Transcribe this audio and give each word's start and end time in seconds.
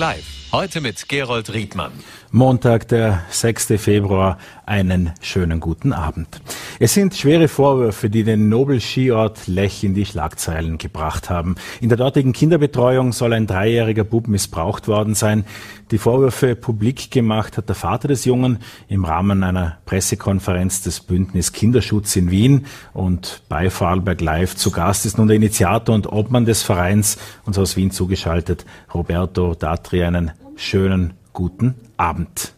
Live. 0.00 0.48
Heute 0.50 0.80
mit 0.80 1.10
Gerold 1.10 1.52
Riedmann. 1.52 1.92
Montag, 2.30 2.88
der 2.88 3.22
6. 3.28 3.74
Februar. 3.76 4.38
Einen 4.70 5.10
schönen 5.20 5.58
guten 5.58 5.92
Abend. 5.92 6.40
Es 6.78 6.94
sind 6.94 7.16
schwere 7.16 7.48
Vorwürfe, 7.48 8.08
die 8.08 8.22
den 8.22 8.48
Nobel-Skiort 8.48 9.48
Lech 9.48 9.82
in 9.82 9.94
die 9.94 10.06
Schlagzeilen 10.06 10.78
gebracht 10.78 11.28
haben. 11.28 11.56
In 11.80 11.88
der 11.88 11.98
dortigen 11.98 12.32
Kinderbetreuung 12.32 13.12
soll 13.12 13.32
ein 13.32 13.48
dreijähriger 13.48 14.04
Bub 14.04 14.28
missbraucht 14.28 14.86
worden 14.86 15.16
sein. 15.16 15.44
Die 15.90 15.98
Vorwürfe 15.98 16.54
publik 16.54 17.10
gemacht 17.10 17.56
hat 17.56 17.68
der 17.68 17.74
Vater 17.74 18.06
des 18.06 18.24
Jungen 18.24 18.60
im 18.86 19.04
Rahmen 19.04 19.42
einer 19.42 19.78
Pressekonferenz 19.86 20.82
des 20.82 21.00
Bündnis 21.00 21.50
Kinderschutz 21.50 22.14
in 22.14 22.30
Wien 22.30 22.66
und 22.92 23.42
bei 23.48 23.70
Vorarlberg 23.70 24.20
Live 24.20 24.54
zu 24.54 24.70
Gast 24.70 25.04
ist 25.04 25.18
nun 25.18 25.26
der 25.26 25.36
Initiator 25.36 25.96
und 25.96 26.06
Obmann 26.12 26.44
des 26.44 26.62
Vereins, 26.62 27.18
uns 27.44 27.58
aus 27.58 27.76
Wien 27.76 27.90
zugeschaltet, 27.90 28.64
Roberto 28.94 29.56
Datri. 29.56 30.04
Einen 30.04 30.30
schönen 30.54 31.14
guten 31.32 31.74
Abend. 31.96 32.54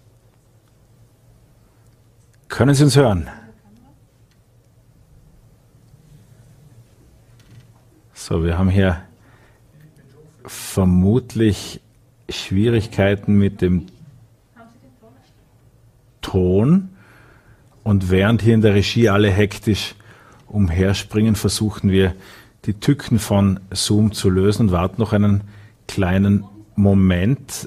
Können 2.53 2.75
Sie 2.75 2.85
uns 2.85 2.97
hören? 2.97 3.31
So, 8.13 8.45
wir 8.45 8.59
haben 8.59 8.69
hier 8.69 9.01
vermutlich 10.45 11.81
Schwierigkeiten 12.29 13.39
mit 13.39 13.63
dem 13.63 13.87
Ton. 16.21 16.91
Und 17.85 18.11
während 18.11 18.43
hier 18.43 18.53
in 18.53 18.61
der 18.61 18.75
Regie 18.75 19.09
alle 19.09 19.31
hektisch 19.31 19.95
umherspringen, 20.47 21.37
versuchen 21.37 21.91
wir 21.91 22.15
die 22.67 22.75
Tücken 22.75 23.19
von 23.19 23.61
Zoom 23.71 24.13
zu 24.13 24.29
lösen 24.29 24.67
und 24.67 24.73
warten 24.73 25.01
noch 25.01 25.15
einen 25.15 25.41
kleinen 25.89 26.45
Moment. 26.77 27.67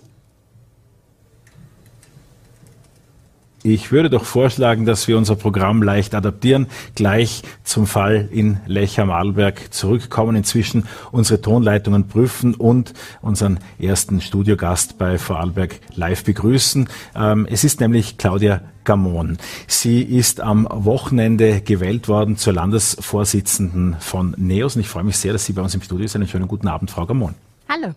Ich 3.68 3.92
würde 3.92 4.12
doch 4.12 4.26
vorschlagen, 4.26 4.86
dass 4.86 5.08
wir 5.08 5.18
unser 5.18 5.36
Programm 5.36 5.82
leicht 5.82 6.14
adaptieren, 6.14 6.68
gleich 6.94 7.42
zum 7.64 7.88
Fall 7.88 8.30
in 8.32 8.60
Lech 8.68 9.00
am 9.00 9.10
Arlberg 9.10 9.74
zurückkommen, 9.74 10.36
inzwischen 10.36 10.88
unsere 11.12 11.42
Tonleitungen 11.42 12.08
prüfen 12.08 12.54
und 12.54 12.94
unseren 13.24 13.60
ersten 13.80 14.22
Studiogast 14.22 15.00
bei 15.00 15.18
Vorarlberg 15.18 15.80
live 15.96 16.24
begrüßen. 16.24 16.88
Ähm, 17.16 17.48
es 17.50 17.64
ist 17.64 17.80
nämlich 17.80 18.20
Claudia 18.20 18.62
Gamon. 18.84 19.40
Sie 19.66 20.04
ist 20.04 20.42
am 20.42 20.68
Wochenende 20.70 21.62
gewählt 21.62 22.08
worden 22.08 22.38
zur 22.38 22.54
Landesvorsitzenden 22.54 23.96
von 24.00 24.36
NEOS 24.38 24.76
und 24.76 24.82
ich 24.82 24.90
freue 24.90 25.06
mich 25.06 25.18
sehr, 25.18 25.34
dass 25.34 25.44
Sie 25.44 25.54
bei 25.54 25.64
uns 25.64 25.74
im 25.74 25.82
Studio 25.82 26.06
sind. 26.06 26.22
Einen 26.22 26.30
schönen 26.30 26.48
guten 26.48 26.68
Abend, 26.68 26.92
Frau 26.92 27.08
Gamon. 27.08 27.34
Hallo. 27.68 27.96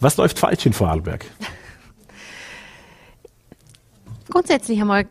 Was 0.00 0.16
läuft 0.16 0.40
falsch 0.40 0.66
in 0.66 0.72
Vorarlberg? 0.72 1.24
Grundsätzlich 4.32 4.80
einmal 4.80 5.08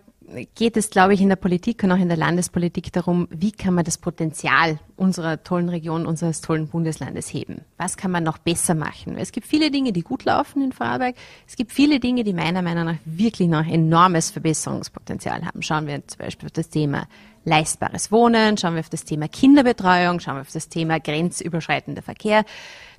geht 0.56 0.78
es, 0.78 0.90
glaube 0.90 1.14
ich, 1.14 1.22
in 1.22 1.30
der 1.30 1.36
Politik 1.36 1.84
und 1.84 1.92
auch 1.92 2.00
in 2.00 2.08
der 2.08 2.18
Landespolitik 2.18 2.92
darum, 2.92 3.28
wie 3.30 3.52
kann 3.52 3.76
man 3.76 3.86
das 3.86 4.00
Potenzial 4.00 4.80
unserer 4.96 5.44
tollen 5.44 5.70
Region, 5.70 6.08
unseres 6.08 6.42
tollen 6.42 6.68
Bundeslandes 6.68 7.32
heben? 7.32 7.62
Was 7.78 7.98
kann 7.98 8.10
man 8.10 8.24
noch 8.24 8.40
besser 8.40 8.74
machen? 8.74 9.20
Es 9.20 9.32
gibt 9.32 9.46
viele 9.46 9.70
Dinge, 9.70 9.94
die 9.94 10.02
gut 10.02 10.26
laufen 10.26 10.64
in 10.64 10.72
Vorarlberg. 10.72 11.16
Es 11.48 11.56
gibt 11.56 11.72
viele 11.72 12.00
Dinge, 12.00 12.24
die 12.24 12.34
meiner 12.34 12.64
Meinung 12.64 12.86
nach 12.86 12.98
wirklich 13.06 13.48
noch 13.48 13.68
enormes 13.68 14.32
Verbesserungspotenzial 14.32 15.46
haben. 15.46 15.62
Schauen 15.62 15.86
wir 15.86 16.08
zum 16.08 16.18
Beispiel 16.18 16.48
auf 16.48 16.54
das 16.54 16.70
Thema 16.70 17.08
leistbares 17.46 18.12
Wohnen, 18.12 18.58
schauen 18.58 18.74
wir 18.74 18.80
auf 18.80 18.90
das 18.90 19.06
Thema 19.06 19.28
Kinderbetreuung, 19.28 20.20
schauen 20.20 20.38
wir 20.38 20.42
auf 20.42 20.52
das 20.52 20.68
Thema 20.68 21.00
grenzüberschreitender 21.00 22.02
Verkehr. 22.02 22.44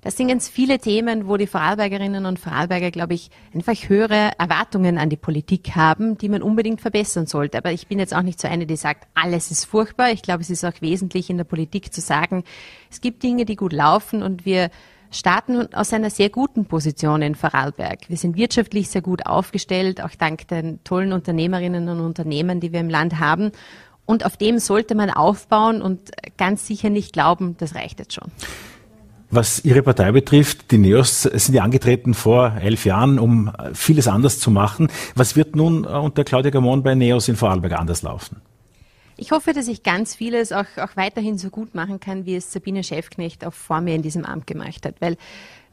Das 0.05 0.17
sind 0.17 0.27
ganz 0.27 0.49
viele 0.49 0.81
Themen, 0.81 1.29
wo 1.29 1.37
die 1.37 1.47
Vorarlbergerinnen 1.47 2.27
und 2.27 2.41
Vorarlberger, 2.41 2.91
glaube 2.91 3.15
ich, 3.15 3.31
einfach 3.55 3.77
höhere 3.89 4.33
Erwartungen 4.37 4.99
an 4.99 5.11
die 5.11 5.17
Politik 5.17 5.77
haben, 5.77 6.19
die 6.19 6.29
man 6.29 6.43
unbedingt 6.43 6.81
verbessern 6.81 7.27
sollte. 7.27 7.57
Aber 7.57 7.71
ich 7.71 7.87
bin 7.87 8.01
jetzt 8.01 8.13
auch 8.13 8.23
nicht 8.23 8.41
so 8.41 8.49
eine, 8.49 8.67
die 8.67 8.75
sagt, 8.75 9.07
alles 9.15 9.53
ist 9.53 9.65
furchtbar. 9.65 10.11
Ich 10.11 10.23
glaube, 10.23 10.43
es 10.43 10.51
ist 10.51 10.65
auch 10.65 10.81
wesentlich 10.81 11.31
in 11.31 11.37
der 11.37 11.45
Politik 11.45 11.95
zu 11.95 12.01
sagen, 12.01 12.43
es 12.91 13.01
gibt 13.01 13.23
Dinge, 13.23 13.45
die 13.45 13.55
gut 13.55 13.73
laufen 13.73 14.25
und 14.25 14.45
wir 14.45 14.71
starten 15.13 15.73
aus 15.73 15.93
einer 15.93 16.11
sehr 16.11 16.31
guten 16.31 16.65
Position 16.65 17.23
in 17.23 17.37
Vorarlberg. 17.37 18.09
Wir 18.09 18.17
sind 18.17 18.37
wirtschaftlich 18.37 18.91
sehr 18.91 19.03
gut 19.03 19.27
aufgestellt, 19.27 20.03
auch 20.03 20.17
dank 20.19 20.49
den 20.49 20.83
tollen 20.83 21.13
Unternehmerinnen 21.13 21.89
und 21.89 22.01
Unternehmen, 22.01 22.59
die 22.59 22.73
wir 22.73 22.81
im 22.81 22.91
Land 22.91 23.21
haben. 23.21 23.53
Und 24.05 24.27
auf 24.27 24.37
dem 24.37 24.59
sollte 24.59 24.97
man 24.97 25.11
aufbauen 25.11 25.81
und 25.81 26.11
ganz 26.37 26.67
sicher 26.67 26.91
nicht 26.91 27.13
glauben, 27.13 27.57
das 27.59 27.77
reicht 27.77 28.01
jetzt 28.01 28.15
schon. 28.15 28.33
Was 29.35 29.65
Ihre 29.65 29.83
Partei 29.83 30.13
betrifft, 30.13 30.73
die 30.73 30.77
Neos 30.77 31.23
sind 31.23 31.55
ja 31.55 31.63
angetreten 31.63 32.13
vor 32.13 32.55
elf 32.61 32.85
Jahren, 32.85 33.19
um 33.19 33.51
vieles 33.73 34.07
anders 34.07 34.39
zu 34.39 34.51
machen. 34.51 34.89
Was 35.15 35.37
wird 35.37 35.57
nun 35.57 35.87
unter 35.87 36.23
Claudia 36.23 36.51
Gamon 36.51 36.83
bei 36.83 36.95
Neos 36.95 37.29
in 37.29 37.37
Vorarlberg 37.37 37.73
anders 37.73 38.03
laufen? 38.03 38.43
Ich 39.17 39.31
hoffe, 39.31 39.55
dass 39.55 39.69
ich 39.69 39.83
ganz 39.83 40.15
vieles 40.15 40.53
auch, 40.53 40.67
auch 40.77 40.97
weiterhin 40.97 41.39
so 41.39 41.49
gut 41.49 41.75
machen 41.75 41.99
kann, 41.99 42.27
wie 42.27 42.37
es 42.37 42.53
Sabine 42.53 42.85
Schäfknecht 42.85 43.43
auch 43.47 43.55
vor 43.55 43.81
mir 43.81 43.95
in 43.95 44.03
diesem 44.03 44.27
Amt 44.27 44.47
gemacht 44.47 44.85
hat. 44.85 44.97
Weil 45.01 45.17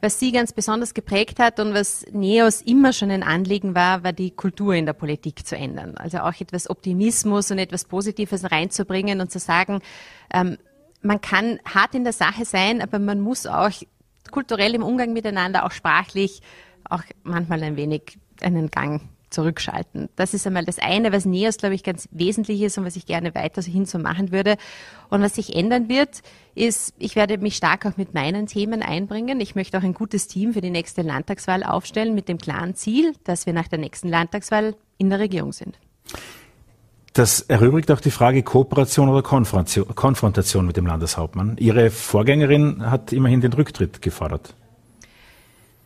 was 0.00 0.18
sie 0.18 0.32
ganz 0.32 0.52
besonders 0.54 0.94
geprägt 0.94 1.38
hat 1.38 1.60
und 1.60 1.74
was 1.74 2.06
Neos 2.12 2.62
immer 2.62 2.94
schon 2.94 3.10
ein 3.10 3.22
Anliegen 3.22 3.74
war, 3.74 4.02
war 4.02 4.14
die 4.14 4.30
Kultur 4.30 4.74
in 4.74 4.86
der 4.86 4.94
Politik 4.94 5.46
zu 5.46 5.54
ändern. 5.54 5.98
Also 5.98 6.20
auch 6.20 6.40
etwas 6.40 6.70
Optimismus 6.70 7.50
und 7.50 7.58
etwas 7.58 7.84
Positives 7.84 8.50
reinzubringen 8.50 9.20
und 9.20 9.30
zu 9.30 9.38
sagen, 9.38 9.80
ähm, 10.32 10.56
man 11.02 11.20
kann 11.20 11.58
hart 11.64 11.94
in 11.94 12.04
der 12.04 12.12
Sache 12.12 12.44
sein, 12.44 12.82
aber 12.82 12.98
man 12.98 13.20
muss 13.20 13.46
auch 13.46 13.70
kulturell 14.30 14.74
im 14.74 14.82
Umgang 14.82 15.12
miteinander, 15.12 15.64
auch 15.64 15.72
sprachlich, 15.72 16.40
auch 16.88 17.02
manchmal 17.22 17.62
ein 17.62 17.76
wenig 17.76 18.18
einen 18.40 18.70
Gang 18.70 19.02
zurückschalten. 19.30 20.08
Das 20.16 20.34
ist 20.34 20.46
einmal 20.46 20.64
das 20.64 20.78
eine, 20.78 21.12
was 21.12 21.24
NEOS, 21.24 21.58
glaube 21.58 21.74
ich, 21.74 21.84
ganz 21.84 22.08
wesentlich 22.10 22.60
ist 22.62 22.76
und 22.78 22.84
was 22.84 22.96
ich 22.96 23.06
gerne 23.06 23.34
weiterhin 23.34 23.86
so 23.86 23.98
machen 23.98 24.32
würde. 24.32 24.56
Und 25.08 25.22
was 25.22 25.36
sich 25.36 25.54
ändern 25.54 25.88
wird, 25.88 26.22
ist, 26.54 26.94
ich 26.98 27.16
werde 27.16 27.38
mich 27.38 27.56
stark 27.56 27.86
auch 27.86 27.96
mit 27.96 28.12
meinen 28.12 28.46
Themen 28.46 28.82
einbringen. 28.82 29.40
Ich 29.40 29.54
möchte 29.54 29.78
auch 29.78 29.82
ein 29.82 29.94
gutes 29.94 30.26
Team 30.26 30.52
für 30.52 30.60
die 30.60 30.70
nächste 30.70 31.02
Landtagswahl 31.02 31.62
aufstellen 31.62 32.14
mit 32.14 32.28
dem 32.28 32.38
klaren 32.38 32.74
Ziel, 32.74 33.14
dass 33.24 33.46
wir 33.46 33.52
nach 33.52 33.68
der 33.68 33.78
nächsten 33.78 34.08
Landtagswahl 34.08 34.74
in 34.98 35.10
der 35.10 35.20
Regierung 35.20 35.52
sind. 35.52 35.78
Das 37.12 37.40
erübrigt 37.40 37.90
auch 37.90 38.00
die 38.00 38.12
Frage 38.12 38.42
Kooperation 38.42 39.08
oder 39.08 39.22
Konfrontation 39.22 40.66
mit 40.66 40.76
dem 40.76 40.86
Landeshauptmann. 40.86 41.56
Ihre 41.58 41.90
Vorgängerin 41.90 42.88
hat 42.88 43.12
immerhin 43.12 43.40
den 43.40 43.52
Rücktritt 43.52 44.00
gefordert. 44.00 44.54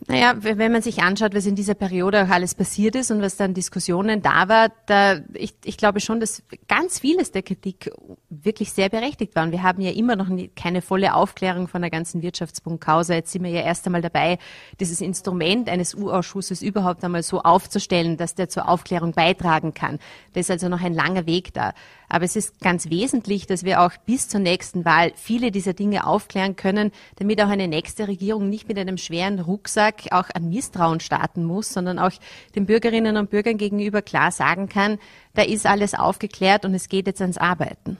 Naja, 0.06 0.34
wenn 0.38 0.70
man 0.70 0.82
sich 0.82 1.02
anschaut, 1.02 1.34
was 1.34 1.46
in 1.46 1.54
dieser 1.54 1.72
Periode 1.72 2.24
auch 2.24 2.28
alles 2.28 2.54
passiert 2.54 2.94
ist 2.94 3.10
und 3.10 3.22
was 3.22 3.36
dann 3.36 3.54
Diskussionen 3.54 4.20
da 4.20 4.48
war, 4.48 4.68
da, 4.84 5.20
ich, 5.32 5.54
ich 5.64 5.78
glaube 5.78 6.00
schon, 6.00 6.20
dass 6.20 6.42
ganz 6.68 6.98
vieles 6.98 7.32
der 7.32 7.42
Kritik 7.42 7.90
wirklich 8.28 8.72
sehr 8.72 8.90
berechtigt 8.90 9.34
war. 9.34 9.44
Und 9.44 9.52
wir 9.52 9.62
haben 9.62 9.80
ja 9.80 9.92
immer 9.92 10.14
noch 10.14 10.28
nie, 10.28 10.48
keine 10.48 10.82
volle 10.82 11.14
Aufklärung 11.14 11.68
von 11.68 11.80
der 11.80 11.90
ganzen 11.90 12.20
Wirtschaftspunkt-Causa. 12.20 13.14
Jetzt 13.14 13.32
sind 13.32 13.44
wir 13.44 13.50
ja 13.50 13.62
erst 13.62 13.86
einmal 13.86 14.02
dabei, 14.02 14.38
dieses 14.78 15.00
Instrument 15.00 15.70
eines 15.70 15.94
U-Ausschusses 15.94 16.60
überhaupt 16.60 17.02
einmal 17.02 17.22
so 17.22 17.40
aufzustellen, 17.40 18.18
dass 18.18 18.34
der 18.34 18.50
zur 18.50 18.68
Aufklärung 18.68 19.12
beitragen 19.12 19.72
kann. 19.72 19.98
Da 20.34 20.40
ist 20.40 20.50
also 20.50 20.68
noch 20.68 20.82
ein 20.82 20.92
langer 20.92 21.24
Weg 21.24 21.54
da. 21.54 21.72
Aber 22.08 22.24
es 22.24 22.36
ist 22.36 22.60
ganz 22.60 22.90
wesentlich, 22.90 23.46
dass 23.46 23.64
wir 23.64 23.82
auch 23.82 23.92
bis 24.06 24.28
zur 24.28 24.40
nächsten 24.40 24.84
Wahl 24.84 25.12
viele 25.16 25.50
dieser 25.50 25.72
Dinge 25.72 26.06
aufklären 26.06 26.56
können, 26.56 26.92
damit 27.16 27.40
auch 27.42 27.48
eine 27.48 27.68
nächste 27.68 28.08
Regierung 28.08 28.48
nicht 28.48 28.68
mit 28.68 28.78
einem 28.78 28.96
schweren 28.96 29.40
Rucksack 29.40 30.12
auch 30.12 30.28
an 30.34 30.48
Misstrauen 30.48 31.00
starten 31.00 31.44
muss, 31.44 31.70
sondern 31.70 31.98
auch 31.98 32.12
den 32.54 32.66
Bürgerinnen 32.66 33.16
und 33.16 33.30
Bürgern 33.30 33.58
gegenüber 33.58 34.02
klar 34.02 34.30
sagen 34.30 34.68
kann, 34.68 34.98
da 35.34 35.42
ist 35.42 35.66
alles 35.66 35.94
aufgeklärt 35.94 36.64
und 36.64 36.74
es 36.74 36.88
geht 36.88 37.06
jetzt 37.06 37.20
ans 37.20 37.38
Arbeiten. 37.38 37.96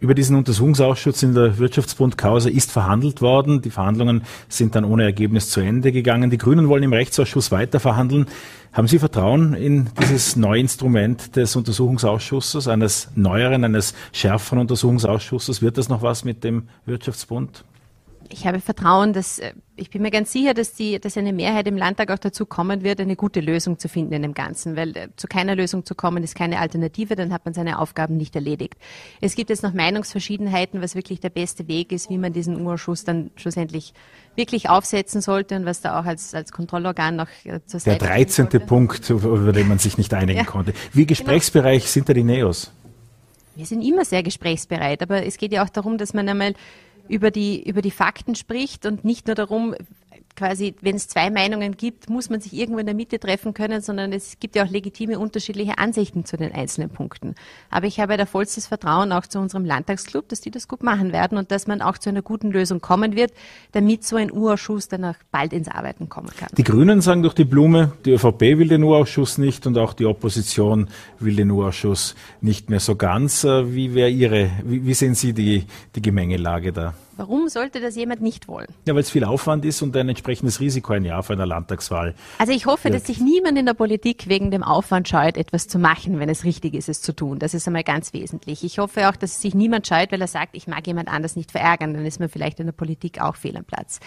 Über 0.00 0.14
diesen 0.14 0.36
Untersuchungsausschuss 0.36 1.24
in 1.24 1.34
der 1.34 1.58
Wirtschaftsbund 1.58 2.16
Causa 2.16 2.48
ist 2.48 2.70
verhandelt 2.70 3.20
worden. 3.20 3.62
Die 3.62 3.70
Verhandlungen 3.70 4.22
sind 4.48 4.76
dann 4.76 4.84
ohne 4.84 5.02
Ergebnis 5.02 5.50
zu 5.50 5.58
Ende 5.60 5.90
gegangen. 5.90 6.30
Die 6.30 6.38
Grünen 6.38 6.68
wollen 6.68 6.84
im 6.84 6.92
Rechtsausschuss 6.92 7.50
weiter 7.50 7.80
verhandeln. 7.80 8.26
Haben 8.72 8.86
Sie 8.86 9.00
Vertrauen 9.00 9.54
in 9.54 9.90
dieses 10.00 10.36
neue 10.36 10.60
Instrument 10.60 11.34
des 11.34 11.56
Untersuchungsausschusses, 11.56 12.68
eines 12.68 13.08
neueren, 13.16 13.64
eines 13.64 13.92
schärferen 14.12 14.60
Untersuchungsausschusses? 14.60 15.62
Wird 15.62 15.78
das 15.78 15.88
noch 15.88 16.02
was 16.02 16.22
mit 16.22 16.44
dem 16.44 16.68
Wirtschaftsbund? 16.86 17.64
Ich 18.30 18.46
habe 18.46 18.60
Vertrauen, 18.60 19.12
dass 19.12 19.38
äh, 19.38 19.52
ich 19.76 19.90
bin 19.90 20.02
mir 20.02 20.10
ganz 20.10 20.32
sicher, 20.32 20.54
dass, 20.54 20.74
die, 20.74 20.98
dass 20.98 21.16
eine 21.16 21.32
Mehrheit 21.32 21.66
im 21.66 21.76
Landtag 21.76 22.10
auch 22.10 22.18
dazu 22.18 22.46
kommen 22.46 22.82
wird, 22.82 23.00
eine 23.00 23.16
gute 23.16 23.40
Lösung 23.40 23.78
zu 23.78 23.88
finden 23.88 24.12
in 24.12 24.22
dem 24.22 24.34
Ganzen, 24.34 24.76
weil 24.76 24.96
äh, 24.96 25.08
zu 25.16 25.28
keiner 25.28 25.54
Lösung 25.54 25.84
zu 25.84 25.94
kommen 25.94 26.22
ist 26.22 26.34
keine 26.34 26.58
Alternative, 26.58 27.16
dann 27.16 27.32
hat 27.32 27.44
man 27.44 27.54
seine 27.54 27.78
Aufgaben 27.78 28.16
nicht 28.16 28.34
erledigt. 28.34 28.74
Es 29.20 29.34
gibt 29.34 29.50
jetzt 29.50 29.62
noch 29.62 29.72
Meinungsverschiedenheiten, 29.72 30.82
was 30.82 30.94
wirklich 30.94 31.20
der 31.20 31.30
beste 31.30 31.68
Weg 31.68 31.92
ist, 31.92 32.10
wie 32.10 32.18
man 32.18 32.32
diesen 32.32 32.60
Urschuss 32.60 33.04
dann 33.04 33.30
schlussendlich 33.36 33.94
wirklich 34.36 34.68
aufsetzen 34.68 35.20
sollte 35.20 35.56
und 35.56 35.64
was 35.64 35.80
da 35.80 36.00
auch 36.00 36.04
als, 36.04 36.34
als 36.34 36.52
Kontrollorgan 36.52 37.16
noch 37.16 37.28
äh, 37.44 37.60
zur 37.66 37.80
Seite 37.80 37.98
Der 37.98 38.08
13. 38.08 38.48
Punkt, 38.66 39.08
über 39.10 39.52
den 39.52 39.68
man 39.68 39.78
sich 39.78 39.98
nicht 39.98 40.12
einigen 40.14 40.40
ja. 40.40 40.44
konnte. 40.44 40.72
Wie 40.92 41.06
genau. 41.06 41.08
gesprächsbereich 41.08 41.82
genau. 41.82 41.92
sind 41.92 42.08
da 42.08 42.14
die 42.14 42.24
Neos? 42.24 42.72
Wir 43.58 43.66
sind 43.66 43.82
immer 43.82 44.04
sehr 44.04 44.22
gesprächsbereit, 44.22 45.02
aber 45.02 45.26
es 45.26 45.36
geht 45.36 45.52
ja 45.52 45.64
auch 45.64 45.68
darum, 45.68 45.98
dass 45.98 46.14
man 46.14 46.28
einmal 46.28 46.54
über 47.08 47.30
die, 47.30 47.62
über 47.68 47.82
die 47.82 47.90
Fakten 47.90 48.34
spricht 48.34 48.86
und 48.86 49.04
nicht 49.04 49.26
nur 49.26 49.34
darum, 49.34 49.74
quasi, 50.38 50.74
wenn 50.80 50.94
es 50.94 51.08
zwei 51.08 51.30
Meinungen 51.30 51.76
gibt, 51.76 52.08
muss 52.08 52.30
man 52.30 52.40
sich 52.40 52.52
irgendwo 52.52 52.78
in 52.78 52.86
der 52.86 52.94
Mitte 52.94 53.18
treffen 53.18 53.54
können, 53.54 53.80
sondern 53.80 54.12
es 54.12 54.38
gibt 54.38 54.54
ja 54.54 54.64
auch 54.64 54.70
legitime 54.70 55.18
unterschiedliche 55.18 55.78
Ansichten 55.78 56.24
zu 56.24 56.36
den 56.36 56.52
einzelnen 56.52 56.90
Punkten. 56.90 57.34
Aber 57.70 57.86
ich 57.86 57.98
habe 57.98 58.16
da 58.16 58.24
vollstes 58.24 58.68
Vertrauen 58.68 59.10
auch 59.12 59.26
zu 59.26 59.40
unserem 59.40 59.64
Landtagsclub, 59.64 60.28
dass 60.28 60.40
die 60.40 60.52
das 60.52 60.68
gut 60.68 60.84
machen 60.84 61.12
werden 61.12 61.36
und 61.36 61.50
dass 61.50 61.66
man 61.66 61.82
auch 61.82 61.98
zu 61.98 62.08
einer 62.08 62.22
guten 62.22 62.52
Lösung 62.52 62.80
kommen 62.80 63.16
wird, 63.16 63.32
damit 63.72 64.04
so 64.04 64.16
ein 64.16 64.30
U-Ausschuss 64.30 64.86
dann 64.86 65.04
auch 65.04 65.16
bald 65.32 65.52
ins 65.52 65.68
Arbeiten 65.68 66.08
kommen 66.08 66.30
kann. 66.36 66.48
Die 66.56 66.64
Grünen 66.64 67.00
sagen 67.00 67.22
durch 67.22 67.34
die 67.34 67.44
Blume, 67.44 67.92
die 68.04 68.12
ÖVP 68.12 68.40
will 68.40 68.68
den 68.68 68.84
U-Ausschuss 68.84 69.38
nicht 69.38 69.66
und 69.66 69.76
auch 69.76 69.92
die 69.92 70.06
Opposition 70.06 70.88
will 71.18 71.34
den 71.34 71.50
U-Ausschuss 71.50 72.14
nicht 72.40 72.70
mehr 72.70 72.80
so 72.80 72.94
ganz. 72.94 73.42
Äh, 73.42 73.74
wie 73.74 73.94
wäre 73.94 74.10
Ihre, 74.10 74.50
wie, 74.64 74.86
wie 74.86 74.94
sehen 74.94 75.16
Sie 75.16 75.32
die, 75.32 75.64
die 75.96 76.02
Gemengelage 76.02 76.72
da? 76.72 76.94
Warum 77.18 77.48
sollte 77.48 77.80
das 77.80 77.96
jemand 77.96 78.22
nicht 78.22 78.46
wollen? 78.46 78.68
Ja, 78.86 78.94
weil 78.94 79.00
es 79.00 79.10
viel 79.10 79.24
Aufwand 79.24 79.64
ist 79.64 79.82
und 79.82 79.96
ein 79.96 80.08
entsprechendes 80.08 80.60
Risiko 80.60 80.92
ein 80.92 81.04
Jahr 81.04 81.24
vor 81.24 81.34
einer 81.34 81.46
Landtagswahl. 81.46 82.14
Also 82.38 82.52
ich 82.52 82.66
hoffe, 82.66 82.90
dass 82.90 83.08
sich 83.08 83.18
niemand 83.18 83.58
in 83.58 83.66
der 83.66 83.74
Politik 83.74 84.28
wegen 84.28 84.52
dem 84.52 84.62
Aufwand 84.62 85.08
scheut, 85.08 85.36
etwas 85.36 85.66
zu 85.66 85.80
machen, 85.80 86.20
wenn 86.20 86.28
es 86.28 86.44
richtig 86.44 86.74
ist, 86.74 86.88
es 86.88 87.02
zu 87.02 87.12
tun. 87.12 87.40
Das 87.40 87.54
ist 87.54 87.66
einmal 87.66 87.82
ganz 87.82 88.12
wesentlich. 88.12 88.62
Ich 88.62 88.78
hoffe 88.78 89.08
auch, 89.08 89.16
dass 89.16 89.42
sich 89.42 89.52
niemand 89.52 89.88
scheut, 89.88 90.12
weil 90.12 90.20
er 90.20 90.28
sagt, 90.28 90.54
ich 90.54 90.68
mag 90.68 90.86
jemand 90.86 91.08
anders 91.08 91.34
nicht 91.34 91.50
verärgern. 91.50 91.92
Dann 91.92 92.06
ist 92.06 92.20
man 92.20 92.28
vielleicht 92.28 92.60
in 92.60 92.66
der 92.66 92.72
Politik 92.72 93.20
auch 93.20 93.34
fehl 93.34 93.56
am 93.56 93.64
Platz. 93.64 93.98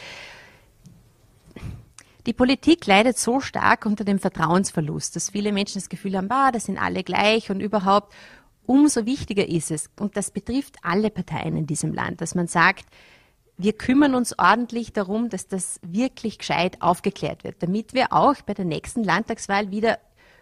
Die 2.27 2.33
Politik 2.33 2.85
leidet 2.87 3.17
so 3.17 3.41
stark 3.41 3.85
unter 3.85 4.05
dem 4.05 4.19
Vertrauensverlust, 4.19 5.17
dass 5.17 5.31
viele 5.31 5.51
Menschen 5.51 5.81
das 5.81 5.89
Gefühl 5.89 6.15
haben, 6.15 6.29
bah, 6.29 6.53
das 6.53 6.63
sind 6.65 6.77
alle 6.77 7.03
gleich 7.03 7.51
und 7.51 7.59
überhaupt 7.59 8.13
umso 8.71 9.05
wichtiger 9.05 9.49
ist 9.49 9.69
es, 9.69 9.89
und 9.99 10.15
das 10.15 10.31
betrifft 10.31 10.77
alle 10.81 11.09
Parteien 11.09 11.57
in 11.57 11.67
diesem 11.67 11.93
Land, 11.93 12.21
dass 12.21 12.35
man 12.35 12.47
sagt, 12.47 12.85
wir 13.57 13.73
kümmern 13.73 14.15
uns 14.15 14.39
ordentlich 14.39 14.93
darum, 14.93 15.27
dass 15.27 15.49
das 15.49 15.81
wirklich 15.83 16.37
gescheit 16.37 16.81
aufgeklärt 16.81 17.43
wird, 17.43 17.61
damit 17.61 17.93
wir 17.93 18.13
auch 18.13 18.35
bei 18.45 18.53
der 18.53 18.63
nächsten 18.63 19.03
Landtagswahl 19.03 19.71
wieder 19.71 19.99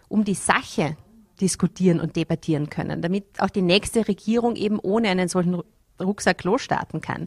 um 0.08 0.22
die 0.22 0.34
Sache 0.34 0.96
diskutieren 1.40 1.98
und 1.98 2.14
debattieren 2.14 2.70
können, 2.70 3.02
damit 3.02 3.24
auch 3.38 3.50
die 3.50 3.62
nächste 3.62 4.06
Regierung 4.06 4.54
eben 4.54 4.78
ohne 4.78 5.08
einen 5.08 5.28
solchen 5.28 5.60
Rucksack 6.00 6.44
losstarten 6.44 7.00
kann. 7.00 7.26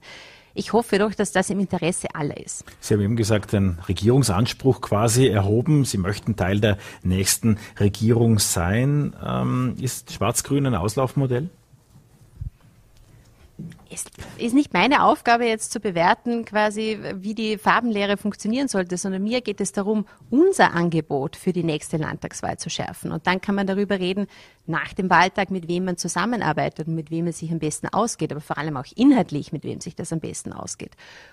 Ich 0.56 0.72
hoffe 0.72 1.00
doch, 1.00 1.14
dass 1.14 1.32
das 1.32 1.50
im 1.50 1.60
Interesse 1.60 2.14
aller 2.14 2.38
ist. 2.38 2.64
Sie 2.80 2.94
haben 2.94 3.02
eben 3.02 3.16
gesagt, 3.16 3.56
einen 3.56 3.80
Regierungsanspruch 3.88 4.82
quasi 4.82 5.28
erhoben. 5.28 5.84
Sie 5.84 5.98
möchten 5.98 6.36
Teil 6.36 6.60
der 6.60 6.78
nächsten 7.02 7.58
Regierung 7.80 8.38
sein. 8.38 9.16
Ähm, 9.26 9.76
ist 9.82 10.14
Schwarz-Grün 10.14 10.68
ein 10.68 10.76
Auslaufmodell? 10.76 11.50
Es 13.94 14.06
ist 14.38 14.54
nicht 14.54 14.74
meine 14.74 15.04
Aufgabe 15.04 15.46
jetzt 15.46 15.72
zu 15.72 15.80
bewerten, 15.80 16.46
quasi, 16.46 17.00
wie 17.16 17.34
die 17.34 17.58
Farbenlehre 17.58 18.18
funktionieren 18.18 18.68
sollte, 18.68 18.98
sondern 18.98 19.24
mir 19.24 19.42
geht 19.42 19.62
es 19.62 19.72
darum, 19.72 20.06
unser 20.30 20.74
Angebot 20.74 21.36
für 21.36 21.54
die 21.54 21.64
nächste 21.64 21.98
Landtagswahl 21.98 22.58
zu 22.58 22.70
schärfen. 22.70 23.12
Und 23.12 23.28
dann 23.28 23.42
kann 23.42 23.56
man 23.56 23.68
darüber 23.68 24.00
reden, 24.00 24.28
nach 24.66 24.94
dem 24.94 25.10
Wahltag, 25.10 25.52
mit 25.52 25.68
wem 25.68 25.86
man 25.86 25.98
zusammenarbeitet 25.98 26.88
und 26.88 26.96
mit 26.96 27.12
wem 27.12 27.28
es 27.28 27.40
sich 27.40 27.52
am 27.52 27.60
besten 27.60 27.88
ausgeht, 27.90 28.32
aber 28.32 28.40
vor 28.40 28.58
allem 28.58 28.78
auch 28.78 28.86
inhaltlich, 28.96 29.52
mit 29.52 29.64
wem 29.64 29.82
sich 29.82 29.96
das 29.96 30.14
am 30.14 30.22
besten 30.22 30.54
ausgeht. 30.54 30.92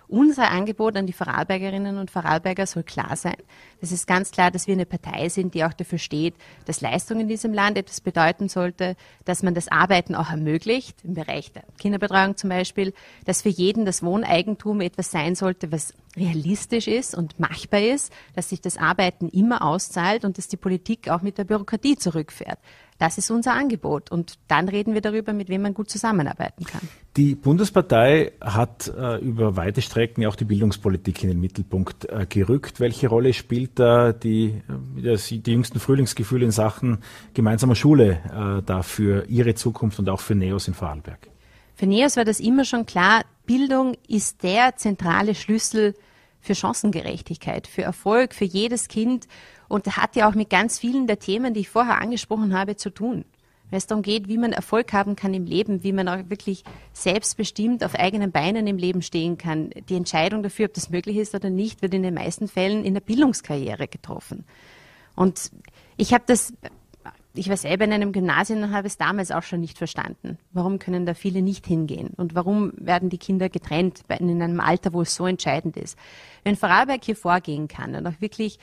Unser 0.09 0.51
Angebot 0.51 0.97
an 0.97 1.07
die 1.07 1.13
Vorarlbergerinnen 1.13 1.99
und 1.99 2.11
Vorarlberger 2.11 2.67
soll 2.67 2.83
klar 2.83 3.15
sein. 3.17 3.37
Das 3.81 3.93
ist 3.93 4.09
ganz 4.09 4.33
klar, 4.33 4.51
dass 4.51 4.67
wir 4.67 4.75
eine 4.75 4.87
Partei 4.87 5.29
sind, 5.29 5.55
die 5.55 5.65
auch 5.65 5.73
dafür 5.73 5.99
steht, 5.99 6.35
dass 6.65 6.81
Leistung 6.81 7.21
in 7.21 7.29
diesem 7.29 7.55
Land 7.55 7.79
etwas 7.79 8.01
bedeuten 8.01 8.49
sollte, 8.49 8.97
dass 9.25 9.45
man 9.45 9.55
das 9.55 9.69
Arbeiten 9.69 10.17
auch 10.17 10.31
ermöglicht, 10.31 11.05
im 11.05 11.15
Bereich 11.15 11.53
der 11.53 11.63
Kinderbetreuung 11.79 12.37
zum 12.37 12.50
Beispiel, 12.51 12.93
dass 13.25 13.41
für 13.41 13.49
jeden 13.49 13.87
das 13.87 14.03
Wohneigentum 14.03 14.83
etwas 14.83 15.11
sein 15.11 15.35
sollte, 15.35 15.73
was 15.73 15.95
realistisch 16.17 16.87
ist 16.87 17.15
und 17.15 17.41
machbar 17.41 17.81
ist, 17.81 18.13
dass 18.35 18.51
sich 18.51 18.61
das 18.61 18.77
Arbeiten 18.77 19.29
immer 19.29 19.63
auszahlt 19.63 20.25
und 20.27 20.37
dass 20.37 20.49
die 20.49 20.59
Politik 20.59 21.09
auch 21.09 21.23
mit 21.23 21.39
der 21.39 21.45
Bürokratie 21.45 21.97
zurückfährt. 21.97 22.59
Das 23.01 23.17
ist 23.17 23.31
unser 23.31 23.55
Angebot. 23.55 24.13
Und 24.13 24.35
dann 24.47 24.69
reden 24.69 24.93
wir 24.93 25.01
darüber, 25.01 25.33
mit 25.33 25.49
wem 25.49 25.63
man 25.63 25.73
gut 25.73 25.89
zusammenarbeiten 25.89 26.65
kann. 26.65 26.83
Die 27.17 27.35
Bundespartei 27.35 28.33
hat 28.43 28.93
äh, 28.95 29.17
über 29.21 29.57
weite 29.57 29.81
Strecken 29.81 30.27
auch 30.27 30.37
die 30.37 30.45
Bildungspolitik 30.45 31.23
in 31.23 31.31
den 31.31 31.41
Mittelpunkt 31.41 32.05
äh, 32.05 32.27
gerückt. 32.29 32.79
Welche 32.79 33.09
Rolle 33.09 33.33
spielt 33.33 33.79
da 33.79 34.13
die, 34.13 34.61
äh, 35.03 35.17
die 35.17 35.51
jüngsten 35.51 35.81
Frühlingsgefühle 35.81 36.45
in 36.45 36.51
Sachen 36.51 36.99
gemeinsamer 37.33 37.75
Schule 37.75 38.21
äh, 38.27 38.63
da 38.63 38.83
für 38.83 39.25
Ihre 39.29 39.55
Zukunft 39.55 39.99
und 39.99 40.11
auch 40.11 40.21
für 40.21 40.35
NEOS 40.35 40.69
in 40.69 40.75
Vorarlberg? 40.75 41.31
Für 41.81 41.87
NEOS 41.87 42.19
war 42.19 42.27
das 42.27 42.41
immer 42.41 42.67
schon 42.67 42.85
klar, 42.85 43.25
Bildung 43.47 43.97
ist 44.07 44.43
der 44.43 44.77
zentrale 44.77 45.35
Schlüssel 45.35 45.95
für 46.39 46.55
Chancengerechtigkeit, 46.55 47.67
für 47.67 47.81
Erfolg, 47.81 48.35
für 48.35 48.45
jedes 48.45 48.89
Kind 48.89 49.27
und 49.67 49.97
hat 49.97 50.15
ja 50.15 50.29
auch 50.29 50.35
mit 50.35 50.51
ganz 50.51 50.79
vielen 50.79 51.07
der 51.07 51.21
Themen, 51.21 51.55
die 51.55 51.61
ich 51.61 51.71
vorher 51.71 51.99
angesprochen 51.99 52.53
habe, 52.53 52.77
zu 52.77 52.91
tun. 52.91 53.25
Wenn 53.71 53.79
es 53.79 53.87
darum 53.87 54.03
geht, 54.03 54.29
wie 54.29 54.37
man 54.37 54.53
Erfolg 54.53 54.93
haben 54.93 55.17
kann 55.17 55.33
im 55.33 55.47
Leben, 55.47 55.83
wie 55.83 55.95
man 55.95 56.07
auch 56.09 56.19
wirklich 56.29 56.65
selbstbestimmt 56.93 57.83
auf 57.83 57.95
eigenen 57.95 58.31
Beinen 58.31 58.67
im 58.67 58.77
Leben 58.77 59.01
stehen 59.01 59.39
kann. 59.39 59.71
Die 59.89 59.97
Entscheidung 59.97 60.43
dafür, 60.43 60.67
ob 60.67 60.75
das 60.75 60.91
möglich 60.91 61.17
ist 61.17 61.35
oder 61.35 61.49
nicht, 61.49 61.81
wird 61.81 61.95
in 61.95 62.03
den 62.03 62.13
meisten 62.13 62.47
Fällen 62.47 62.85
in 62.85 62.93
der 62.93 63.01
Bildungskarriere 63.01 63.89
getroffen. 63.89 64.45
Und 65.17 65.51
ich 65.97 66.13
habe 66.13 66.25
das 66.27 66.53
ich 67.35 67.49
war 67.49 67.57
selber 67.57 67.85
in 67.85 67.93
einem 67.93 68.13
Gymnasium 68.13 68.63
und 68.63 68.73
habe 68.73 68.89
es 68.89 68.97
damals 68.97 69.31
auch 69.31 69.43
schon 69.43 69.61
nicht 69.61 69.79
verstanden. 69.79 70.39
Warum 70.53 70.79
können 70.79 71.07
da 71.07 71.15
viele 71.15 71.43
nicht 71.43 71.67
hingehen? 71.67 72.11
Und 72.17 72.35
warum 72.35 72.73
werden 72.77 73.09
die 73.09 73.19
Kinder 73.19 73.49
getrennt 73.49 74.03
in 74.19 74.43
einem 74.43 74.61
Alter, 74.61 74.93
wo 74.93 75.03
es 75.03 75.15
so 75.15 75.27
entscheidend 75.27 75.77
ist? 75.77 75.97
Wenn 76.43 76.57
Vorarlberg 76.57 77.05
hier 77.05 77.17
vorgehen 77.17 77.69
kann 77.69 77.95
und 77.95 78.07
auch 78.07 78.21
wirklich 78.21 78.59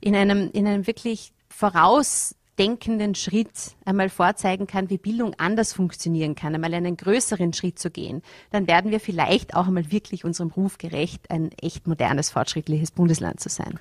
in 0.00 0.14
einem, 0.14 0.50
in 0.52 0.66
einem 0.66 0.86
wirklich 0.86 1.32
vorausdenkenden 1.48 3.16
Schritt 3.16 3.74
einmal 3.84 4.08
vorzeigen 4.08 4.68
kann, 4.68 4.90
wie 4.90 4.98
Bildung 4.98 5.34
anders 5.38 5.72
funktionieren 5.72 6.36
kann, 6.36 6.54
einmal 6.54 6.74
einen 6.74 6.96
größeren 6.96 7.52
Schritt 7.52 7.80
zu 7.80 7.90
gehen, 7.90 8.22
dann 8.50 8.68
werden 8.68 8.92
wir 8.92 9.00
vielleicht 9.00 9.56
auch 9.56 9.66
einmal 9.66 9.90
wirklich 9.90 10.24
unserem 10.24 10.50
Ruf 10.50 10.78
gerecht, 10.78 11.30
ein 11.30 11.50
echt 11.60 11.88
modernes, 11.88 12.30
fortschrittliches 12.30 12.92
Bundesland 12.92 13.40
zu 13.40 13.48
sein. 13.48 13.78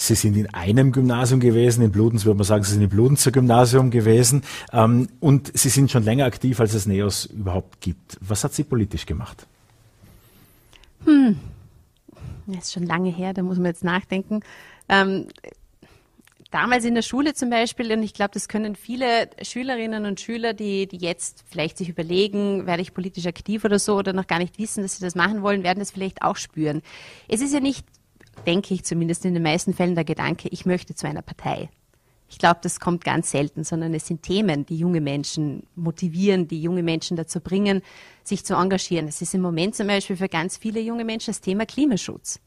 Sie 0.00 0.14
sind 0.14 0.36
in 0.36 0.46
einem 0.54 0.92
Gymnasium 0.92 1.40
gewesen, 1.40 1.82
in 1.82 1.90
Bludenz 1.90 2.24
würde 2.24 2.38
man 2.38 2.44
sagen, 2.44 2.62
Sie 2.62 2.70
sind 2.70 2.82
im 2.82 2.88
Bludenzer 2.88 3.32
Gymnasium 3.32 3.90
gewesen 3.90 4.44
ähm, 4.72 5.08
und 5.18 5.50
Sie 5.58 5.70
sind 5.70 5.90
schon 5.90 6.04
länger 6.04 6.24
aktiv, 6.24 6.60
als 6.60 6.72
es 6.72 6.86
NEOS 6.86 7.26
überhaupt 7.26 7.80
gibt. 7.80 8.16
Was 8.20 8.44
hat 8.44 8.54
Sie 8.54 8.62
politisch 8.62 9.06
gemacht? 9.06 9.48
Hm, 11.04 11.40
das 12.46 12.66
ist 12.66 12.74
schon 12.74 12.84
lange 12.84 13.10
her, 13.10 13.34
da 13.34 13.42
muss 13.42 13.56
man 13.56 13.66
jetzt 13.66 13.82
nachdenken. 13.82 14.42
Ähm, 14.88 15.26
damals 16.52 16.84
in 16.84 16.94
der 16.94 17.02
Schule 17.02 17.34
zum 17.34 17.50
Beispiel, 17.50 17.90
und 17.90 18.04
ich 18.04 18.14
glaube, 18.14 18.30
das 18.34 18.46
können 18.46 18.76
viele 18.76 19.28
Schülerinnen 19.42 20.06
und 20.06 20.20
Schüler, 20.20 20.54
die, 20.54 20.86
die 20.86 20.98
jetzt 20.98 21.42
vielleicht 21.50 21.76
sich 21.76 21.88
überlegen, 21.88 22.66
werde 22.66 22.82
ich 22.82 22.94
politisch 22.94 23.26
aktiv 23.26 23.64
oder 23.64 23.80
so, 23.80 23.96
oder 23.96 24.12
noch 24.12 24.28
gar 24.28 24.38
nicht 24.38 24.60
wissen, 24.60 24.84
dass 24.84 24.96
sie 24.96 25.04
das 25.04 25.16
machen 25.16 25.42
wollen, 25.42 25.64
werden 25.64 25.80
das 25.80 25.90
vielleicht 25.90 26.22
auch 26.22 26.36
spüren. 26.36 26.82
Es 27.26 27.40
ist 27.40 27.52
ja 27.52 27.58
nicht 27.58 27.84
denke 28.46 28.74
ich 28.74 28.84
zumindest 28.84 29.24
in 29.24 29.34
den 29.34 29.42
meisten 29.42 29.74
Fällen 29.74 29.94
der 29.94 30.04
Gedanke, 30.04 30.48
ich 30.48 30.66
möchte 30.66 30.94
zu 30.94 31.06
einer 31.06 31.22
Partei. 31.22 31.68
Ich 32.30 32.38
glaube, 32.38 32.60
das 32.62 32.78
kommt 32.78 33.04
ganz 33.04 33.30
selten, 33.30 33.64
sondern 33.64 33.94
es 33.94 34.06
sind 34.06 34.22
Themen, 34.22 34.66
die 34.66 34.76
junge 34.76 35.00
Menschen 35.00 35.62
motivieren, 35.76 36.46
die 36.46 36.60
junge 36.60 36.82
Menschen 36.82 37.16
dazu 37.16 37.40
bringen, 37.40 37.82
sich 38.22 38.44
zu 38.44 38.54
engagieren. 38.54 39.08
Es 39.08 39.22
ist 39.22 39.34
im 39.34 39.40
Moment 39.40 39.74
zum 39.74 39.86
Beispiel 39.86 40.16
für 40.16 40.28
ganz 40.28 40.58
viele 40.58 40.80
junge 40.80 41.04
Menschen 41.04 41.30
das 41.30 41.40
Thema 41.40 41.64
Klimaschutz. 41.64 42.40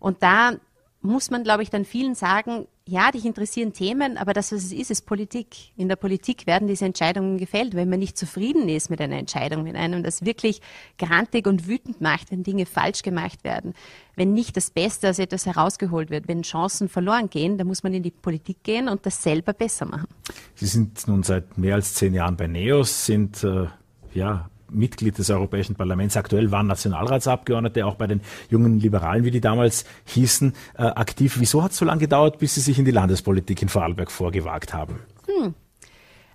Und 0.00 0.22
da 0.22 0.56
muss 1.00 1.30
man, 1.30 1.44
glaube 1.44 1.62
ich, 1.62 1.70
dann 1.70 1.84
vielen 1.84 2.16
sagen, 2.16 2.66
ja, 2.88 3.10
dich 3.10 3.26
interessieren 3.26 3.74
Themen, 3.74 4.16
aber 4.16 4.32
das, 4.32 4.50
was 4.50 4.64
es 4.64 4.72
ist, 4.72 4.90
ist 4.90 5.04
Politik. 5.04 5.48
In 5.76 5.88
der 5.88 5.96
Politik 5.96 6.46
werden 6.46 6.66
diese 6.66 6.86
Entscheidungen 6.86 7.36
gefällt. 7.36 7.74
Wenn 7.74 7.90
man 7.90 7.98
nicht 7.98 8.16
zufrieden 8.16 8.66
ist 8.70 8.88
mit 8.88 8.98
einer 9.02 9.18
Entscheidung, 9.18 9.66
wenn 9.66 9.76
einem 9.76 10.02
das 10.02 10.24
wirklich 10.24 10.62
grantig 10.98 11.46
und 11.46 11.68
wütend 11.68 12.00
macht, 12.00 12.30
wenn 12.30 12.44
Dinge 12.44 12.64
falsch 12.64 13.02
gemacht 13.02 13.44
werden, 13.44 13.74
wenn 14.16 14.32
nicht 14.32 14.56
das 14.56 14.70
Beste 14.70 15.10
aus 15.10 15.18
etwas 15.18 15.44
herausgeholt 15.44 16.08
wird, 16.08 16.28
wenn 16.28 16.40
Chancen 16.40 16.88
verloren 16.88 17.28
gehen, 17.28 17.58
dann 17.58 17.66
muss 17.66 17.82
man 17.82 17.92
in 17.92 18.02
die 18.02 18.10
Politik 18.10 18.62
gehen 18.62 18.88
und 18.88 19.04
das 19.04 19.22
selber 19.22 19.52
besser 19.52 19.84
machen. 19.84 20.08
Sie 20.54 20.66
sind 20.66 21.06
nun 21.06 21.22
seit 21.22 21.58
mehr 21.58 21.74
als 21.74 21.92
zehn 21.92 22.14
Jahren 22.14 22.38
bei 22.38 22.46
NEOS, 22.46 23.04
sind 23.04 23.44
äh, 23.44 23.66
ja 24.14 24.48
Mitglied 24.70 25.18
des 25.18 25.30
Europäischen 25.30 25.76
Parlaments, 25.76 26.16
aktuell 26.16 26.50
waren 26.50 26.66
Nationalratsabgeordnete, 26.66 27.86
auch 27.86 27.96
bei 27.96 28.06
den 28.06 28.20
jungen 28.50 28.78
Liberalen, 28.78 29.24
wie 29.24 29.30
die 29.30 29.40
damals 29.40 29.84
hießen, 30.06 30.52
äh, 30.76 30.82
aktiv. 30.82 31.36
Wieso 31.38 31.62
hat 31.62 31.72
es 31.72 31.78
so 31.78 31.84
lange 31.84 32.00
gedauert, 32.00 32.38
bis 32.38 32.54
Sie 32.54 32.60
sich 32.60 32.78
in 32.78 32.84
die 32.84 32.90
Landespolitik 32.90 33.62
in 33.62 33.68
Vorarlberg 33.68 34.10
vorgewagt 34.10 34.74
haben? 34.74 35.00
Hm. 35.26 35.54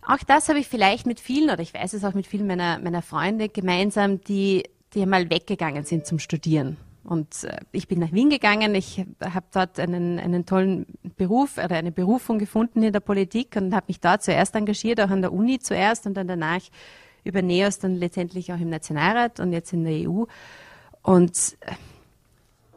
Auch 0.05 0.23
das 0.27 0.49
habe 0.49 0.59
ich 0.59 0.67
vielleicht 0.67 1.05
mit 1.05 1.19
vielen, 1.19 1.49
oder 1.49 1.61
ich 1.61 1.73
weiß 1.73 1.93
es 1.93 2.03
auch 2.03 2.13
mit 2.13 2.27
vielen 2.27 2.47
meiner, 2.47 2.79
meiner 2.79 3.01
Freunde 3.01 3.49
gemeinsam, 3.49 4.21
die, 4.21 4.63
die 4.93 5.01
einmal 5.01 5.29
weggegangen 5.29 5.85
sind 5.85 6.05
zum 6.05 6.19
Studieren. 6.19 6.77
Und 7.03 7.43
äh, 7.43 7.57
ich 7.71 7.87
bin 7.87 7.99
nach 7.99 8.11
Wien 8.11 8.29
gegangen. 8.29 8.75
Ich 8.75 9.05
habe 9.21 9.45
dort 9.51 9.79
einen, 9.79 10.19
einen 10.19 10.45
tollen 10.45 10.85
Beruf 11.17 11.57
oder 11.57 11.75
eine 11.75 11.91
Berufung 11.91 12.39
gefunden 12.39 12.83
in 12.83 12.93
der 12.93 13.01
Politik 13.01 13.55
und 13.55 13.73
habe 13.73 13.85
mich 13.87 13.99
dort 13.99 14.23
zuerst 14.23 14.55
engagiert, 14.55 15.01
auch 15.01 15.09
an 15.09 15.21
der 15.21 15.33
Uni 15.33 15.59
zuerst 15.59 16.05
und 16.05 16.15
dann 16.15 16.27
danach 16.27 16.61
über 17.23 17.41
NEOS 17.41 17.79
dann 17.79 17.95
letztendlich 17.95 18.51
auch 18.53 18.59
im 18.59 18.69
Nationalrat 18.69 19.39
und 19.39 19.53
jetzt 19.53 19.73
in 19.73 19.83
der 19.83 20.09
EU. 20.09 20.25
Und 21.01 21.57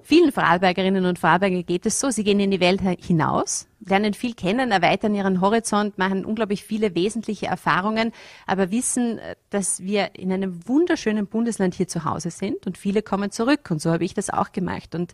Vielen 0.09 0.31
Vorarlbergerinnen 0.31 1.05
und 1.05 1.19
Vorarlberger 1.19 1.65
geht 1.65 1.85
es 1.85 1.99
so, 1.99 2.11
sie 2.11 2.23
gehen 2.23 2.39
in 2.39 2.53
die 2.53 2.61
Welt 2.61 2.81
hinaus, 3.05 3.67
lernen 3.85 4.15
viel 4.15 4.35
kennen, 4.35 4.71
erweitern 4.71 5.17
ihren 5.17 5.41
Horizont, 5.41 5.99
machen 5.99 6.25
unglaublich 6.25 6.63
viele 6.63 6.95
wesentliche 6.95 7.47
Erfahrungen, 7.47 8.13
aber 8.47 8.71
wissen, 8.71 9.19
dass 9.51 9.83
wir 9.83 10.15
in 10.15 10.33
einem 10.33 10.61
wunderschönen 10.69 11.27
Bundesland 11.27 11.75
hier 11.75 11.89
zu 11.89 12.05
Hause 12.05 12.31
sind 12.31 12.69
und 12.69 12.79
viele 12.79 13.03
kommen 13.03 13.33
zurück. 13.33 13.69
Und 13.69 13.83
so 13.83 13.91
habe 13.91 14.05
ich 14.05 14.15
das 14.15 14.31
auch 14.31 14.53
gemacht. 14.53 14.95
Und 14.95 15.11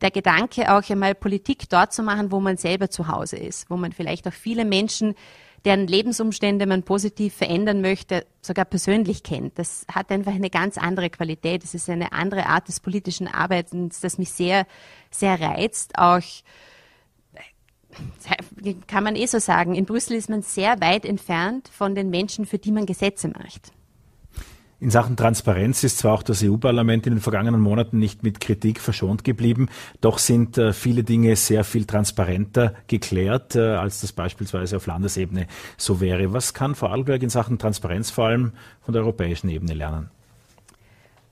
der 0.00 0.10
Gedanke 0.10 0.74
auch 0.74 0.82
einmal 0.90 1.14
Politik 1.14 1.68
dort 1.68 1.92
zu 1.92 2.02
machen, 2.02 2.32
wo 2.32 2.40
man 2.40 2.56
selber 2.56 2.90
zu 2.90 3.06
Hause 3.06 3.36
ist, 3.36 3.70
wo 3.70 3.76
man 3.76 3.92
vielleicht 3.92 4.26
auch 4.26 4.32
viele 4.32 4.64
Menschen 4.64 5.14
deren 5.64 5.86
Lebensumstände 5.86 6.66
man 6.66 6.82
positiv 6.82 7.34
verändern 7.34 7.80
möchte, 7.80 8.26
sogar 8.42 8.64
persönlich 8.64 9.22
kennt. 9.22 9.58
Das 9.58 9.86
hat 9.92 10.10
einfach 10.10 10.34
eine 10.34 10.50
ganz 10.50 10.76
andere 10.76 11.08
Qualität. 11.08 11.64
Es 11.64 11.74
ist 11.74 11.88
eine 11.88 12.12
andere 12.12 12.46
Art 12.46 12.68
des 12.68 12.80
politischen 12.80 13.28
Arbeitens, 13.28 14.00
das 14.00 14.18
mich 14.18 14.30
sehr, 14.30 14.66
sehr 15.10 15.40
reizt. 15.40 15.98
Auch 15.98 16.20
kann 18.86 19.04
man 19.04 19.16
eh 19.16 19.26
so 19.26 19.38
sagen, 19.38 19.74
in 19.74 19.86
Brüssel 19.86 20.16
ist 20.16 20.28
man 20.28 20.42
sehr 20.42 20.80
weit 20.80 21.04
entfernt 21.04 21.68
von 21.68 21.94
den 21.94 22.10
Menschen, 22.10 22.44
für 22.44 22.58
die 22.58 22.72
man 22.72 22.86
Gesetze 22.86 23.28
macht. 23.28 23.72
In 24.80 24.90
Sachen 24.90 25.16
Transparenz 25.16 25.84
ist 25.84 25.98
zwar 25.98 26.14
auch 26.14 26.22
das 26.22 26.42
EU-Parlament 26.42 27.06
in 27.06 27.14
den 27.14 27.20
vergangenen 27.20 27.60
Monaten 27.60 27.98
nicht 27.98 28.22
mit 28.22 28.40
Kritik 28.40 28.80
verschont 28.80 29.24
geblieben, 29.24 29.68
doch 30.00 30.18
sind 30.18 30.58
äh, 30.58 30.72
viele 30.72 31.04
Dinge 31.04 31.36
sehr 31.36 31.64
viel 31.64 31.84
transparenter 31.84 32.74
geklärt, 32.88 33.56
äh, 33.56 33.76
als 33.76 34.00
das 34.00 34.12
beispielsweise 34.12 34.76
auf 34.76 34.86
Landesebene 34.86 35.46
so 35.76 36.00
wäre. 36.00 36.32
Was 36.32 36.54
kann 36.54 36.74
Vorarlberg 36.74 37.22
in 37.22 37.30
Sachen 37.30 37.58
Transparenz 37.58 38.10
vor 38.10 38.26
allem 38.26 38.52
von 38.82 38.92
der 38.92 39.02
europäischen 39.02 39.48
Ebene 39.48 39.74
lernen? 39.74 40.10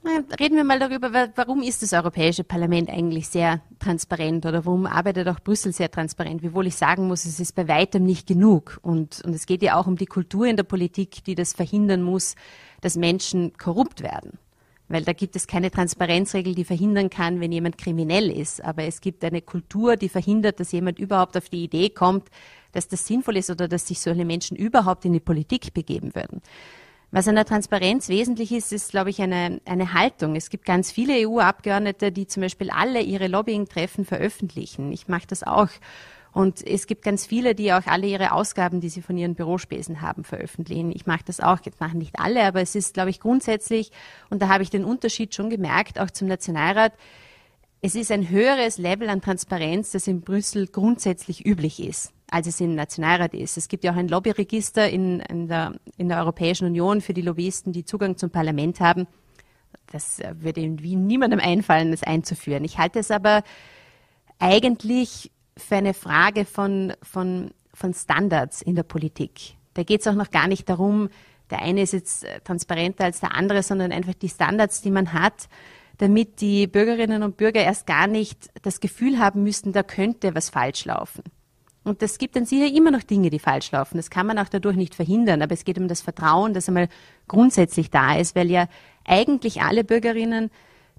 Reden 0.04 0.56
wir 0.56 0.64
mal 0.64 0.80
darüber, 0.80 1.12
warum 1.36 1.62
ist 1.62 1.82
das 1.82 1.92
Europäische 1.92 2.42
Parlament 2.42 2.90
eigentlich 2.90 3.28
sehr 3.28 3.60
transparent 3.78 4.44
oder 4.44 4.66
warum 4.66 4.86
arbeitet 4.86 5.28
auch 5.28 5.38
Brüssel 5.38 5.72
sehr 5.72 5.92
transparent? 5.92 6.42
Wiewohl 6.42 6.66
ich 6.66 6.74
sagen 6.74 7.06
muss, 7.06 7.24
es 7.24 7.38
ist 7.38 7.54
bei 7.54 7.68
weitem 7.68 8.02
nicht 8.02 8.26
genug. 8.26 8.80
Und, 8.82 9.22
und 9.24 9.32
es 9.32 9.46
geht 9.46 9.62
ja 9.62 9.76
auch 9.76 9.86
um 9.86 9.96
die 9.96 10.06
Kultur 10.06 10.46
in 10.46 10.56
der 10.56 10.64
Politik, 10.64 11.22
die 11.22 11.36
das 11.36 11.52
verhindern 11.52 12.02
muss, 12.02 12.34
dass 12.80 12.96
Menschen 12.96 13.52
korrupt 13.56 14.02
werden. 14.02 14.38
Weil 14.88 15.04
da 15.04 15.12
gibt 15.12 15.36
es 15.36 15.46
keine 15.46 15.70
Transparenzregel, 15.70 16.56
die 16.56 16.64
verhindern 16.64 17.08
kann, 17.08 17.40
wenn 17.40 17.52
jemand 17.52 17.78
kriminell 17.78 18.28
ist. 18.28 18.62
Aber 18.64 18.82
es 18.82 19.00
gibt 19.00 19.24
eine 19.24 19.40
Kultur, 19.40 19.96
die 19.96 20.08
verhindert, 20.08 20.58
dass 20.58 20.72
jemand 20.72 20.98
überhaupt 20.98 21.36
auf 21.36 21.48
die 21.48 21.62
Idee 21.62 21.90
kommt, 21.90 22.28
dass 22.72 22.88
das 22.88 23.06
sinnvoll 23.06 23.36
ist 23.36 23.50
oder 23.50 23.68
dass 23.68 23.86
sich 23.86 24.00
solche 24.00 24.24
Menschen 24.24 24.56
überhaupt 24.56 25.04
in 25.04 25.12
die 25.12 25.20
Politik 25.20 25.72
begeben 25.72 26.14
würden. 26.16 26.42
Was 27.14 27.28
an 27.28 27.34
der 27.34 27.44
Transparenz 27.44 28.08
wesentlich 28.08 28.52
ist, 28.52 28.72
ist, 28.72 28.90
glaube 28.90 29.10
ich, 29.10 29.20
eine, 29.20 29.60
eine 29.66 29.92
Haltung. 29.92 30.34
Es 30.34 30.48
gibt 30.48 30.64
ganz 30.64 30.90
viele 30.90 31.28
EU-Abgeordnete, 31.28 32.10
die 32.10 32.26
zum 32.26 32.40
Beispiel 32.40 32.70
alle 32.70 33.02
ihre 33.02 33.28
Lobbying-Treffen 33.28 34.06
veröffentlichen. 34.06 34.90
Ich 34.92 35.08
mache 35.08 35.26
das 35.26 35.42
auch. 35.42 35.68
Und 36.32 36.66
es 36.66 36.86
gibt 36.86 37.02
ganz 37.02 37.26
viele, 37.26 37.54
die 37.54 37.74
auch 37.74 37.86
alle 37.86 38.06
ihre 38.06 38.32
Ausgaben, 38.32 38.80
die 38.80 38.88
sie 38.88 39.02
von 39.02 39.18
ihren 39.18 39.34
Bürospesen 39.34 40.00
haben, 40.00 40.24
veröffentlichen. 40.24 40.90
Ich 40.90 41.04
mache 41.04 41.24
das 41.26 41.40
auch, 41.40 41.58
jetzt 41.64 41.80
machen 41.80 41.98
nicht 41.98 42.18
alle, 42.18 42.44
aber 42.44 42.62
es 42.62 42.74
ist, 42.74 42.94
glaube 42.94 43.10
ich, 43.10 43.20
grundsätzlich, 43.20 43.92
und 44.30 44.40
da 44.40 44.48
habe 44.48 44.62
ich 44.62 44.70
den 44.70 44.86
Unterschied 44.86 45.34
schon 45.34 45.50
gemerkt, 45.50 46.00
auch 46.00 46.10
zum 46.10 46.28
Nationalrat, 46.28 46.94
es 47.82 47.94
ist 47.94 48.10
ein 48.10 48.30
höheres 48.30 48.78
Level 48.78 49.10
an 49.10 49.20
Transparenz, 49.20 49.90
das 49.90 50.06
in 50.06 50.22
Brüssel 50.22 50.66
grundsätzlich 50.68 51.44
üblich 51.44 51.86
ist, 51.86 52.14
als 52.32 52.46
es 52.46 52.60
im 52.60 52.74
Nationalrat 52.74 53.34
ist. 53.34 53.58
Es 53.58 53.68
gibt 53.68 53.84
ja 53.84 53.92
auch 53.92 53.96
ein 53.96 54.08
Lobbyregister 54.08 54.88
in, 54.88 55.20
in, 55.20 55.48
der, 55.48 55.74
in 55.98 56.08
der 56.08 56.18
Europäischen 56.18 56.66
Union 56.66 57.02
für 57.02 57.12
die 57.12 57.20
Lobbyisten, 57.20 57.72
die 57.72 57.84
Zugang 57.84 58.16
zum 58.16 58.30
Parlament 58.30 58.80
haben. 58.80 59.06
Das 59.92 60.18
äh, 60.18 60.34
würde 60.38 60.62
in 60.62 60.82
Wien 60.82 61.06
niemandem 61.06 61.40
einfallen, 61.40 61.90
das 61.90 62.02
einzuführen. 62.02 62.64
Ich 62.64 62.78
halte 62.78 63.00
es 63.00 63.10
aber 63.10 63.42
eigentlich 64.38 65.30
für 65.58 65.76
eine 65.76 65.92
Frage 65.92 66.46
von, 66.46 66.94
von, 67.02 67.50
von 67.74 67.92
Standards 67.92 68.62
in 68.62 68.76
der 68.76 68.82
Politik. 68.82 69.54
Da 69.74 69.82
geht 69.82 70.00
es 70.00 70.06
auch 70.06 70.14
noch 70.14 70.30
gar 70.30 70.48
nicht 70.48 70.70
darum, 70.70 71.10
der 71.50 71.60
eine 71.60 71.82
ist 71.82 71.92
jetzt 71.92 72.24
äh, 72.24 72.40
transparenter 72.40 73.04
als 73.04 73.20
der 73.20 73.34
andere, 73.34 73.62
sondern 73.62 73.92
einfach 73.92 74.14
die 74.14 74.30
Standards, 74.30 74.80
die 74.80 74.90
man 74.90 75.12
hat, 75.12 75.48
damit 75.98 76.40
die 76.40 76.66
Bürgerinnen 76.66 77.22
und 77.22 77.36
Bürger 77.36 77.60
erst 77.60 77.86
gar 77.86 78.06
nicht 78.06 78.48
das 78.62 78.80
Gefühl 78.80 79.18
haben 79.18 79.42
müssten, 79.42 79.74
da 79.74 79.82
könnte 79.82 80.34
was 80.34 80.48
falsch 80.48 80.86
laufen. 80.86 81.22
Und 81.84 82.02
es 82.02 82.18
gibt 82.18 82.36
dann 82.36 82.46
sicher 82.46 82.72
immer 82.72 82.90
noch 82.90 83.02
Dinge, 83.02 83.30
die 83.30 83.38
falsch 83.38 83.72
laufen. 83.72 83.96
Das 83.96 84.08
kann 84.08 84.26
man 84.26 84.38
auch 84.38 84.48
dadurch 84.48 84.76
nicht 84.76 84.94
verhindern. 84.94 85.42
Aber 85.42 85.52
es 85.52 85.64
geht 85.64 85.78
um 85.78 85.88
das 85.88 86.00
Vertrauen, 86.00 86.54
das 86.54 86.68
einmal 86.68 86.88
grundsätzlich 87.26 87.90
da 87.90 88.16
ist, 88.16 88.36
weil 88.36 88.50
ja 88.50 88.68
eigentlich 89.04 89.62
alle 89.62 89.82
Bürgerinnen 89.82 90.50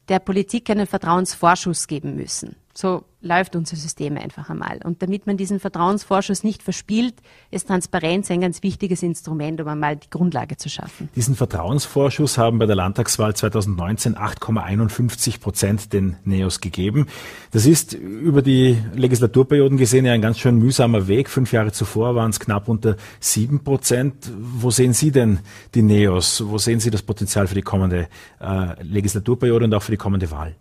der 0.09 0.19
Politik 0.19 0.69
einen 0.69 0.87
Vertrauensvorschuss 0.87 1.87
geben 1.87 2.15
müssen. 2.15 2.57
So 2.75 3.03
läuft 3.21 3.55
unser 3.55 3.75
System 3.75 4.17
einfach 4.17 4.49
einmal. 4.49 4.79
Und 4.83 5.01
damit 5.01 5.27
man 5.27 5.37
diesen 5.37 5.59
Vertrauensvorschuss 5.59 6.43
nicht 6.43 6.63
verspielt, 6.63 7.13
ist 7.51 7.67
Transparenz 7.67 8.29
ein 8.31 8.41
ganz 8.41 8.63
wichtiges 8.63 9.03
Instrument, 9.03 9.61
um 9.61 9.67
einmal 9.67 9.95
die 9.95 10.09
Grundlage 10.09 10.57
zu 10.57 10.69
schaffen. 10.69 11.07
Diesen 11.15 11.35
Vertrauensvorschuss 11.35 12.37
haben 12.37 12.57
bei 12.57 12.65
der 12.65 12.75
Landtagswahl 12.75 13.35
2019 13.35 14.15
8,51 14.15 15.39
Prozent 15.39 15.93
den 15.93 16.17
NEOS 16.25 16.61
gegeben. 16.61 17.05
Das 17.51 17.65
ist 17.65 17.93
über 17.93 18.41
die 18.41 18.77
Legislaturperioden 18.95 19.77
gesehen 19.77 20.05
ja 20.05 20.13
ein 20.13 20.21
ganz 20.21 20.39
schön 20.39 20.57
mühsamer 20.57 21.07
Weg. 21.07 21.29
Fünf 21.29 21.53
Jahre 21.53 21.71
zuvor 21.71 22.15
waren 22.15 22.31
es 22.31 22.39
knapp 22.39 22.67
unter 22.67 22.97
sieben 23.19 23.63
Prozent. 23.63 24.31
Wo 24.35 24.71
sehen 24.71 24.93
Sie 24.93 25.11
denn 25.11 25.39
die 25.75 25.83
NEOS? 25.83 26.43
Wo 26.47 26.57
sehen 26.57 26.79
Sie 26.79 26.89
das 26.89 27.03
Potenzial 27.03 27.47
für 27.47 27.55
die 27.55 27.61
kommende 27.61 28.07
äh, 28.41 28.81
Legislaturperiode 28.81 29.65
und 29.65 29.73
auch 29.75 29.83
für 29.83 29.91
die 29.91 29.97
kommende 29.97 30.29
Wahl? 30.31 30.55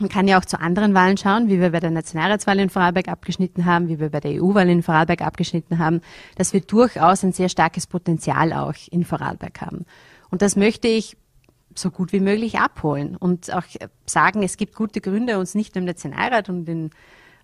Man 0.00 0.08
kann 0.08 0.26
ja 0.26 0.38
auch 0.38 0.44
zu 0.44 0.58
anderen 0.58 0.94
Wahlen 0.94 1.18
schauen, 1.18 1.48
wie 1.48 1.60
wir 1.60 1.70
bei 1.70 1.80
der 1.80 1.90
Nationalratswahl 1.90 2.58
in 2.58 2.70
Vorarlberg 2.70 3.08
abgeschnitten 3.08 3.66
haben, 3.66 3.88
wie 3.88 4.00
wir 4.00 4.08
bei 4.08 4.20
der 4.20 4.42
EU-Wahl 4.42 4.68
in 4.68 4.82
Vorarlberg 4.82 5.20
abgeschnitten 5.20 5.78
haben, 5.78 6.00
dass 6.36 6.52
wir 6.54 6.62
durchaus 6.62 7.22
ein 7.22 7.32
sehr 7.32 7.50
starkes 7.50 7.86
Potenzial 7.86 8.52
auch 8.54 8.74
in 8.90 9.04
Vorarlberg 9.04 9.60
haben. 9.60 9.84
Und 10.30 10.40
das 10.40 10.56
möchte 10.56 10.88
ich 10.88 11.16
so 11.74 11.90
gut 11.90 12.12
wie 12.12 12.20
möglich 12.20 12.58
abholen 12.58 13.16
und 13.16 13.52
auch 13.52 13.64
sagen, 14.06 14.42
es 14.42 14.56
gibt 14.56 14.74
gute 14.74 15.00
Gründe, 15.00 15.38
uns 15.38 15.54
nicht 15.54 15.76
im 15.76 15.84
Nationalrat 15.84 16.48
und 16.48 16.68
in, 16.68 16.90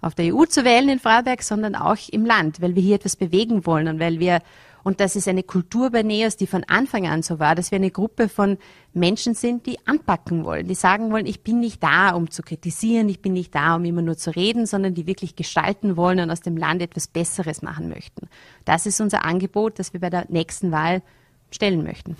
auf 0.00 0.14
der 0.14 0.34
EU 0.34 0.44
zu 0.46 0.64
wählen 0.64 0.88
in 0.88 0.98
Vorarlberg, 0.98 1.42
sondern 1.42 1.74
auch 1.74 1.96
im 2.10 2.24
Land, 2.24 2.60
weil 2.60 2.74
wir 2.74 2.82
hier 2.82 2.96
etwas 2.96 3.16
bewegen 3.16 3.66
wollen 3.66 3.86
und 3.88 4.00
weil 4.00 4.18
wir 4.18 4.40
und 4.86 5.00
das 5.00 5.16
ist 5.16 5.26
eine 5.26 5.42
Kultur 5.42 5.90
bei 5.90 6.04
NEOS, 6.04 6.36
die 6.36 6.46
von 6.46 6.62
Anfang 6.62 7.08
an 7.08 7.24
so 7.24 7.40
war, 7.40 7.56
dass 7.56 7.72
wir 7.72 7.76
eine 7.76 7.90
Gruppe 7.90 8.28
von 8.28 8.56
Menschen 8.94 9.34
sind, 9.34 9.66
die 9.66 9.84
anpacken 9.84 10.44
wollen, 10.44 10.68
die 10.68 10.76
sagen 10.76 11.10
wollen, 11.10 11.26
ich 11.26 11.40
bin 11.40 11.58
nicht 11.58 11.82
da, 11.82 12.10
um 12.10 12.30
zu 12.30 12.42
kritisieren, 12.42 13.08
ich 13.08 13.20
bin 13.20 13.32
nicht 13.32 13.52
da, 13.52 13.74
um 13.74 13.84
immer 13.84 14.00
nur 14.00 14.16
zu 14.16 14.30
reden, 14.30 14.64
sondern 14.64 14.94
die 14.94 15.08
wirklich 15.08 15.34
gestalten 15.34 15.96
wollen 15.96 16.20
und 16.20 16.30
aus 16.30 16.40
dem 16.40 16.56
Land 16.56 16.82
etwas 16.82 17.08
Besseres 17.08 17.62
machen 17.62 17.88
möchten. 17.88 18.28
Das 18.64 18.86
ist 18.86 19.00
unser 19.00 19.24
Angebot, 19.24 19.80
das 19.80 19.92
wir 19.92 19.98
bei 19.98 20.08
der 20.08 20.26
nächsten 20.28 20.70
Wahl 20.70 21.02
stellen 21.50 21.82
möchten. 21.82 22.16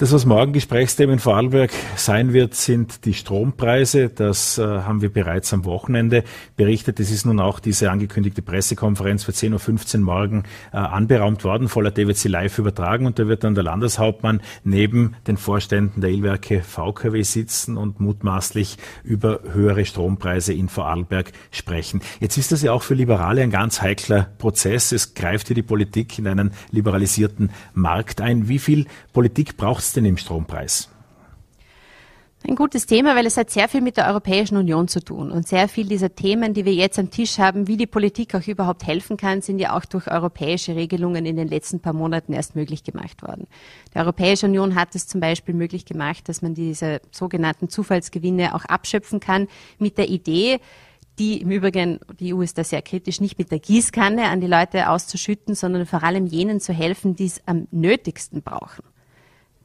Das, 0.00 0.12
was 0.12 0.24
morgen 0.24 0.54
Gesprächsthema 0.54 1.12
in 1.12 1.18
Vorarlberg 1.18 1.70
sein 1.94 2.32
wird, 2.32 2.54
sind 2.54 3.04
die 3.04 3.12
Strompreise. 3.12 4.08
Das 4.08 4.56
äh, 4.56 4.62
haben 4.62 5.02
wir 5.02 5.12
bereits 5.12 5.52
am 5.52 5.66
Wochenende 5.66 6.24
berichtet. 6.56 7.00
Es 7.00 7.10
ist 7.10 7.26
nun 7.26 7.38
auch 7.38 7.60
diese 7.60 7.90
angekündigte 7.90 8.40
Pressekonferenz 8.40 9.24
für 9.24 9.32
10.15 9.32 9.96
Uhr 9.96 10.00
morgen 10.00 10.44
äh, 10.72 10.78
anberaumt 10.78 11.44
worden. 11.44 11.68
Voller 11.68 11.92
sie 12.14 12.28
live 12.28 12.58
übertragen 12.58 13.04
und 13.04 13.18
da 13.18 13.28
wird 13.28 13.44
dann 13.44 13.54
der 13.54 13.62
Landeshauptmann 13.62 14.40
neben 14.64 15.16
den 15.26 15.36
Vorständen 15.36 16.00
der 16.00 16.08
Illwerke 16.08 16.62
VKW 16.62 17.20
sitzen 17.20 17.76
und 17.76 18.00
mutmaßlich 18.00 18.78
über 19.04 19.40
höhere 19.52 19.84
Strompreise 19.84 20.54
in 20.54 20.70
Vorarlberg 20.70 21.30
sprechen. 21.50 22.00
Jetzt 22.20 22.38
ist 22.38 22.52
das 22.52 22.62
ja 22.62 22.72
auch 22.72 22.84
für 22.84 22.94
Liberale 22.94 23.42
ein 23.42 23.50
ganz 23.50 23.82
heikler 23.82 24.28
Prozess. 24.38 24.92
Es 24.92 25.12
greift 25.12 25.48
hier 25.48 25.56
die 25.56 25.62
Politik 25.62 26.18
in 26.18 26.26
einen 26.26 26.52
liberalisierten 26.70 27.50
Markt 27.74 28.22
ein. 28.22 28.48
Wie 28.48 28.58
viel 28.58 28.86
Politik 29.12 29.58
braucht 29.58 29.89
es 29.90 29.94
denn 29.94 30.04
im 30.04 30.16
Strompreis? 30.16 30.88
Ein 32.48 32.56
gutes 32.56 32.86
Thema, 32.86 33.14
weil 33.16 33.26
es 33.26 33.36
hat 33.36 33.50
sehr 33.50 33.68
viel 33.68 33.82
mit 33.82 33.98
der 33.98 34.08
Europäischen 34.08 34.56
Union 34.56 34.88
zu 34.88 35.00
tun. 35.00 35.30
Und 35.30 35.46
sehr 35.46 35.68
viel 35.68 35.86
dieser 35.86 36.14
Themen, 36.14 36.54
die 36.54 36.64
wir 36.64 36.72
jetzt 36.72 36.98
am 36.98 37.10
Tisch 37.10 37.38
haben, 37.38 37.68
wie 37.68 37.76
die 37.76 37.86
Politik 37.86 38.34
auch 38.34 38.46
überhaupt 38.46 38.86
helfen 38.86 39.18
kann, 39.18 39.42
sind 39.42 39.58
ja 39.58 39.76
auch 39.76 39.84
durch 39.84 40.10
europäische 40.10 40.74
Regelungen 40.74 41.26
in 41.26 41.36
den 41.36 41.48
letzten 41.48 41.80
paar 41.80 41.92
Monaten 41.92 42.32
erst 42.32 42.56
möglich 42.56 42.82
gemacht 42.82 43.22
worden. 43.22 43.46
Die 43.92 43.98
Europäische 43.98 44.46
Union 44.46 44.74
hat 44.74 44.94
es 44.94 45.06
zum 45.06 45.20
Beispiel 45.20 45.54
möglich 45.54 45.84
gemacht, 45.84 46.30
dass 46.30 46.40
man 46.40 46.54
diese 46.54 47.02
sogenannten 47.10 47.68
Zufallsgewinne 47.68 48.54
auch 48.54 48.64
abschöpfen 48.64 49.20
kann 49.20 49.46
mit 49.78 49.98
der 49.98 50.08
Idee, 50.08 50.60
die 51.18 51.42
im 51.42 51.50
Übrigen, 51.50 52.00
die 52.18 52.32
EU 52.32 52.40
ist 52.40 52.56
da 52.56 52.64
sehr 52.64 52.80
kritisch, 52.80 53.20
nicht 53.20 53.38
mit 53.38 53.50
der 53.50 53.58
Gießkanne 53.58 54.28
an 54.28 54.40
die 54.40 54.46
Leute 54.46 54.88
auszuschütten, 54.88 55.54
sondern 55.54 55.84
vor 55.84 56.02
allem 56.02 56.24
jenen 56.24 56.60
zu 56.60 56.72
helfen, 56.72 57.16
die 57.16 57.26
es 57.26 57.42
am 57.46 57.68
nötigsten 57.70 58.40
brauchen 58.40 58.84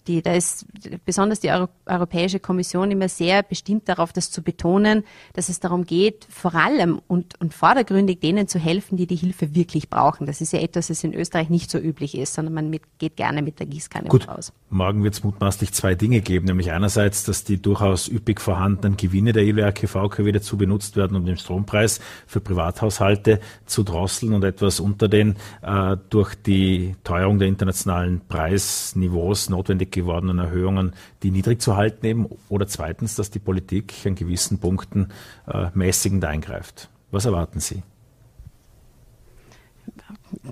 die, 0.07 0.21
da 0.21 0.33
ist 0.33 0.65
besonders 1.05 1.39
die 1.39 1.49
Euro 1.49 1.69
Europäische 1.87 2.39
Kommission 2.39 2.89
immer 2.89 3.09
sehr 3.09 3.43
bestimmt 3.43 3.87
darauf, 3.87 4.11
das 4.11 4.31
zu 4.31 4.41
betonen, 4.41 5.03
dass 5.33 5.49
es 5.49 5.59
darum 5.59 5.85
geht, 5.85 6.25
vor 6.29 6.55
allem 6.55 6.99
und, 7.07 7.39
und 7.39 7.53
vordergründig 7.53 8.19
denen 8.19 8.47
zu 8.47 8.57
helfen, 8.57 8.97
die 8.97 9.05
die 9.05 9.15
Hilfe 9.15 9.53
wirklich 9.53 9.89
brauchen. 9.89 10.25
Das 10.25 10.41
ist 10.41 10.51
ja 10.53 10.59
etwas, 10.59 10.87
das 10.87 11.03
in 11.03 11.13
Österreich 11.13 11.49
nicht 11.49 11.69
so 11.69 11.77
üblich 11.77 12.17
ist, 12.17 12.33
sondern 12.33 12.53
man 12.53 12.69
mit, 12.69 12.81
geht 12.97 13.17
gerne 13.17 13.41
mit 13.41 13.59
der 13.59 13.67
Gießkanne 13.67 14.09
Gut, 14.09 14.27
raus. 14.27 14.51
Morgen 14.69 15.03
wird 15.03 15.13
es 15.13 15.23
mutmaßlich 15.23 15.73
zwei 15.73 15.95
Dinge 15.95 16.21
geben, 16.21 16.45
nämlich 16.45 16.71
einerseits, 16.71 17.23
dass 17.23 17.43
die 17.43 17.61
durchaus 17.61 18.07
üppig 18.07 18.41
vorhandenen 18.41 18.97
Gewinne 18.97 19.31
der 19.31 19.43
EWRK 19.43 19.87
VK 19.87 20.25
wieder 20.25 20.41
zu 20.41 20.57
benutzt 20.57 20.95
werden, 20.95 21.15
um 21.15 21.25
den 21.25 21.37
Strompreis 21.37 21.99
für 22.25 22.39
Privathaushalte 22.39 23.39
zu 23.65 23.83
drosseln 23.83 24.33
und 24.33 24.43
etwas 24.43 24.79
unter 24.79 25.07
den 25.07 25.35
äh, 25.61 25.97
durch 26.09 26.35
die 26.35 26.95
Teuerung 27.03 27.39
der 27.39 27.47
internationalen 27.47 28.21
Preisniveaus 28.27 29.49
notwendig 29.49 29.91
gewordenen 29.95 30.37
Erhöhungen, 30.37 30.93
die 31.23 31.31
niedrig 31.31 31.61
zu 31.61 31.75
halten 31.75 32.05
eben. 32.05 32.27
Oder 32.49 32.67
zweitens, 32.67 33.15
dass 33.15 33.31
die 33.31 33.39
Politik 33.39 33.93
an 34.05 34.15
gewissen 34.15 34.59
Punkten 34.59 35.09
äh, 35.47 35.69
mäßigend 35.73 36.23
eingreift. 36.23 36.89
Was 37.11 37.25
erwarten 37.25 37.59
Sie? 37.59 37.81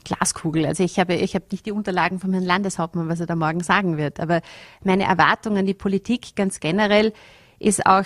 Glaskugel. 0.04 0.66
Also 0.66 0.84
ich 0.84 1.00
habe, 1.00 1.16
ich 1.16 1.36
habe 1.36 1.46
nicht 1.52 1.66
die 1.66 1.72
Unterlagen 1.72 2.20
vom 2.20 2.32
Herrn 2.32 2.44
Landeshauptmann, 2.44 3.10
was 3.10 3.20
er 3.20 3.26
da 3.26 3.36
morgen 3.36 3.62
sagen 3.62 3.98
wird. 3.98 4.20
Aber 4.20 4.42
meine 4.84 5.04
Erwartung 5.04 5.58
an 5.58 5.66
die 5.66 5.74
Politik 5.74 6.36
ganz 6.36 6.60
generell 6.60 7.14
ist 7.60 7.86
auch 7.86 8.06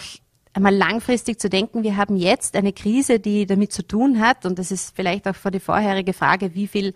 einmal 0.53 0.75
langfristig 0.75 1.39
zu 1.39 1.49
denken, 1.49 1.83
wir 1.83 1.97
haben 1.97 2.17
jetzt 2.17 2.55
eine 2.55 2.73
Krise, 2.73 3.19
die 3.19 3.45
damit 3.45 3.71
zu 3.71 3.87
tun 3.87 4.19
hat, 4.19 4.45
und 4.45 4.57
das 4.57 4.71
ist 4.71 4.95
vielleicht 4.95 5.27
auch 5.27 5.35
vor 5.35 5.51
die 5.51 5.59
vorherige 5.59 6.13
Frage, 6.13 6.55
wie 6.55 6.67
viel 6.67 6.93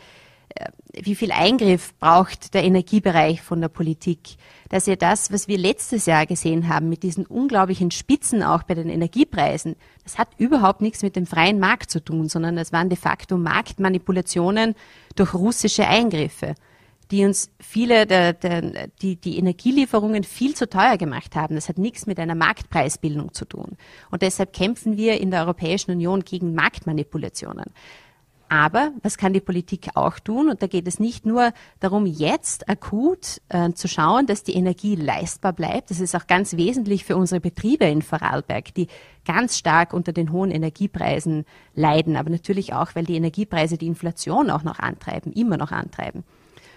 wie 0.93 1.15
viel 1.15 1.31
Eingriff 1.31 1.98
braucht 2.00 2.53
der 2.53 2.63
Energiebereich 2.63 3.41
von 3.41 3.62
der 3.62 3.70
Politik, 3.70 4.36
dass 4.70 4.88
ihr 4.88 4.98
das, 4.98 5.31
was 5.31 5.48
wir 5.48 5.58
letztes 5.58 6.05
Jahr 6.05 6.25
gesehen 6.25 6.67
haben, 6.67 6.89
mit 6.89 7.03
diesen 7.03 7.25
unglaublichen 7.25 7.91
Spitzen 7.91 8.43
auch 8.43 8.63
bei 8.63 8.74
den 8.74 8.89
Energiepreisen, 8.89 9.75
das 10.03 10.17
hat 10.17 10.29
überhaupt 10.38 10.81
nichts 10.81 11.03
mit 11.03 11.15
dem 11.15 11.25
freien 11.25 11.60
Markt 11.60 11.91
zu 11.91 12.03
tun, 12.03 12.29
sondern 12.29 12.55
das 12.55 12.74
waren 12.74 12.89
de 12.89 12.98
facto 12.98 13.38
Marktmanipulationen 13.38 14.75
durch 15.15 15.34
russische 15.34 15.88
Eingriffe, 15.88 16.55
die 17.12 17.25
uns 17.25 17.51
viele 17.60 18.05
der, 18.05 18.34
der, 18.34 18.88
die, 19.01 19.15
die 19.17 19.38
Energielieferungen 19.38 20.24
viel 20.24 20.55
zu 20.55 20.70
teuer 20.70 20.98
gemacht 20.98 21.36
haben. 21.36 21.55
Das 21.55 21.67
hat 21.67 21.77
nichts 21.77 22.05
mit 22.05 22.20
einer 22.20 22.36
Marktpreisbildung 22.36 23.34
zu 23.34 23.46
tun. 23.46 23.77
Und 24.10 24.22
deshalb 24.22 24.53
kämpfen 24.53 24.96
wir 24.98 25.20
in 25.20 25.31
der 25.31 25.41
Europäischen 25.41 25.91
Union 25.91 26.22
gegen 26.22 26.53
Marktmanipulationen. 26.53 27.65
Aber 28.51 28.91
was 29.01 29.17
kann 29.17 29.31
die 29.31 29.39
Politik 29.39 29.91
auch 29.96 30.20
tun? 30.20 30.50
Und 30.50 30.62
da 30.62 30.67
geht 30.67 30.86
es 30.86 31.00
nicht 31.00 31.25
nur 31.25 31.53
darum, 31.79 32.05
jetzt 32.05 32.67
akut 32.67 33.39
äh, 33.48 33.72
zu 33.72 33.88
schauen, 33.88 34.25
dass 34.25 34.43
die 34.43 34.55
Energie 34.55 34.96
leistbar 34.96 35.53
bleibt. 35.53 35.89
Das 35.89 36.01
ist 36.01 36.13
auch 36.17 36.27
ganz 36.27 36.58
wesentlich 36.58 37.05
für 37.05 37.15
unsere 37.15 37.39
Betriebe 37.39 37.86
in 37.86 38.01
Vorarlberg, 38.01 38.74
die 38.74 38.88
ganz 39.24 39.58
stark 39.58 39.93
unter 39.93 40.12
den 40.12 40.34
hohen 40.34 40.51
Energiepreisen 40.51 41.46
leiden. 41.75 42.17
Aber 42.17 42.29
natürlich 42.29 42.74
auch, 42.74 42.93
weil 42.93 43.05
die 43.05 43.15
Energiepreise 43.15 43.77
die 43.77 43.88
Inflation 43.88 44.50
auch 44.50 44.63
noch 44.63 44.79
antreiben, 44.79 45.31
immer 45.31 45.55
noch 45.55 45.72
antreiben 45.72 46.25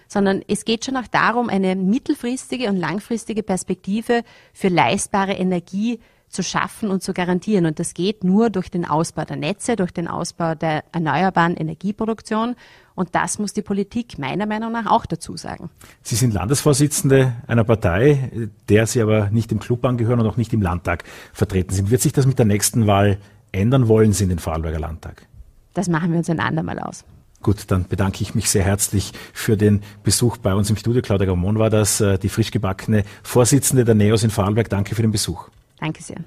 sondern 0.07 0.43
es 0.47 0.65
geht 0.65 0.85
schon 0.85 0.97
auch 0.97 1.07
darum, 1.07 1.49
eine 1.49 1.75
mittelfristige 1.75 2.69
und 2.69 2.77
langfristige 2.77 3.41
Perspektive 3.41 4.21
für 4.53 4.67
leistbare 4.67 5.33
Energie 5.33 5.99
zu 6.35 6.43
schaffen 6.43 6.91
und 6.91 7.01
zu 7.01 7.13
garantieren. 7.13 7.65
Und 7.65 7.79
das 7.79 7.93
geht 7.93 8.23
nur 8.23 8.49
durch 8.49 8.69
den 8.69 8.85
Ausbau 8.85 9.25
der 9.25 9.37
Netze, 9.37 9.75
durch 9.75 9.91
den 9.91 10.07
Ausbau 10.07 10.53
der 10.53 10.83
erneuerbaren 10.91 11.55
Energieproduktion. 11.55 12.55
Und 12.93 13.15
das 13.15 13.39
muss 13.39 13.53
die 13.53 13.61
Politik 13.61 14.19
meiner 14.19 14.45
Meinung 14.45 14.71
nach 14.71 14.85
auch 14.85 15.05
dazu 15.05 15.35
sagen. 15.35 15.69
Sie 16.01 16.15
sind 16.15 16.33
Landesvorsitzende 16.33 17.33
einer 17.47 17.63
Partei, 17.63 18.49
der 18.69 18.85
Sie 18.87 19.01
aber 19.01 19.29
nicht 19.31 19.51
im 19.51 19.59
Club 19.59 19.83
angehören 19.85 20.19
und 20.19 20.27
auch 20.27 20.37
nicht 20.37 20.53
im 20.53 20.61
Landtag 20.61 21.03
vertreten 21.33 21.73
sind. 21.73 21.89
Wird 21.89 22.01
sich 22.01 22.13
das 22.13 22.25
mit 22.25 22.37
der 22.37 22.45
nächsten 22.45 22.87
Wahl 22.87 23.17
ändern? 23.51 23.87
Wollen 23.87 24.13
Sie 24.13 24.23
in 24.23 24.29
den 24.29 24.39
Vorarlberger 24.39 24.79
Landtag? 24.79 25.27
Das 25.73 25.89
machen 25.89 26.11
wir 26.11 26.19
uns 26.19 26.29
ein 26.29 26.39
andermal 26.39 26.79
aus. 26.79 27.03
Gut, 27.41 27.69
dann 27.69 27.85
bedanke 27.87 28.23
ich 28.23 28.33
mich 28.33 28.49
sehr 28.49 28.63
herzlich 28.63 29.11
für 29.31 29.55
den 29.55 29.83
Besuch 30.03 30.37
bei 30.37 30.55
uns 30.55 30.69
im 30.69 30.77
Studio. 30.77 31.03
Claudia 31.03 31.27
Gamon 31.27 31.59
war 31.59 31.69
das, 31.69 32.01
äh, 32.01 32.17
die 32.17 32.29
frisch 32.29 32.49
gebackene 32.49 33.03
Vorsitzende 33.21 33.85
der 33.85 33.93
NEOS 33.93 34.23
in 34.23 34.31
Vorarlberg. 34.31 34.67
Danke 34.69 34.95
für 34.95 35.03
den 35.03 35.11
Besuch. 35.11 35.49
Danke 35.85 36.01
sehr. 36.01 36.17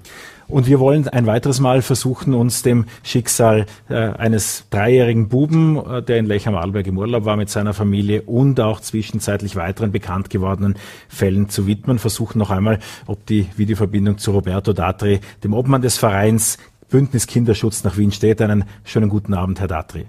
Und 0.47 0.69
wir 0.69 0.79
wollen 0.79 1.09
ein 1.09 1.27
weiteres 1.27 1.59
Mal 1.59 1.83
versuchen, 1.83 2.33
uns 2.33 2.63
dem 2.63 2.85
Schicksal 3.03 3.67
äh, 3.89 3.95
eines 3.95 4.69
dreijährigen 4.71 5.29
Buben, 5.29 5.77
äh, 5.85 6.01
der 6.01 6.19
in 6.19 6.27
Lech 6.27 6.47
am 6.47 6.55
Arlberg 6.55 6.87
im 6.87 6.97
Urlaub 6.97 7.25
war 7.25 7.37
mit 7.37 7.51
seiner 7.51 7.75
Familie 7.75 8.23
und 8.23 8.61
auch 8.61 8.79
zwischenzeitlich 8.79 9.57
weiteren 9.57 9.91
bekannt 9.91 10.31
gewordenen 10.31 10.77
Fällen 11.09 11.49
zu 11.49 11.67
widmen. 11.67 11.99
Versuchen 11.99 12.39
noch 12.39 12.51
einmal, 12.51 12.79
ob 13.09 13.27
die 13.27 13.49
Videoverbindung 13.57 14.19
zu 14.19 14.31
Roberto 14.31 14.73
Datri, 14.73 15.19
dem 15.43 15.55
Obmann 15.55 15.83
des 15.83 15.99
Vereins 15.99 16.59
Bündnis 16.89 17.27
Kinderschutz 17.27 17.83
nach 17.83 17.97
Wien 17.97 18.13
steht. 18.13 18.41
Einen 18.41 18.65
schönen 18.85 19.09
guten 19.09 19.35
Abend, 19.35 19.59
Herr 19.59 19.67
Datri. 19.67 20.07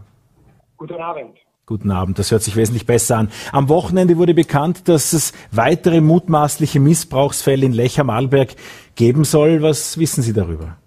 Guten 0.78 1.02
Abend. 1.02 1.39
Guten 1.69 1.91
Abend, 1.91 2.17
das 2.17 2.32
hört 2.32 2.41
sich 2.41 2.55
wesentlich 2.55 2.88
besser 2.88 3.19
an. 3.19 3.29
Am 3.51 3.69
Wochenende 3.69 4.17
wurde 4.17 4.34
bekannt, 4.34 4.89
dass 4.89 5.13
es 5.13 5.34
weitere 5.51 6.01
mutmaßliche 6.01 6.79
Missbrauchsfälle 6.79 7.63
in 7.63 7.73
Lech 7.73 7.99
am 7.99 8.10
Arlberg 8.10 8.55
geben 8.95 9.23
soll. 9.23 9.62
Was 9.62 9.99
wissen 9.99 10.23
Sie 10.23 10.34
darüber? 10.34 10.77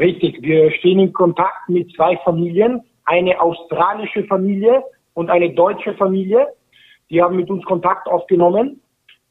Richtig, 0.00 0.42
wir 0.42 0.72
stehen 0.72 0.98
in 0.98 1.12
Kontakt 1.12 1.68
mit 1.68 1.94
zwei 1.94 2.16
Familien, 2.24 2.82
eine 3.04 3.40
australische 3.40 4.24
Familie 4.24 4.82
und 5.14 5.30
eine 5.30 5.54
deutsche 5.54 5.94
Familie. 5.94 6.48
Die 7.08 7.22
haben 7.22 7.36
mit 7.36 7.48
uns 7.48 7.64
Kontakt 7.66 8.08
aufgenommen. 8.08 8.80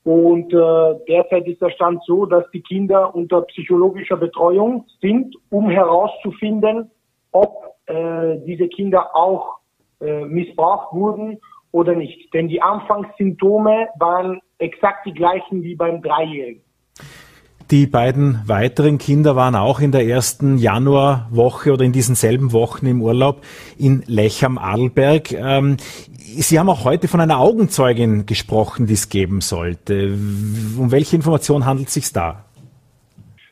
Und 0.05 0.53
äh, 0.53 0.95
derzeit 1.09 1.45
ist 1.45 1.61
der 1.61 1.71
Stand 1.71 2.01
so, 2.05 2.25
dass 2.25 2.49
die 2.51 2.61
Kinder 2.61 3.13
unter 3.13 3.41
psychologischer 3.41 4.15
Betreuung 4.15 4.85
sind, 5.01 5.35
um 5.49 5.69
herauszufinden, 5.69 6.89
ob 7.33 7.75
äh, 7.87 8.37
diese 8.45 8.69
Kinder 8.69 9.13
auch 9.13 9.57
äh, 10.01 10.25
missbraucht 10.25 10.93
wurden 10.93 11.39
oder 11.71 11.95
nicht. 11.95 12.33
Denn 12.33 12.47
die 12.47 12.61
Anfangssymptome 12.61 13.87
waren 13.99 14.39
exakt 14.57 15.05
die 15.05 15.13
gleichen 15.13 15.63
wie 15.63 15.75
beim 15.75 16.01
Dreijährigen. 16.01 16.61
Die 17.71 17.87
beiden 17.87 18.41
weiteren 18.45 18.99
Kinder 18.99 19.35
waren 19.35 19.55
auch 19.55 19.79
in 19.79 19.91
der 19.91 20.05
ersten 20.05 20.59
Januarwoche 20.59 21.73
oder 21.73 21.83
in 21.83 21.93
diesen 21.93 22.13
selben 22.13 22.53
Wochen 22.53 22.85
im 22.85 23.01
Urlaub 23.01 23.41
in 23.79 24.03
Lech 24.05 24.45
am 24.45 24.59
Arlberg. 24.59 25.31
Ähm, 25.31 25.77
Sie 26.37 26.59
haben 26.59 26.69
auch 26.69 26.85
heute 26.85 27.07
von 27.07 27.21
einer 27.21 27.39
Augenzeugin 27.39 28.27
gesprochen, 28.27 28.85
die 28.85 28.93
es 28.93 29.09
geben 29.09 29.41
sollte. 29.41 30.09
Um 30.77 30.91
welche 30.91 31.15
Information 31.15 31.65
handelt 31.65 31.87
es 31.87 31.95
sich 31.95 32.13
da? 32.13 32.45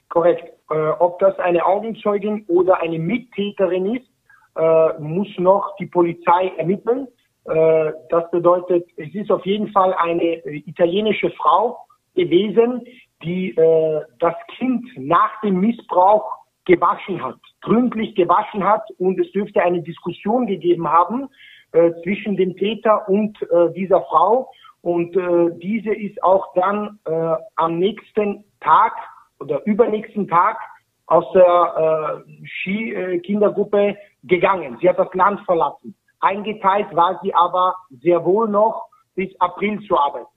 Korrekt. 0.10 0.54
Äh, 0.70 0.90
ob 1.00 1.18
das 1.20 1.38
eine 1.40 1.66
Augenzeugin 1.66 2.46
oder 2.48 2.82
eine 2.82 3.00
Mittäterin 3.00 3.96
ist, 3.96 4.06
äh, 4.56 5.00
muss 5.00 5.28
noch 5.38 5.76
die 5.78 5.88
Polizei 5.88 6.52
ermitteln. 6.58 7.08
Äh, 7.46 7.92
das 8.10 8.30
bedeutet, 8.32 8.88
es 8.98 9.14
ist 9.14 9.32
auf 9.32 9.46
jeden 9.46 9.70
Fall 9.70 9.94
eine 9.94 10.46
italienische 10.46 11.32
Frau 11.32 11.78
gewesen, 12.16 12.86
die 13.24 13.56
äh, 13.56 14.02
das 14.20 14.36
Kind 14.58 14.86
nach 14.98 15.42
dem 15.42 15.60
Missbrauch 15.60 16.44
gewaschen 16.66 17.22
hat, 17.22 17.40
gründlich 17.62 18.16
gewaschen 18.16 18.64
hat 18.64 18.84
und 18.98 19.20
es 19.20 19.32
dürfte 19.32 19.62
eine 19.62 19.82
Diskussion 19.82 20.48
gegeben 20.48 20.88
haben 20.88 21.30
äh, 21.74 21.92
zwischen 22.04 22.38
dem 22.38 22.56
Täter 22.56 23.08
und 23.10 23.42
äh, 23.42 23.74
dieser 23.74 24.02
Frau 24.04 24.50
und 24.82 25.16
äh, 25.16 25.50
diese 25.62 25.94
ist 25.94 26.22
auch 26.24 26.54
dann 26.56 27.00
äh, 27.06 27.36
am 27.56 27.80
nächsten 27.80 28.46
Tag 28.62 28.94
oder 29.40 29.66
übernächsten 29.66 30.28
Tag 30.28 30.58
aus 31.06 31.26
der 31.34 32.24
äh, 32.26 32.48
Skikindergruppe 32.48 33.98
gegangen. 34.24 34.78
Sie 34.82 34.90
hat 34.90 35.00
das 35.00 35.14
Land 35.14 35.42
verlassen. 35.46 35.96
Eingeteilt 36.20 36.96
war 36.96 37.20
sie 37.22 37.34
aber 37.34 37.76
sehr 38.02 38.24
wohl 38.24 38.48
noch 38.48 38.88
bis 39.16 39.30
April 39.40 39.80
zu 39.88 39.98
arbeiten. 39.98 40.28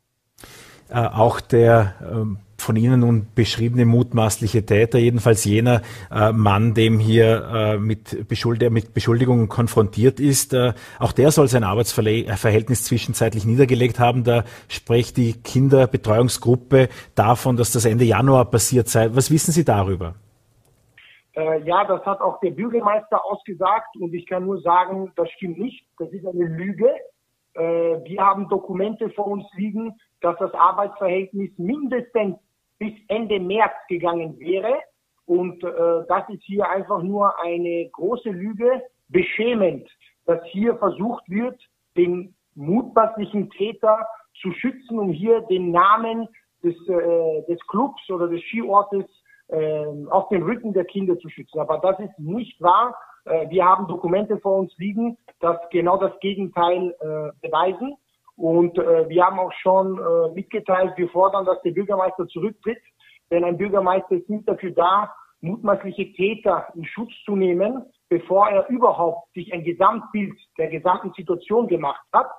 Äh, 0.88 1.06
auch 1.14 1.40
der 1.40 1.94
äh, 2.00 2.36
von 2.58 2.76
Ihnen 2.76 3.00
nun 3.00 3.28
beschriebene 3.34 3.84
mutmaßliche 3.84 4.66
Täter, 4.66 4.98
jedenfalls 4.98 5.44
jener 5.44 5.82
äh, 6.10 6.32
Mann, 6.32 6.74
dem 6.74 6.98
hier 6.98 7.48
äh, 7.52 7.78
mit, 7.78 8.28
Beschuld 8.28 8.68
mit 8.70 8.94
Beschuldigungen 8.94 9.48
konfrontiert 9.48 10.18
ist, 10.20 10.52
äh, 10.52 10.72
auch 10.98 11.12
der 11.12 11.30
soll 11.30 11.48
sein 11.48 11.64
Arbeitsverhältnis 11.64 12.84
zwischenzeitlich 12.84 13.44
niedergelegt 13.44 13.98
haben. 13.98 14.24
Da 14.24 14.44
spricht 14.68 15.16
die 15.16 15.34
Kinderbetreuungsgruppe 15.34 16.88
davon, 17.14 17.56
dass 17.56 17.72
das 17.72 17.84
Ende 17.84 18.04
Januar 18.04 18.46
passiert 18.46 18.88
sei. 18.88 19.14
Was 19.14 19.30
wissen 19.30 19.52
Sie 19.52 19.64
darüber? 19.64 20.14
Äh, 21.36 21.62
ja, 21.64 21.84
das 21.84 22.04
hat 22.06 22.20
auch 22.20 22.40
der 22.40 22.50
Bürgermeister 22.50 23.22
ausgesagt 23.24 23.94
und 23.96 24.14
ich 24.14 24.26
kann 24.26 24.46
nur 24.46 24.60
sagen, 24.60 25.12
das 25.16 25.30
stimmt 25.32 25.58
nicht. 25.58 25.86
Das 25.98 26.10
ist 26.10 26.26
eine 26.26 26.44
Lüge. 26.44 26.90
Äh, 27.54 27.60
wir 28.04 28.20
haben 28.24 28.48
Dokumente 28.48 29.10
vor 29.10 29.26
uns 29.26 29.44
liegen, 29.54 29.94
dass 30.22 30.38
das 30.38 30.52
Arbeitsverhältnis 30.54 31.50
mindestens 31.58 32.38
bis 32.78 32.92
Ende 33.08 33.38
März 33.38 33.74
gegangen 33.88 34.38
wäre. 34.38 34.80
Und 35.26 35.62
äh, 35.62 36.04
das 36.08 36.28
ist 36.30 36.42
hier 36.44 36.68
einfach 36.70 37.02
nur 37.02 37.38
eine 37.40 37.88
große 37.92 38.30
Lüge, 38.30 38.82
beschämend, 39.08 39.88
dass 40.24 40.42
hier 40.46 40.76
versucht 40.76 41.28
wird, 41.28 41.60
den 41.96 42.34
mutmaßlichen 42.54 43.50
Täter 43.50 44.06
zu 44.40 44.52
schützen, 44.52 44.98
um 44.98 45.10
hier 45.10 45.42
den 45.42 45.70
Namen 45.70 46.28
des, 46.62 46.74
äh, 46.88 47.42
des 47.46 47.60
Clubs 47.68 48.08
oder 48.10 48.28
des 48.28 48.42
Skiortes 48.42 49.06
äh, 49.48 49.86
auf 50.10 50.28
den 50.28 50.42
Rücken 50.42 50.72
der 50.72 50.84
Kinder 50.84 51.18
zu 51.18 51.28
schützen. 51.28 51.60
Aber 51.60 51.78
das 51.78 51.98
ist 52.00 52.18
nicht 52.18 52.60
wahr. 52.60 52.96
Äh, 53.26 53.48
wir 53.50 53.64
haben 53.64 53.86
Dokumente 53.86 54.38
vor 54.38 54.58
uns 54.58 54.76
liegen, 54.78 55.18
dass 55.40 55.56
genau 55.70 55.96
das 55.98 56.18
Gegenteil 56.20 56.94
äh, 57.00 57.46
beweisen. 57.46 57.96
Und 58.36 58.78
äh, 58.78 59.08
wir 59.08 59.24
haben 59.24 59.38
auch 59.38 59.52
schon 59.62 59.98
mitgeteilt, 60.34 60.92
wir 60.96 61.08
fordern, 61.08 61.46
dass 61.46 61.60
der 61.62 61.70
Bürgermeister 61.70 62.26
zurücktritt. 62.28 62.82
Denn 63.30 63.44
ein 63.44 63.56
Bürgermeister 63.56 64.16
ist 64.16 64.28
nicht 64.28 64.48
dafür 64.48 64.72
da, 64.72 65.12
mutmaßliche 65.40 66.12
Täter 66.12 66.68
in 66.74 66.84
Schutz 66.84 67.12
zu 67.24 67.34
nehmen, 67.34 67.84
bevor 68.08 68.48
er 68.48 68.68
überhaupt 68.68 69.32
sich 69.32 69.52
ein 69.52 69.64
Gesamtbild 69.64 70.38
der 70.58 70.68
gesamten 70.68 71.12
Situation 71.12 71.66
gemacht 71.66 72.04
hat. 72.12 72.30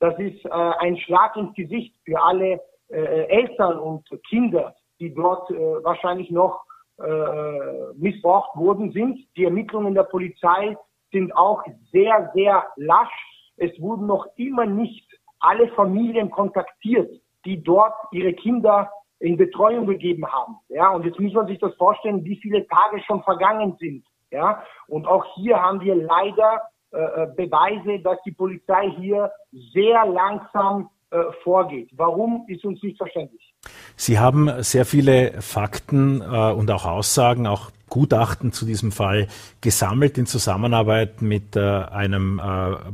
Das 0.00 0.18
ist 0.18 0.44
ein 0.50 0.96
Schlag 0.96 1.36
ins 1.36 1.54
Gesicht 1.54 1.94
für 2.04 2.20
alle 2.20 2.60
Eltern 2.88 3.78
und 3.78 4.08
Kinder, 4.28 4.74
die 5.02 5.12
dort 5.12 5.50
äh, 5.50 5.54
wahrscheinlich 5.82 6.30
noch 6.30 6.64
äh, 6.98 7.92
missbraucht 7.96 8.56
worden 8.56 8.92
sind. 8.92 9.18
Die 9.36 9.44
Ermittlungen 9.44 9.94
der 9.94 10.04
Polizei 10.04 10.76
sind 11.10 11.36
auch 11.36 11.64
sehr, 11.90 12.30
sehr 12.34 12.64
lasch. 12.76 13.52
Es 13.56 13.72
wurden 13.80 14.06
noch 14.06 14.26
immer 14.36 14.64
nicht 14.64 15.06
alle 15.40 15.66
Familien 15.72 16.30
kontaktiert, 16.30 17.10
die 17.44 17.60
dort 17.62 17.94
ihre 18.12 18.32
Kinder 18.32 18.92
in 19.18 19.36
Betreuung 19.36 19.86
gegeben 19.86 20.24
haben. 20.26 20.56
Ja, 20.68 20.90
und 20.90 21.04
jetzt 21.04 21.18
muss 21.18 21.32
man 21.32 21.48
sich 21.48 21.58
das 21.58 21.74
vorstellen, 21.74 22.24
wie 22.24 22.36
viele 22.36 22.64
Tage 22.68 23.02
schon 23.04 23.22
vergangen 23.24 23.76
sind. 23.80 24.04
Ja, 24.30 24.62
und 24.86 25.06
auch 25.06 25.24
hier 25.34 25.60
haben 25.60 25.80
wir 25.80 25.96
leider 25.96 26.62
äh, 26.92 26.98
äh 26.98 27.26
Beweise, 27.36 28.00
dass 28.02 28.22
die 28.22 28.32
Polizei 28.32 28.90
hier 28.98 29.32
sehr 29.74 30.06
langsam 30.06 30.90
äh, 31.10 31.24
vorgeht. 31.42 31.90
Warum 31.96 32.44
ist 32.46 32.64
uns 32.64 32.80
nicht 32.82 32.96
verständlich. 32.96 33.51
Sie 33.96 34.18
haben 34.18 34.50
sehr 34.62 34.84
viele 34.84 35.40
Fakten 35.40 36.20
äh, 36.20 36.24
und 36.24 36.70
auch 36.70 36.84
Aussagen, 36.84 37.46
auch 37.46 37.70
Gutachten 37.92 38.52
zu 38.52 38.64
diesem 38.64 38.90
Fall 38.90 39.26
gesammelt 39.60 40.16
in 40.16 40.24
Zusammenarbeit 40.24 41.20
mit 41.20 41.56
äh, 41.56 41.60
einem 41.60 42.38
äh, 42.38 42.42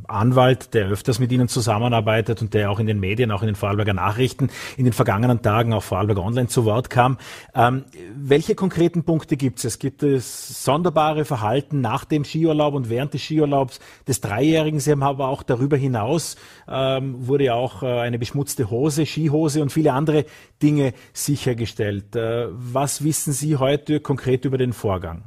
Anwalt, 0.09 0.75
der 0.75 0.89
öfters 0.89 1.21
mit 1.21 1.31
Ihnen 1.31 1.47
zusammenarbeitet 1.47 2.43
und 2.43 2.53
der 2.53 2.69
auch 2.69 2.81
in 2.81 2.89
den 2.89 2.99
Medien, 2.99 3.31
auch 3.31 3.43
in 3.43 3.47
den 3.47 3.55
Vorarlberger 3.55 3.95
Nachrichten 3.95 4.51
in 4.77 4.83
den 4.83 4.93
vergangenen 4.93 5.41
Tagen, 5.41 5.73
auch 5.73 5.85
Vorarlberger 5.85 6.25
Online 6.25 6.49
zu 6.49 6.65
Wort 6.65 6.91
kam. 6.91 7.17
Ähm, 7.55 7.85
welche 8.13 8.57
konkreten 8.57 9.05
Punkte 9.05 9.37
gibt 9.37 9.61
es? 9.61 9.67
Es 9.67 9.79
gibt 9.79 10.03
das 10.03 10.65
sonderbare 10.65 11.25
Verhalten 11.25 11.81
nach 11.81 12.05
dem 12.05 12.25
Skiurlaub 12.25 12.75
und 12.75 12.91
während 12.91 13.15
des 13.15 13.23
Skiurlaubs 13.23 13.79
des 14.09 14.21
Dreijährigen. 14.21 14.81
Sie 14.81 14.91
haben 14.91 15.05
aber 15.05 15.29
auch 15.29 15.45
darüber 15.45 15.77
hinaus 15.77 16.35
ähm, 16.67 17.25
wurde 17.29 17.45
ja 17.45 17.55
auch 17.55 17.85
äh, 17.85 17.87
eine 17.87 18.19
beschmutzte 18.19 18.69
Hose, 18.69 19.07
Skihose 19.07 19.63
und 19.63 19.71
viele 19.71 19.93
andere 19.93 20.25
Dinge 20.61 20.93
sichergestellt. 21.13 22.17
Äh, 22.17 22.49
was 22.51 23.05
wissen 23.05 23.33
Sie 23.33 23.55
heute 23.59 24.01
konkret 24.01 24.45
über 24.45 24.59
den 24.59 24.73
Vorfall? 24.73 24.88
Vorgang? 24.89 25.23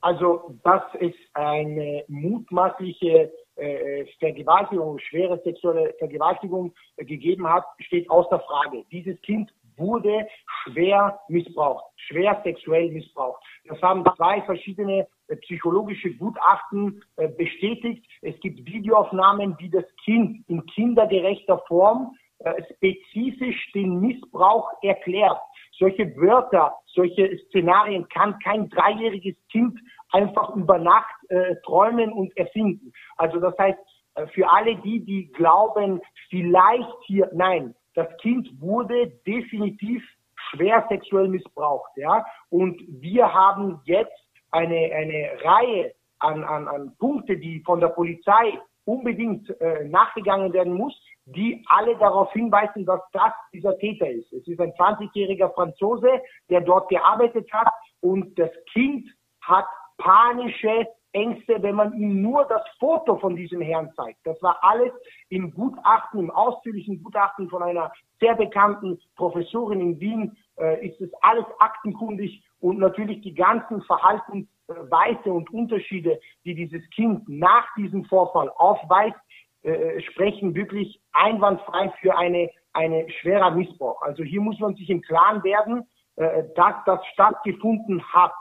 Also, 0.00 0.54
dass 0.64 0.82
es 1.00 1.12
eine 1.34 2.02
mutmaßliche 2.08 3.30
äh, 3.56 4.06
Vergewaltigung, 4.18 4.98
schwere 5.00 5.38
sexuelle 5.44 5.92
Vergewaltigung 5.98 6.72
äh, 6.96 7.04
gegeben 7.04 7.46
hat, 7.46 7.64
steht 7.80 8.08
außer 8.08 8.40
Frage. 8.40 8.84
Dieses 8.90 9.20
Kind 9.20 9.52
wurde 9.76 10.26
schwer 10.62 11.20
missbraucht, 11.28 11.84
schwer 11.96 12.40
sexuell 12.42 12.90
missbraucht. 12.90 13.42
Das 13.66 13.82
haben 13.82 14.02
zwei 14.16 14.40
verschiedene 14.42 15.06
äh, 15.26 15.36
psychologische 15.36 16.14
Gutachten 16.14 17.02
äh, 17.16 17.28
bestätigt. 17.28 18.02
Es 18.22 18.40
gibt 18.40 18.64
Videoaufnahmen, 18.64 19.58
die 19.58 19.68
das 19.68 19.84
Kind 20.04 20.48
in 20.48 20.64
kindergerechter 20.64 21.58
Form 21.68 22.16
äh, 22.38 22.62
spezifisch 22.72 23.72
den 23.72 24.00
Missbrauch 24.00 24.70
erklärt. 24.80 25.38
Solche 25.78 26.14
Wörter, 26.16 26.74
solche 26.86 27.38
Szenarien 27.48 28.08
kann 28.08 28.38
kein 28.40 28.68
dreijähriges 28.68 29.36
Kind 29.50 29.78
einfach 30.10 30.54
über 30.56 30.78
Nacht 30.78 31.14
äh, 31.28 31.56
träumen 31.64 32.12
und 32.12 32.36
erfinden. 32.36 32.92
Also 33.16 33.38
das 33.38 33.56
heißt, 33.58 33.78
äh, 34.14 34.26
für 34.28 34.48
alle 34.48 34.76
die, 34.76 35.04
die 35.04 35.30
glauben, 35.32 36.00
vielleicht 36.28 36.96
hier, 37.06 37.30
nein, 37.32 37.74
das 37.94 38.08
Kind 38.18 38.48
wurde 38.60 39.08
definitiv 39.26 40.02
schwer 40.50 40.84
sexuell 40.88 41.28
missbraucht, 41.28 41.90
ja. 41.96 42.24
Und 42.48 42.80
wir 42.88 43.32
haben 43.32 43.80
jetzt 43.84 44.12
eine, 44.50 44.92
eine 44.94 45.30
Reihe 45.42 45.94
an, 46.20 46.42
an, 46.44 46.68
an 46.68 46.96
Punkte, 46.98 47.36
die 47.36 47.60
von 47.64 47.80
der 47.80 47.88
Polizei 47.88 48.58
unbedingt 48.88 49.48
äh, 49.60 49.84
nachgegangen 49.84 50.54
werden 50.54 50.72
muss, 50.72 50.98
die 51.26 51.62
alle 51.66 51.94
darauf 51.98 52.32
hinweisen, 52.32 52.86
dass 52.86 53.02
das 53.12 53.32
dieser 53.52 53.76
Täter 53.78 54.08
ist. 54.08 54.32
Es 54.32 54.48
ist 54.48 54.58
ein 54.60 54.72
20-jähriger 54.72 55.52
Franzose, 55.52 56.08
der 56.48 56.62
dort 56.62 56.88
gearbeitet 56.88 57.52
hat 57.52 57.68
und 58.00 58.38
das 58.38 58.50
Kind 58.72 59.06
hat 59.42 59.66
panische 59.98 60.86
Ängste, 61.12 61.62
wenn 61.62 61.74
man 61.74 61.92
ihm 61.98 62.22
nur 62.22 62.46
das 62.46 62.62
Foto 62.78 63.16
von 63.18 63.36
diesem 63.36 63.60
Herrn 63.60 63.92
zeigt. 63.94 64.20
Das 64.24 64.40
war 64.42 64.58
alles 64.62 64.92
im 65.28 65.52
Gutachten, 65.52 66.20
im 66.20 66.30
ausführlichen 66.30 67.02
Gutachten 67.02 67.50
von 67.50 67.62
einer 67.62 67.92
sehr 68.20 68.36
bekannten 68.36 68.98
Professorin 69.16 69.80
in 69.80 70.00
Wien, 70.00 70.36
äh, 70.58 70.86
ist 70.86 71.00
es 71.00 71.10
alles 71.20 71.46
aktenkundig 71.58 72.42
und 72.60 72.78
natürlich 72.78 73.20
die 73.22 73.34
ganzen 73.34 73.82
Verhaltensweise 73.82 75.32
und 75.32 75.50
Unterschiede, 75.50 76.20
die 76.44 76.54
dieses 76.54 76.82
Kind 76.90 77.28
nach 77.28 77.66
diesem 77.76 78.04
Vorfall 78.04 78.50
aufweist, 78.56 79.16
äh, 79.62 80.00
sprechen 80.02 80.54
wirklich 80.54 81.00
einwandfrei 81.12 81.92
für 82.00 82.16
eine, 82.16 82.50
eine 82.72 83.06
schwerer 83.20 83.50
Missbrauch. 83.50 84.00
Also 84.02 84.22
hier 84.22 84.40
muss 84.40 84.58
man 84.60 84.74
sich 84.76 84.88
im 84.88 85.02
Klaren 85.02 85.42
werden, 85.42 85.82
äh, 86.16 86.44
dass 86.54 86.74
das 86.86 87.00
stattgefunden 87.12 88.02
hat. 88.12 88.32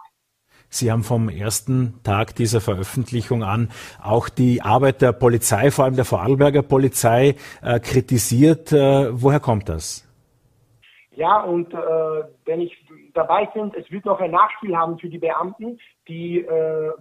Sie 0.69 0.91
haben 0.91 1.03
vom 1.03 1.30
ersten 1.30 2.01
Tag 2.03 2.36
dieser 2.36 2.62
Veröffentlichung 2.62 3.43
an 3.43 3.69
auch 4.01 4.30
die 4.30 4.62
Arbeit 4.62 5.01
der 5.01 5.13
Polizei, 5.13 5.71
vor 5.71 5.86
allem 5.86 5.95
der 5.95 6.06
Vorarlberger 6.06 6.62
Polizei, 6.62 7.36
äh, 7.62 7.80
kritisiert. 7.80 8.71
Äh, 8.71 9.10
woher 9.12 9.39
kommt 9.39 9.69
das? 9.69 10.07
Ja, 11.17 11.41
und 11.41 11.73
äh, 11.73 12.23
wenn 12.45 12.62
ich 12.62 12.77
dabei 13.15 13.47
bin, 13.47 13.73
es 13.73 13.89
wird 13.89 14.06
noch 14.06 14.19
ein 14.19 14.30
Nachspiel 14.30 14.77
haben 14.77 14.99
für 14.99 15.10
die 15.10 15.17
Beamten, 15.17 15.80
die 16.08 16.41
äh, 16.41 16.91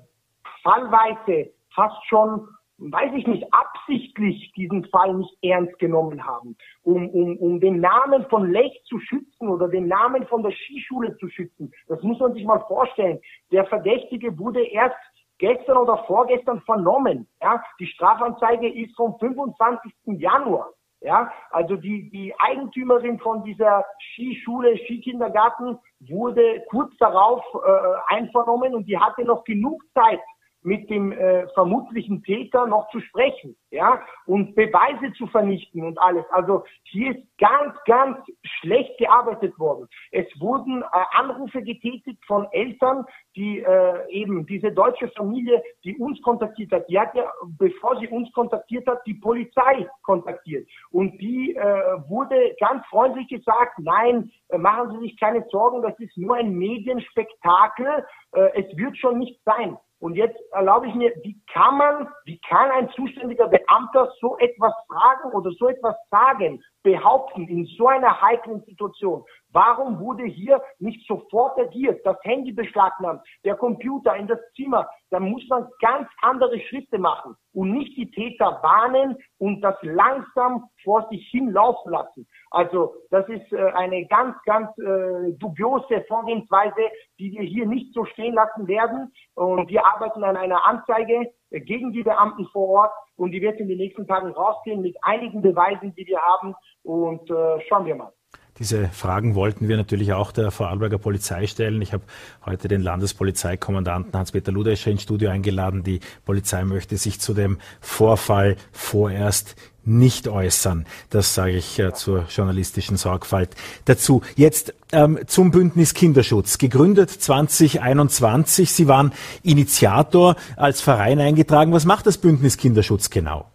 fallweise 0.62 1.52
fast 1.74 2.02
schon 2.07 2.48
weiß 2.79 3.12
ich 3.14 3.26
nicht, 3.26 3.46
absichtlich 3.52 4.52
diesen 4.52 4.85
Fall 4.87 5.14
nicht 5.14 5.35
ernst 5.42 5.79
genommen 5.79 6.26
haben, 6.26 6.57
um, 6.83 7.09
um, 7.09 7.37
um 7.38 7.59
den 7.59 7.81
Namen 7.81 8.26
von 8.29 8.50
Lech 8.50 8.83
zu 8.85 8.98
schützen 9.00 9.48
oder 9.48 9.68
den 9.68 9.88
Namen 9.88 10.26
von 10.26 10.42
der 10.42 10.52
Skischule 10.52 11.16
zu 11.16 11.29
schützen. 11.29 11.72
Das 11.88 12.02
muss 12.02 12.18
man 12.18 12.35
sich 12.35 12.44
mal 12.44 12.61
vorstellen. 12.68 13.18
Der 13.50 13.64
Verdächtige 13.64 14.38
wurde 14.38 14.62
erst 14.62 14.96
gestern 15.38 15.79
oder 15.79 16.05
vorgestern 16.07 16.61
vernommen. 16.62 17.26
Ja, 17.40 17.62
die 17.81 17.87
Strafanzeige 17.87 18.68
ist 18.68 18.94
vom 18.94 19.18
25. 19.18 19.92
Januar. 20.18 20.68
Ja, 21.07 21.31
also 21.51 21.77
die, 21.77 22.11
die 22.11 22.35
Eigentümerin 22.37 23.21
von 23.21 23.45
dieser 23.45 23.85
Skischule, 24.01 24.77
Skikindergarten 24.77 25.79
wurde 26.01 26.64
kurz 26.69 26.97
darauf 26.99 27.45
äh, 27.55 28.12
einvernommen 28.12 28.75
und 28.75 28.88
die 28.88 28.99
hatte 28.99 29.25
noch 29.25 29.45
genug 29.45 29.85
Zeit, 29.95 30.19
mit 30.66 30.90
dem 30.90 31.12
äh, 31.12 31.46
vermutlichen 31.55 32.22
Täter 32.24 32.66
noch 32.66 32.90
zu 32.90 33.00
sprechen, 33.00 33.57
ja, 33.70 34.02
und 34.26 34.57
Beweise 34.57 35.12
zu 35.12 35.29
vernichten 35.29 35.85
und 35.85 35.98
alles. 35.98 36.24
Also 36.31 36.64
hier 36.83 37.16
ist 37.16 37.24
ganz, 37.38 37.74
ganz 37.87 38.18
schlecht 38.42 38.98
gearbeitet 38.98 39.57
worden. 39.59 39.88
Es 40.11 40.26
wurden 40.40 40.83
äh, 40.83 40.87
Anrufe 41.12 41.62
getätigt 41.62 42.22
von 42.26 42.48
Eltern, 42.50 43.05
die 43.37 43.61
äh, 43.61 44.11
eben 44.11 44.44
diese 44.46 44.72
deutsche 44.72 45.09
Familie, 45.09 45.62
die 45.85 45.96
uns 45.98 46.20
kontaktiert 46.22 46.72
hat, 46.72 46.88
die 46.88 46.98
hat 46.98 47.14
ja, 47.14 47.31
bevor 47.59 47.98
sie 48.00 48.09
uns 48.09 48.31
kontaktiert 48.33 48.88
hat, 48.88 49.07
die 49.07 49.14
Polizei 49.14 49.88
kontaktiert. 50.02 50.68
Und 50.90 51.18
die 51.20 51.55
äh, 51.55 51.62
wurde 52.09 52.57
ganz 52.59 52.85
freundlich 52.87 53.29
gesagt, 53.29 53.79
nein, 53.79 54.33
äh, 54.48 54.59
machen 54.59 54.90
Sie 54.90 55.07
sich 55.07 55.20
keine 55.20 55.44
Sorgen, 55.50 55.83
das 55.83 55.98
ist 56.00 56.16
nur 56.16 56.35
ein 56.35 56.52
Medienspektakel, 56.55 58.05
äh, 58.33 58.62
es 58.62 58.76
wird 58.76 58.96
schon 58.98 59.18
nicht 59.18 59.40
sein. 59.44 59.79
Und 59.99 60.15
jetzt 60.15 60.39
erlaube 60.53 60.89
ich 60.89 60.95
mir, 60.95 61.11
wie 61.23 61.41
kann 61.53 61.79
man, 61.79 62.09
wie 62.25 62.39
kann 62.49 62.71
ein 62.71 62.91
zuständiger 62.91 63.49
Beamter 63.49 64.13
so 64.21 64.37
etwas 64.39 64.75
fragen 64.87 65.33
oder 65.33 65.51
so 65.53 65.69
etwas 65.69 65.97
sagen, 66.11 66.63
behaupten 66.87 67.49
in 67.49 67.64
so 67.77 67.88
einer 67.88 68.22
heiklen 68.22 68.62
Situation? 68.62 69.25
Warum 69.53 69.99
wurde 69.99 70.25
hier 70.25 70.62
nicht 70.79 71.05
sofort 71.09 71.59
agiert? 71.59 72.01
Das 72.07 72.16
Handy 72.22 72.53
beschlagnahmt, 72.53 73.22
der 73.44 73.57
Computer 73.57 74.14
in 74.14 74.29
das 74.29 74.38
Zimmer. 74.55 74.88
Da 75.11 75.18
muss 75.18 75.42
man 75.49 75.66
ganz 75.81 76.09
andere 76.22 76.61
Schritte 76.61 76.99
machen 76.99 77.35
und 77.53 77.72
nicht 77.72 77.96
die 77.96 78.11
Täter 78.11 78.61
warnen 78.62 79.16
und 79.38 79.62
das 79.62 79.75
langsam 79.83 80.68
vor 80.85 81.09
sich 81.11 81.27
hinlaufen 81.31 81.90
lassen. 81.90 82.29
Also 82.51 82.94
das 83.11 83.29
ist 83.29 83.53
äh, 83.53 83.72
eine 83.72 84.07
ganz, 84.07 84.37
ganz 84.44 84.68
äh, 84.79 85.33
dubiose 85.38 86.05
Vorgehensweise, 86.07 86.83
die 87.18 87.33
wir 87.33 87.42
hier 87.42 87.66
nicht 87.66 87.92
so 87.94 88.05
stehen 88.05 88.35
lassen 88.35 88.68
werden. 88.68 89.12
Und 89.35 89.68
wir 89.70 89.85
arbeiten 89.85 90.22
an 90.22 90.37
einer 90.37 90.64
Anzeige 90.64 91.33
gegen 91.61 91.92
die 91.92 92.03
Beamten 92.03 92.47
vor 92.53 92.69
Ort 92.69 92.92
und 93.16 93.33
die 93.33 93.40
wird 93.40 93.61
in 93.61 93.69
den 93.69 93.79
nächsten 93.79 94.07
Tagen 94.07 94.31
rausgehen 94.31 94.83
mit 94.83 94.97
einigen 95.03 95.42
Beweisen, 95.42 95.95
die 95.95 96.07
wir 96.07 96.19
haben. 96.19 96.55
Und 96.83 97.31
äh, 97.31 97.61
schauen 97.69 97.87
wir 97.87 97.97
mal. 97.97 98.12
Diese 98.59 98.88
Fragen 98.88 99.35
wollten 99.35 99.69
wir 99.69 99.77
natürlich 99.77 100.14
auch 100.14 100.33
der 100.33 100.51
Vorarlberger 100.51 100.97
Polizei 100.97 101.47
stellen. 101.47 101.83
Ich 101.83 101.92
habe 101.92 102.05
heute 102.47 102.69
den 102.69 102.81
Landespolizeikommandanten 102.81 104.14
Hans-Peter 104.14 104.51
Ludescher 104.51 104.90
ins 104.90 105.03
Studio 105.03 105.29
eingeladen. 105.29 105.83
Die 105.83 106.01
Polizei 106.25 106.64
möchte 106.64 106.97
sich 106.97 107.21
zu 107.21 107.35
dem 107.35 107.59
Vorfall 107.81 108.57
vorerst 108.73 109.57
nicht 109.87 110.29
äußern. 110.29 110.87
Das 111.11 111.35
sage 111.35 111.57
ich 111.57 111.79
äh, 111.79 111.92
zur 111.92 112.25
journalistischen 112.29 112.96
Sorgfalt 112.96 113.51
dazu. 113.85 114.22
Jetzt 114.35 114.75
ähm, 114.92 115.18
zum 115.27 115.51
Bündnis 115.51 115.94
Kinderschutz. 115.94 116.59
Gegründet 116.59 117.11
2021. 117.11 118.70
Sie 118.72 118.88
waren 118.88 119.12
Initiator 119.42 120.37
als 120.57 120.81
Verein 120.81 121.20
eingetragen. 121.20 121.72
Was 121.72 121.87
macht 121.87 122.07
das 122.07 122.18
Bündnis 122.18 122.57
Kinderschutz 122.57 123.11
genau? 123.11 123.46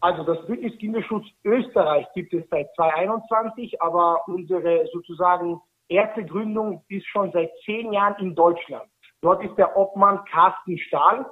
Also 0.00 0.22
das 0.22 0.44
Bündnis 0.46 0.76
Kinderschutz 0.78 1.24
Österreich 1.44 2.06
gibt 2.14 2.34
es 2.34 2.44
seit 2.50 2.68
2021, 2.76 3.80
aber 3.80 4.20
unsere 4.26 4.86
sozusagen 4.92 5.60
erste 5.88 6.24
Gründung 6.24 6.84
ist 6.88 7.06
schon 7.06 7.32
seit 7.32 7.50
zehn 7.64 7.92
Jahren 7.92 8.14
in 8.18 8.34
Deutschland. 8.34 8.84
Dort 9.22 9.42
ist 9.42 9.56
der 9.56 9.74
Obmann 9.76 10.22
Carsten 10.30 10.76
Stahl, 10.76 11.24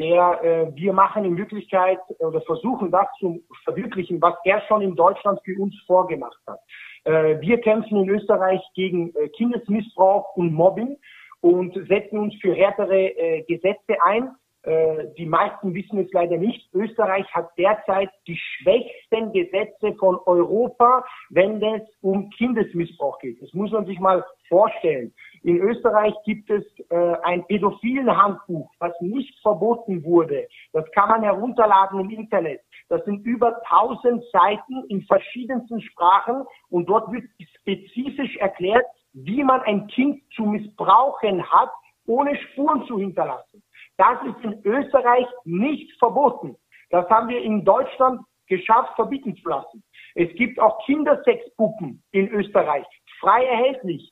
der 0.00 0.42
äh, 0.42 0.74
wir 0.74 0.92
machen 0.94 1.24
in 1.24 1.36
Wirklichkeit 1.36 2.00
oder 2.18 2.40
versuchen 2.40 2.90
das 2.90 3.06
zu 3.18 3.42
verwirklichen, 3.64 4.20
was 4.20 4.34
er 4.44 4.62
schon 4.62 4.80
in 4.80 4.96
Deutschland 4.96 5.38
für 5.44 5.60
uns 5.60 5.74
vorgemacht 5.86 6.40
hat. 6.46 6.58
Äh, 7.04 7.40
wir 7.40 7.60
kämpfen 7.60 7.98
in 7.98 8.08
Österreich 8.08 8.62
gegen 8.74 9.14
äh, 9.14 9.28
Kindesmissbrauch 9.28 10.36
und 10.36 10.54
Mobbing 10.54 10.96
und 11.42 11.74
setzen 11.86 12.18
uns 12.18 12.34
für 12.40 12.54
härtere 12.54 13.08
äh, 13.08 13.42
Gesetze 13.42 13.96
ein 14.04 14.24
äh, 14.24 14.49
die 14.66 15.26
meisten 15.26 15.74
wissen 15.74 15.98
es 16.00 16.12
leider 16.12 16.36
nicht. 16.36 16.68
Österreich 16.74 17.26
hat 17.32 17.48
derzeit 17.56 18.10
die 18.26 18.36
schwächsten 18.36 19.32
Gesetze 19.32 19.94
von 19.98 20.18
Europa, 20.26 21.04
wenn 21.30 21.62
es 21.62 21.82
um 22.02 22.28
Kindesmissbrauch 22.30 23.18
geht. 23.20 23.40
Das 23.40 23.54
muss 23.54 23.70
man 23.70 23.86
sich 23.86 23.98
mal 23.98 24.24
vorstellen. 24.48 25.14
In 25.42 25.56
Österreich 25.58 26.12
gibt 26.26 26.50
es 26.50 26.62
äh, 26.90 27.16
ein 27.22 27.46
pädophilen 27.46 28.14
Handbuch, 28.14 28.70
was 28.78 28.92
nicht 29.00 29.40
verboten 29.40 30.04
wurde. 30.04 30.46
Das 30.72 30.84
kann 30.92 31.08
man 31.08 31.22
herunterladen 31.22 32.00
im 32.00 32.10
Internet. 32.10 32.60
Das 32.90 33.02
sind 33.04 33.24
über 33.24 33.62
1000 33.70 34.22
Seiten 34.32 34.84
in 34.88 35.02
verschiedensten 35.02 35.80
Sprachen 35.80 36.44
und 36.68 36.86
dort 36.88 37.10
wird 37.12 37.24
spezifisch 37.60 38.36
erklärt, 38.36 38.84
wie 39.12 39.42
man 39.42 39.62
ein 39.62 39.86
Kind 39.86 40.22
zu 40.34 40.42
missbrauchen 40.42 41.48
hat, 41.50 41.70
ohne 42.06 42.36
Spuren 42.36 42.84
zu 42.86 42.98
hinterlassen. 42.98 43.62
Das 44.00 44.16
ist 44.22 44.42
in 44.42 44.62
Österreich 44.64 45.26
nicht 45.44 45.92
verboten. 45.98 46.56
Das 46.88 47.06
haben 47.10 47.28
wir 47.28 47.42
in 47.42 47.66
Deutschland 47.66 48.22
geschafft, 48.46 48.94
verbieten 48.96 49.36
zu 49.36 49.46
lassen. 49.46 49.84
Es 50.14 50.34
gibt 50.36 50.58
auch 50.58 50.82
Kindersexpuppen 50.86 52.02
in 52.10 52.28
Österreich, 52.30 52.86
frei 53.20 53.44
erhältlich. 53.44 54.10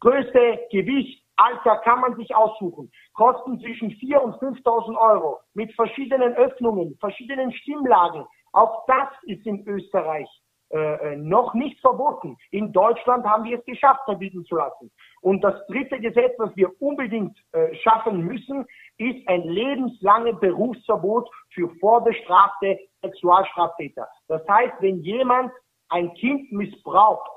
Größe, 0.00 0.58
Gewicht, 0.72 1.24
Alter 1.36 1.76
kann 1.84 2.00
man 2.00 2.16
sich 2.16 2.34
aussuchen. 2.34 2.90
Kosten 3.14 3.60
zwischen 3.60 3.92
4.000 3.92 4.18
und 4.18 4.34
5.000 4.58 4.96
Euro 4.96 5.38
mit 5.54 5.72
verschiedenen 5.74 6.34
Öffnungen, 6.34 6.96
verschiedenen 6.98 7.52
Stimmlagen. 7.52 8.26
Auch 8.50 8.86
das 8.88 9.08
ist 9.22 9.46
in 9.46 9.64
Österreich 9.68 10.28
äh, 10.70 11.12
äh, 11.12 11.16
noch 11.16 11.54
nicht 11.54 11.80
verboten. 11.80 12.36
In 12.50 12.72
Deutschland 12.72 13.24
haben 13.24 13.44
wir 13.44 13.58
es 13.58 13.64
geschafft, 13.64 14.00
verbieten 14.04 14.44
zu 14.44 14.56
lassen. 14.56 14.90
Und 15.20 15.42
das 15.42 15.54
dritte 15.66 15.98
Gesetz, 16.00 16.34
was 16.38 16.54
wir 16.56 16.70
unbedingt 16.80 17.36
äh, 17.52 17.74
schaffen 17.76 18.24
müssen, 18.24 18.66
ist 18.98 19.26
ein 19.28 19.42
lebenslanges 19.42 20.38
Berufsverbot 20.40 21.28
für 21.50 21.68
vorbestrafte 21.80 22.78
Sexualstraftäter. 23.02 24.08
Das 24.28 24.42
heißt, 24.48 24.74
wenn 24.80 25.00
jemand 25.02 25.52
ein 25.88 26.12
Kind 26.14 26.52
missbraucht 26.52 27.30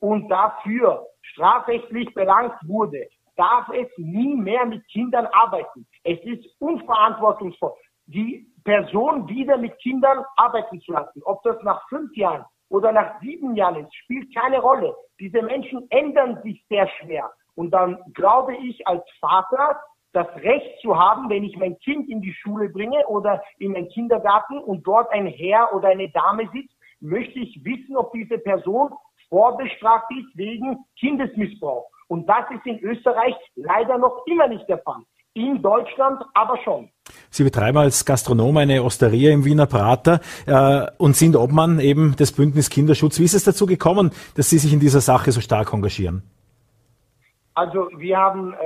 und 0.00 0.28
dafür 0.28 1.06
strafrechtlich 1.22 2.12
belangt 2.14 2.54
wurde, 2.66 3.08
darf 3.36 3.68
es 3.68 3.88
nie 3.98 4.34
mehr 4.34 4.64
mit 4.66 4.86
Kindern 4.88 5.26
arbeiten. 5.32 5.86
Es 6.04 6.18
ist 6.24 6.44
unverantwortungsvoll, 6.58 7.72
die 8.06 8.46
Person 8.64 9.28
wieder 9.28 9.58
mit 9.58 9.78
Kindern 9.78 10.24
arbeiten 10.36 10.80
zu 10.80 10.92
lassen. 10.92 11.22
Ob 11.24 11.42
das 11.42 11.62
nach 11.62 11.86
fünf 11.88 12.16
Jahren 12.16 12.44
oder 12.68 12.92
nach 12.92 13.20
sieben 13.20 13.54
Jahren 13.54 13.84
ist, 13.84 13.94
spielt 13.94 14.34
keine 14.34 14.60
Rolle. 14.60 14.94
Diese 15.20 15.42
Menschen 15.42 15.86
ändern 15.90 16.40
sich 16.42 16.64
sehr 16.68 16.88
schwer. 17.00 17.30
Und 17.54 17.70
dann 17.70 17.98
glaube 18.14 18.56
ich 18.56 18.86
als 18.86 19.04
Vater, 19.20 19.80
das 20.12 20.28
Recht 20.36 20.80
zu 20.80 20.98
haben, 20.98 21.28
wenn 21.28 21.44
ich 21.44 21.56
mein 21.56 21.78
Kind 21.78 22.08
in 22.08 22.20
die 22.20 22.32
Schule 22.32 22.68
bringe 22.70 23.06
oder 23.06 23.42
in 23.58 23.74
den 23.74 23.88
Kindergarten 23.88 24.58
und 24.58 24.86
dort 24.86 25.10
ein 25.10 25.26
Herr 25.26 25.74
oder 25.74 25.88
eine 25.88 26.10
Dame 26.10 26.48
sitzt, 26.52 26.74
möchte 27.00 27.38
ich 27.38 27.62
wissen, 27.64 27.96
ob 27.96 28.12
diese 28.12 28.38
Person 28.38 28.90
vorbestraft 29.28 30.10
ist 30.10 30.36
wegen 30.36 30.78
Kindesmissbrauch. 30.98 31.90
Und 32.08 32.28
das 32.28 32.50
ist 32.50 32.64
in 32.66 32.78
Österreich 32.80 33.34
leider 33.56 33.98
noch 33.98 34.24
immer 34.26 34.48
nicht 34.48 34.68
der 34.68 34.78
Fall. 34.78 35.02
In 35.36 35.60
Deutschland 35.60 36.24
aber 36.32 36.56
schon. 36.64 36.88
Sie 37.28 37.44
betreiben 37.44 37.76
als 37.76 38.06
Gastronom 38.06 38.56
eine 38.56 38.82
Osteria 38.82 39.34
im 39.34 39.44
Wiener 39.44 39.66
Prater 39.66 40.20
äh, 40.46 40.86
und 40.96 41.14
sind 41.14 41.36
Obmann 41.36 41.78
eben 41.78 42.16
des 42.16 42.32
Bündnis 42.32 42.70
Kinderschutz. 42.70 43.20
Wie 43.20 43.24
ist 43.24 43.34
es 43.34 43.44
dazu 43.44 43.66
gekommen, 43.66 44.12
dass 44.34 44.48
Sie 44.48 44.56
sich 44.56 44.72
in 44.72 44.80
dieser 44.80 45.02
Sache 45.02 45.32
so 45.32 45.42
stark 45.42 45.74
engagieren? 45.74 46.22
Also 47.52 47.90
wir 47.98 48.16
haben 48.16 48.54
äh, 48.54 48.56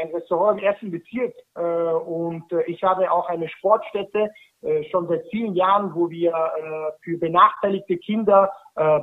ein 0.00 0.14
Restaurant 0.14 0.60
im 0.60 0.64
ersten 0.64 0.92
Bezirk 0.92 1.34
äh, 1.56 1.60
und 1.60 2.44
äh, 2.52 2.62
ich 2.68 2.84
habe 2.84 3.10
auch 3.10 3.28
eine 3.28 3.48
Sportstätte 3.48 4.30
äh, 4.62 4.84
schon 4.92 5.08
seit 5.08 5.24
vielen 5.32 5.56
Jahren, 5.56 5.92
wo 5.92 6.08
wir 6.08 6.30
äh, 6.30 6.92
für 7.02 7.18
benachteiligte 7.18 7.96
Kinder 7.96 8.52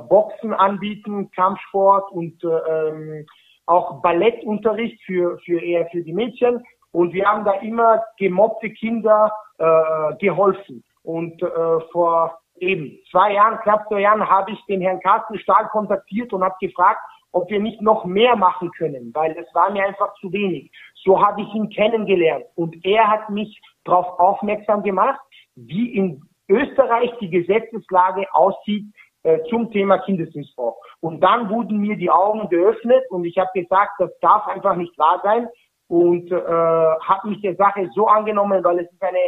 Boxen 0.08 0.52
anbieten, 0.52 1.30
Kampfsport 1.30 2.10
und 2.10 2.42
äh, 2.42 2.48
ähm, 2.48 3.26
auch 3.66 4.02
Ballettunterricht 4.02 5.00
für, 5.04 5.38
für 5.44 5.62
eher 5.62 5.86
für 5.92 6.02
die 6.02 6.12
Mädchen. 6.12 6.64
Und 6.92 7.12
wir 7.12 7.26
haben 7.26 7.44
da 7.44 7.52
immer 7.54 8.02
gemobbte 8.18 8.70
Kinder 8.70 9.32
äh, 9.58 10.16
geholfen. 10.18 10.84
Und 11.02 11.42
äh, 11.42 11.80
vor 11.92 12.40
eben 12.58 12.98
zwei 13.10 13.34
Jahren, 13.34 13.58
knapp 13.60 13.88
zwei 13.88 14.00
Jahren, 14.00 14.28
habe 14.28 14.52
ich 14.52 14.64
den 14.66 14.80
Herrn 14.80 15.00
Carsten 15.00 15.38
Stahl 15.38 15.68
kontaktiert 15.68 16.32
und 16.32 16.42
habe 16.42 16.56
gefragt, 16.60 17.00
ob 17.32 17.48
wir 17.48 17.60
nicht 17.60 17.80
noch 17.80 18.04
mehr 18.04 18.36
machen 18.36 18.70
können, 18.72 19.12
weil 19.14 19.36
es 19.38 19.54
war 19.54 19.70
mir 19.70 19.84
einfach 19.84 20.12
zu 20.14 20.32
wenig. 20.32 20.70
So 21.04 21.24
habe 21.24 21.42
ich 21.42 21.54
ihn 21.54 21.70
kennengelernt 21.70 22.44
und 22.56 22.84
er 22.84 23.08
hat 23.08 23.30
mich 23.30 23.60
darauf 23.84 24.18
aufmerksam 24.18 24.82
gemacht, 24.82 25.20
wie 25.54 25.94
in 25.94 26.22
Österreich 26.48 27.12
die 27.20 27.30
Gesetzeslage 27.30 28.26
aussieht 28.32 28.84
äh, 29.22 29.38
zum 29.48 29.70
Thema 29.70 29.98
Kindesmissbrauch. 29.98 30.76
Und 31.00 31.20
dann 31.20 31.48
wurden 31.48 31.78
mir 31.78 31.96
die 31.96 32.10
Augen 32.10 32.48
geöffnet 32.48 33.04
und 33.10 33.24
ich 33.24 33.38
habe 33.38 33.50
gesagt, 33.54 33.92
das 33.98 34.10
darf 34.20 34.48
einfach 34.48 34.74
nicht 34.74 34.98
wahr 34.98 35.20
sein 35.22 35.48
und 35.90 36.30
äh, 36.30 36.36
habe 36.36 37.28
mich 37.28 37.40
der 37.42 37.56
Sache 37.56 37.90
so 37.94 38.06
angenommen, 38.06 38.62
weil 38.62 38.78
es 38.78 38.92
ist 38.92 39.02
eine, 39.02 39.18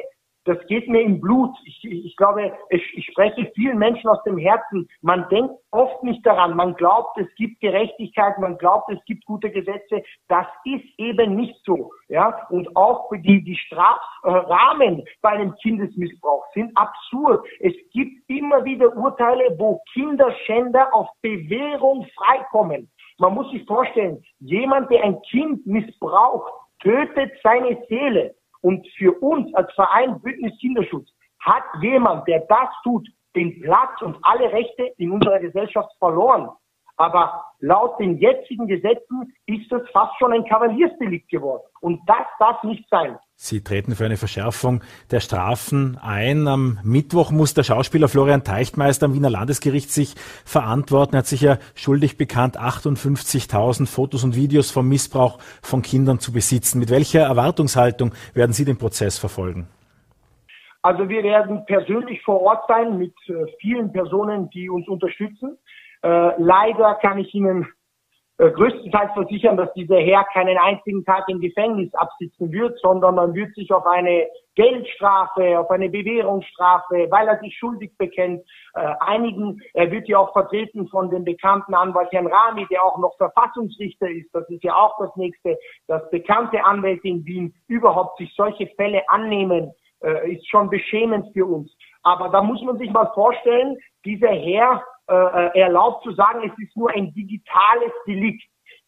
das 0.44 0.58
geht 0.68 0.88
mir 0.88 1.02
im 1.02 1.20
Blut. 1.20 1.50
Ich, 1.64 1.84
ich 1.84 2.16
glaube, 2.16 2.52
ich, 2.70 2.82
ich 2.94 3.06
spreche 3.06 3.50
vielen 3.56 3.78
Menschen 3.78 4.08
aus 4.08 4.22
dem 4.22 4.38
Herzen. 4.38 4.88
Man 5.00 5.28
denkt 5.28 5.54
oft 5.72 6.04
nicht 6.04 6.24
daran. 6.24 6.56
Man 6.56 6.74
glaubt, 6.74 7.18
es 7.18 7.26
gibt 7.34 7.60
Gerechtigkeit, 7.60 8.38
man 8.38 8.58
glaubt, 8.58 8.90
es 8.90 9.04
gibt 9.06 9.24
gute 9.24 9.50
Gesetze. 9.50 10.02
Das 10.28 10.46
ist 10.64 10.84
eben 10.98 11.34
nicht 11.34 11.56
so. 11.64 11.90
Ja, 12.08 12.46
und 12.50 12.76
auch 12.76 13.10
die 13.12 13.42
die 13.42 13.56
Strafrahmen 13.56 15.04
bei 15.20 15.30
einem 15.30 15.54
Kindesmissbrauch 15.56 16.44
sind 16.54 16.76
absurd. 16.76 17.44
Es 17.58 17.74
gibt 17.92 18.28
immer 18.28 18.64
wieder 18.64 18.96
Urteile, 18.96 19.56
wo 19.58 19.82
Kinderschänder 19.92 20.94
auf 20.94 21.08
Bewährung 21.22 22.06
freikommen. 22.16 22.88
Man 23.22 23.34
muss 23.34 23.48
sich 23.52 23.64
vorstellen, 23.66 24.20
jemand, 24.40 24.90
der 24.90 25.04
ein 25.04 25.22
Kind 25.30 25.64
missbraucht, 25.64 26.52
tötet 26.80 27.30
seine 27.44 27.78
Seele. 27.88 28.34
Und 28.62 28.84
für 28.98 29.12
uns 29.22 29.54
als 29.54 29.72
Verein 29.74 30.20
Bündnis 30.20 30.58
Kinderschutz 30.58 31.08
hat 31.38 31.62
jemand, 31.80 32.26
der 32.26 32.40
das 32.48 32.68
tut, 32.82 33.08
den 33.36 33.60
Platz 33.60 34.02
und 34.02 34.16
alle 34.22 34.52
Rechte 34.52 34.90
in 34.98 35.12
unserer 35.12 35.38
Gesellschaft 35.38 35.96
verloren. 36.00 36.50
Aber 37.02 37.46
laut 37.58 37.98
den 37.98 38.18
jetzigen 38.18 38.68
Gesetzen 38.68 39.34
ist 39.46 39.72
das 39.72 39.82
fast 39.92 40.16
schon 40.20 40.32
ein 40.32 40.44
Kavaliersdelikt 40.44 41.28
geworden. 41.30 41.64
Und 41.80 42.00
das 42.06 42.24
darf 42.38 42.62
nicht 42.62 42.88
sein. 42.90 43.18
Sie 43.34 43.64
treten 43.64 43.96
für 43.96 44.04
eine 44.04 44.16
Verschärfung 44.16 44.84
der 45.10 45.18
Strafen 45.18 45.98
ein. 46.00 46.46
Am 46.46 46.78
Mittwoch 46.84 47.32
muss 47.32 47.54
der 47.54 47.64
Schauspieler 47.64 48.06
Florian 48.06 48.44
Teichtmeister 48.44 49.06
am 49.06 49.14
Wiener 49.14 49.30
Landesgericht 49.30 49.90
sich 49.90 50.14
verantworten. 50.44 51.16
Er 51.16 51.18
hat 51.18 51.26
sich 51.26 51.40
ja 51.40 51.58
schuldig 51.74 52.18
bekannt, 52.18 52.56
58.000 52.56 53.88
Fotos 53.88 54.22
und 54.22 54.36
Videos 54.36 54.70
vom 54.70 54.88
Missbrauch 54.88 55.38
von 55.60 55.82
Kindern 55.82 56.20
zu 56.20 56.32
besitzen. 56.32 56.78
Mit 56.78 56.90
welcher 56.90 57.22
Erwartungshaltung 57.22 58.12
werden 58.32 58.52
Sie 58.52 58.64
den 58.64 58.78
Prozess 58.78 59.18
verfolgen? 59.18 59.66
Also 60.82 61.08
wir 61.08 61.24
werden 61.24 61.64
persönlich 61.64 62.22
vor 62.22 62.42
Ort 62.42 62.64
sein 62.68 62.96
mit 62.96 63.14
äh, 63.26 63.32
vielen 63.60 63.92
Personen, 63.92 64.50
die 64.50 64.70
uns 64.70 64.86
unterstützen. 64.86 65.58
Äh, 66.02 66.32
leider 66.38 66.96
kann 66.96 67.18
ich 67.18 67.32
Ihnen 67.34 67.66
äh, 68.38 68.50
größtenteils 68.50 69.12
versichern, 69.12 69.56
dass 69.56 69.72
dieser 69.74 69.98
Herr 69.98 70.24
keinen 70.32 70.58
einzigen 70.58 71.04
Tag 71.04 71.28
im 71.28 71.40
Gefängnis 71.40 71.94
absitzen 71.94 72.50
wird, 72.50 72.78
sondern 72.80 73.14
man 73.14 73.34
wird 73.34 73.54
sich 73.54 73.70
auf 73.72 73.86
eine 73.86 74.26
Geldstrafe, 74.54 75.60
auf 75.60 75.70
eine 75.70 75.88
Bewährungsstrafe, 75.88 77.06
weil 77.10 77.28
er 77.28 77.38
sich 77.38 77.56
schuldig 77.56 77.92
bekennt, 77.98 78.42
äh, 78.74 78.94
einigen. 79.00 79.60
Er 79.74 79.90
wird 79.90 80.08
ja 80.08 80.18
auch 80.18 80.32
vertreten 80.32 80.88
von 80.88 81.10
dem 81.10 81.24
bekannten 81.24 81.74
Anwalt 81.74 82.10
Herrn 82.10 82.26
Rami, 82.26 82.66
der 82.70 82.82
auch 82.82 82.98
noch 82.98 83.16
Verfassungsrichter 83.16 84.08
ist. 84.08 84.34
Das 84.34 84.48
ist 84.48 84.64
ja 84.64 84.74
auch 84.74 84.98
das 84.98 85.14
nächste, 85.14 85.56
dass 85.86 86.10
bekannte 86.10 86.64
Anwälte 86.64 87.06
in 87.08 87.24
Wien 87.24 87.54
überhaupt 87.68 88.18
sich 88.18 88.34
solche 88.34 88.66
Fälle 88.76 89.08
annehmen, 89.08 89.72
äh, 90.02 90.32
ist 90.32 90.48
schon 90.48 90.68
beschämend 90.68 91.32
für 91.32 91.46
uns. 91.46 91.70
Aber 92.02 92.30
da 92.30 92.42
muss 92.42 92.60
man 92.62 92.78
sich 92.78 92.90
mal 92.90 93.10
vorstellen, 93.14 93.78
dieser 94.04 94.32
Herr 94.32 94.82
äh, 95.08 95.14
äh, 95.14 95.60
erlaubt 95.60 96.04
zu 96.04 96.12
sagen, 96.12 96.48
es 96.48 96.56
ist 96.62 96.76
nur 96.76 96.90
ein 96.90 97.12
digitales 97.12 97.92
Delikt. 98.06 98.44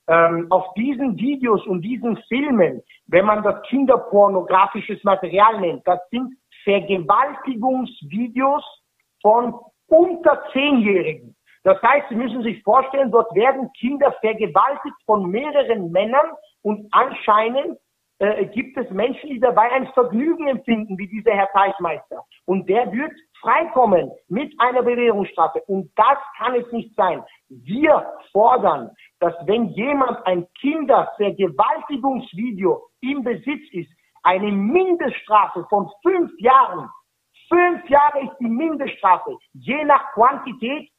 Ähm, 0.07 0.49
auf 0.51 0.75
diesen 0.75 1.17
Videos 1.17 1.67
und 1.67 1.81
diesen 1.81 2.19
Filmen, 2.29 2.83
wenn 3.07 3.25
man 3.25 3.43
das 3.43 3.63
kinderpornografisches 3.63 5.03
Material 5.03 5.59
nennt, 5.61 5.87
das 5.87 5.99
sind 6.11 6.35
Vergewaltigungsvideos 6.63 8.63
von 9.23 9.59
unter 9.87 10.45
Zehnjährigen. 10.53 11.35
Das 11.63 11.81
heißt, 11.83 12.11
Sie 12.11 12.17
müssen 12.17 12.43
sich 12.43 12.63
vorstellen, 12.63 13.11
dort 13.11 13.35
werden 13.35 13.71
Kinder 13.79 14.13
vergewaltigt 14.21 14.97
von 15.07 15.31
mehreren 15.31 15.91
Männern 15.91 16.33
und 16.61 16.87
anscheinend 16.93 17.79
äh, 18.19 18.45
gibt 18.47 18.77
es 18.77 18.91
Menschen, 18.91 19.31
die 19.31 19.41
dabei 19.41 19.73
ein 19.73 19.87
Vergnügen 19.89 20.49
empfinden, 20.49 20.99
wie 20.99 21.09
dieser 21.09 21.33
Herr 21.33 21.49
Teichmeister. 21.53 22.25
Und 22.45 22.69
der 22.69 22.93
wird 22.93 23.13
freikommen 23.45 24.11
mit 24.29 24.53
einer 24.59 24.83
Bewährungsstrafe. 24.83 25.63
Und 25.67 25.93
das 25.97 26.19
kann 26.39 26.57
es 26.57 26.73
nicht 26.73 26.97
sein. 26.97 27.23
Wir 27.49 28.05
fordern, 28.33 28.91
dass 29.21 29.35
wenn 29.47 29.69
jemand 29.69 30.27
ein 30.27 30.49
Kindervergewaltigungsvideo 30.61 32.89
im 33.03 33.23
Besitz 33.23 33.73
ist, 33.73 33.93
eine 34.23 34.51
Mindeststrafe 34.51 35.65
von 35.69 35.89
fünf 36.03 36.33
Jahren, 36.39 36.89
fünf 37.49 37.89
Jahre 37.89 38.25
ist 38.25 38.37
die 38.41 38.49
Mindeststrafe, 38.49 39.37
je 39.53 39.85
nach 39.85 40.13
Quantität 40.15 40.91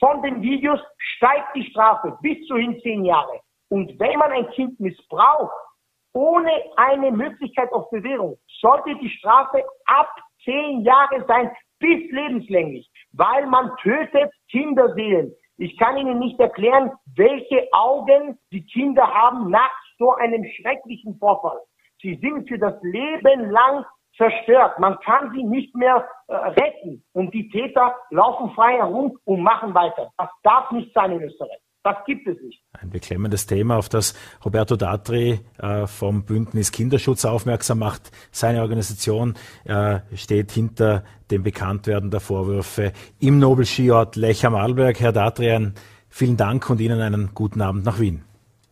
von 0.00 0.20
den 0.22 0.42
Videos 0.42 0.80
steigt 0.98 1.54
die 1.54 1.70
Strafe 1.70 2.18
bis 2.20 2.44
zu 2.48 2.56
hin 2.56 2.80
zehn 2.82 3.04
Jahre. 3.04 3.40
Und 3.68 3.96
wenn 4.00 4.18
man 4.18 4.32
ein 4.32 4.50
Kind 4.50 4.80
missbraucht, 4.80 5.52
ohne 6.12 6.50
eine 6.76 7.12
Möglichkeit 7.12 7.72
auf 7.72 7.88
Bewährung, 7.90 8.36
sollte 8.60 8.96
die 8.96 9.08
Strafe 9.08 9.64
ab 9.86 10.10
zehn 10.44 10.82
Jahre 10.82 11.24
sein, 11.26 11.50
bis 11.82 12.10
lebenslänglich, 12.10 12.88
weil 13.12 13.46
man 13.46 13.76
tötet 13.82 14.32
Kinderseelen. 14.50 15.34
Ich 15.58 15.76
kann 15.78 15.98
Ihnen 15.98 16.18
nicht 16.18 16.40
erklären, 16.40 16.92
welche 17.14 17.68
Augen 17.72 18.38
die 18.52 18.64
Kinder 18.64 19.06
haben 19.06 19.50
nach 19.50 19.72
so 19.98 20.14
einem 20.14 20.44
schrecklichen 20.44 21.18
Vorfall. 21.18 21.58
Sie 22.00 22.14
sind 22.16 22.48
für 22.48 22.58
das 22.58 22.74
Leben 22.82 23.50
lang 23.50 23.84
zerstört. 24.16 24.78
Man 24.78 24.98
kann 25.00 25.32
sie 25.32 25.42
nicht 25.42 25.74
mehr 25.74 26.08
äh, 26.28 26.34
retten. 26.34 27.04
Und 27.12 27.32
die 27.32 27.48
Täter 27.48 27.94
laufen 28.10 28.50
frei 28.54 28.76
herum 28.76 29.18
und 29.24 29.42
machen 29.42 29.74
weiter. 29.74 30.10
Das 30.18 30.30
darf 30.42 30.70
nicht 30.72 30.92
sein 30.94 31.12
in 31.12 31.22
Österreich. 31.22 31.60
Das 31.84 31.96
gibt 32.06 32.28
es 32.28 32.40
nicht. 32.40 32.62
Ein 32.72 32.90
beklemmendes 32.90 33.46
Thema, 33.46 33.76
auf 33.76 33.88
das 33.88 34.14
Roberto 34.44 34.76
Datri 34.76 35.40
äh, 35.58 35.86
vom 35.86 36.24
Bündnis 36.24 36.70
Kinderschutz 36.70 37.24
aufmerksam 37.24 37.80
macht. 37.80 38.12
Seine 38.30 38.62
Organisation 38.62 39.34
äh, 39.64 39.98
steht 40.14 40.52
hinter 40.52 41.04
dem 41.30 41.42
Bekanntwerden 41.42 42.10
der 42.10 42.20
Vorwürfe 42.20 42.92
im 43.18 43.40
Nobelskiort 43.40 44.14
Lech 44.14 44.46
am 44.46 44.54
Arlberg. 44.54 45.00
Herr 45.00 45.12
Datri, 45.12 45.72
vielen 46.08 46.36
Dank 46.36 46.70
und 46.70 46.80
Ihnen 46.80 47.00
einen 47.00 47.34
guten 47.34 47.60
Abend 47.60 47.84
nach 47.84 47.98
Wien. 47.98 48.22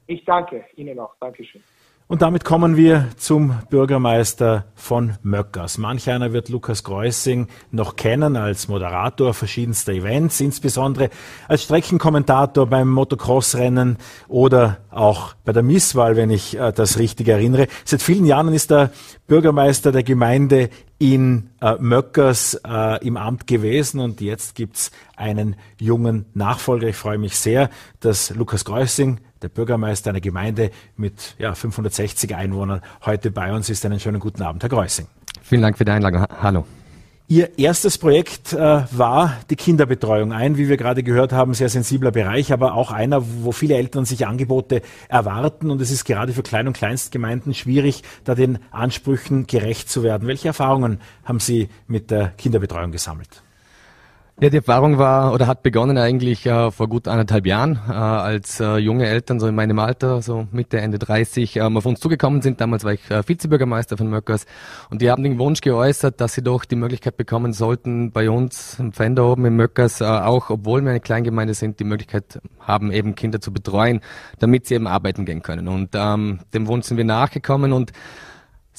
Ich 0.07 0.25
danke 0.25 0.65
Ihnen 0.77 0.99
auch. 0.99 1.15
Dankeschön. 1.21 1.63
Und 2.11 2.23
damit 2.23 2.45
kommen 2.45 2.77
wir 2.77 3.07
zum 3.19 3.61
Bürgermeister 3.71 4.65
von 4.75 5.15
Möckers. 5.23 5.79
Manch 5.79 6.11
einer 6.11 6.33
wird 6.33 6.49
Lukas 6.49 6.83
Greusing 6.83 7.47
noch 7.71 7.95
kennen 7.95 8.37
als 8.37 8.67
Moderator 8.67 9.33
verschiedenster 9.33 9.93
Events, 9.93 10.41
insbesondere 10.41 11.11
als 11.47 11.63
Streckenkommentator 11.63 12.67
beim 12.67 12.89
Motocross-Rennen 12.89 13.97
oder 14.27 14.79
auch 14.91 15.35
bei 15.45 15.53
der 15.53 15.63
Misswahl, 15.63 16.17
wenn 16.17 16.31
ich 16.31 16.59
äh, 16.59 16.73
das 16.73 16.99
richtig 16.99 17.29
erinnere. 17.29 17.69
Seit 17.85 18.03
vielen 18.03 18.27
Jahren 18.27 18.53
ist 18.53 18.73
er 18.73 18.91
Bürgermeister 19.31 19.93
der 19.93 20.03
Gemeinde 20.03 20.71
in 20.99 21.51
äh, 21.61 21.77
Möckers 21.79 22.61
äh, 22.67 23.07
im 23.07 23.17
Amt 23.17 23.47
gewesen 23.47 24.01
und 24.01 24.21
jetzt 24.21 24.57
gibt's 24.57 24.91
einen 25.17 25.55
jungen 25.79 26.27
Nachfolger. 26.35 26.89
Ich 26.89 26.97
freue 26.97 27.17
mich 27.17 27.39
sehr, 27.39 27.71
dass 28.01 28.35
Lukas 28.35 28.65
Greusing 28.65 29.21
der 29.41 29.49
Bürgermeister 29.49 30.11
einer 30.11 30.21
Gemeinde 30.21 30.73
mit 30.97 31.37
ja, 31.39 31.55
560 31.55 32.35
Einwohnern, 32.35 32.81
heute 33.07 33.31
bei 33.31 33.55
uns 33.55 33.71
ist. 33.71 33.87
Einen 33.87 34.01
schönen 34.01 34.19
guten 34.19 34.43
Abend, 34.43 34.65
Herr 34.65 34.69
Greusing. 34.69 35.07
Vielen 35.43 35.63
Dank 35.63 35.79
für 35.79 35.85
die 35.85 35.93
Einladung. 35.93 36.27
Hallo. 36.43 36.65
Ihr 37.31 37.61
erstes 37.61 37.97
Projekt 37.97 38.55
äh, 38.55 38.83
war 38.91 39.37
die 39.51 39.55
Kinderbetreuung. 39.55 40.33
Ein, 40.33 40.57
wie 40.57 40.69
wir 40.69 40.77
gerade 40.77 41.05
gehört 41.05 41.31
haben, 41.31 41.55
sehr 41.55 41.69
sensibler 41.69 42.11
Bereich, 42.11 42.53
aber 42.53 42.75
auch 42.75 42.91
einer, 42.91 43.23
wo 43.45 43.53
viele 43.53 43.77
Eltern 43.77 44.05
sich 44.05 44.27
Angebote 44.27 44.83
erwarten. 45.09 45.71
Und 45.71 45.81
es 45.81 45.93
ist 45.93 46.05
gerade 46.05 46.33
für 46.33 46.43
Klein- 46.43 46.67
und 46.67 46.73
Kleinstgemeinden 46.73 47.55
schwierig, 47.55 48.03
da 48.25 48.35
den 48.35 48.59
Ansprüchen 48.73 49.47
gerecht 49.47 49.89
zu 49.89 50.03
werden. 50.03 50.27
Welche 50.27 50.49
Erfahrungen 50.49 50.99
haben 51.23 51.39
Sie 51.39 51.69
mit 51.87 52.11
der 52.11 52.31
Kinderbetreuung 52.31 52.91
gesammelt? 52.91 53.45
Ja, 54.43 54.49
die 54.49 54.57
Erfahrung 54.57 54.97
war 54.97 55.35
oder 55.35 55.47
hat 55.47 55.63
begonnen 55.63 55.99
eigentlich 55.99 56.47
äh, 56.47 56.71
vor 56.71 56.89
gut 56.89 57.09
anderthalb 57.09 57.45
Jahren, 57.45 57.79
äh, 57.87 57.93
als 57.93 58.59
äh, 58.59 58.79
junge 58.79 59.07
Eltern 59.07 59.39
so 59.39 59.47
in 59.47 59.55
meinem 59.55 59.79
Alter, 59.79 60.23
so 60.23 60.49
Mitte, 60.51 60.81
Ende 60.81 60.99
30, 60.99 61.57
ähm, 61.57 61.77
auf 61.77 61.85
uns 61.85 62.01
zugekommen 62.01 62.41
sind. 62.41 62.59
Damals 62.59 62.83
war 62.85 62.95
ich 62.95 63.11
äh, 63.11 63.23
Vizebürgermeister 63.29 63.99
von 63.99 64.09
Möckers 64.09 64.47
und 64.89 65.03
die 65.03 65.11
haben 65.11 65.23
den 65.25 65.39
Wunsch 65.39 65.61
geäußert, 65.61 66.23
dass 66.23 66.33
sie 66.33 66.43
doch 66.43 66.65
die 66.65 66.77
Möglichkeit 66.77 67.19
bekommen 67.19 67.53
sollten, 67.53 68.13
bei 68.13 68.31
uns 68.31 68.79
im 68.79 68.95
Fender 68.95 69.31
oben 69.31 69.45
in 69.45 69.57
Möckers, 69.57 70.01
äh, 70.01 70.05
auch 70.07 70.49
obwohl 70.49 70.81
wir 70.81 70.89
eine 70.89 71.01
Kleingemeinde 71.01 71.53
sind, 71.53 71.79
die 71.79 71.85
Möglichkeit 71.85 72.41
haben, 72.61 72.93
eben 72.93 73.17
Kinder 73.17 73.43
zu 73.43 73.53
betreuen, 73.53 74.01
damit 74.39 74.67
sie 74.67 74.75
eben 74.75 74.87
arbeiten 74.87 75.27
gehen 75.27 75.43
können. 75.43 75.69
Und 75.69 75.91
ähm, 75.93 76.39
dem 76.55 76.67
Wunsch 76.67 76.87
sind 76.87 76.97
wir 76.97 77.05
nachgekommen 77.05 77.75
und 77.75 77.93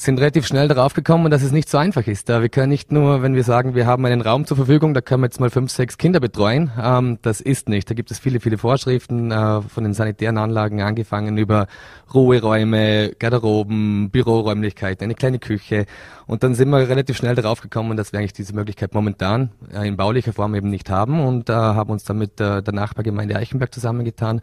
sind 0.02 0.18
relativ 0.18 0.46
schnell 0.46 0.68
darauf 0.68 0.94
gekommen, 0.94 1.30
dass 1.30 1.42
es 1.42 1.52
nicht 1.52 1.68
so 1.68 1.78
einfach 1.78 2.06
ist. 2.06 2.28
Wir 2.28 2.48
können 2.48 2.70
nicht 2.70 2.92
nur, 2.92 3.22
wenn 3.22 3.34
wir 3.34 3.44
sagen, 3.44 3.74
wir 3.74 3.86
haben 3.86 4.04
einen 4.04 4.20
Raum 4.20 4.46
zur 4.46 4.56
Verfügung, 4.56 4.94
da 4.94 5.00
können 5.00 5.22
wir 5.22 5.26
jetzt 5.26 5.40
mal 5.40 5.50
fünf, 5.50 5.70
sechs 5.70 5.98
Kinder 5.98 6.20
betreuen. 6.20 6.70
Ähm, 6.80 7.18
das 7.22 7.40
ist 7.40 7.68
nicht. 7.68 7.88
Da 7.88 7.94
gibt 7.94 8.10
es 8.10 8.18
viele, 8.18 8.40
viele 8.40 8.58
Vorschriften 8.58 9.30
äh, 9.30 9.62
von 9.62 9.84
den 9.84 9.94
sanitären 9.94 10.38
Anlagen 10.38 10.82
angefangen 10.82 11.38
über 11.38 11.66
Ruheräume, 12.12 13.12
Garderoben, 13.18 14.10
Büroräumlichkeiten, 14.10 15.04
eine 15.04 15.14
kleine 15.14 15.38
Küche. 15.38 15.86
Und 16.26 16.42
dann 16.42 16.54
sind 16.54 16.70
wir 16.70 16.88
relativ 16.88 17.16
schnell 17.16 17.34
darauf 17.34 17.60
gekommen, 17.60 17.96
dass 17.96 18.12
wir 18.12 18.20
eigentlich 18.20 18.32
diese 18.32 18.54
Möglichkeit 18.54 18.94
momentan 18.94 19.50
äh, 19.72 19.86
in 19.86 19.96
baulicher 19.96 20.32
Form 20.32 20.54
eben 20.54 20.70
nicht 20.70 20.90
haben 20.90 21.20
und 21.20 21.48
äh, 21.48 21.52
haben 21.52 21.90
uns 21.90 22.04
dann 22.04 22.18
mit 22.18 22.40
der 22.40 22.62
Nachbargemeinde 22.72 23.36
Eichenberg 23.36 23.72
zusammengetan 23.72 24.40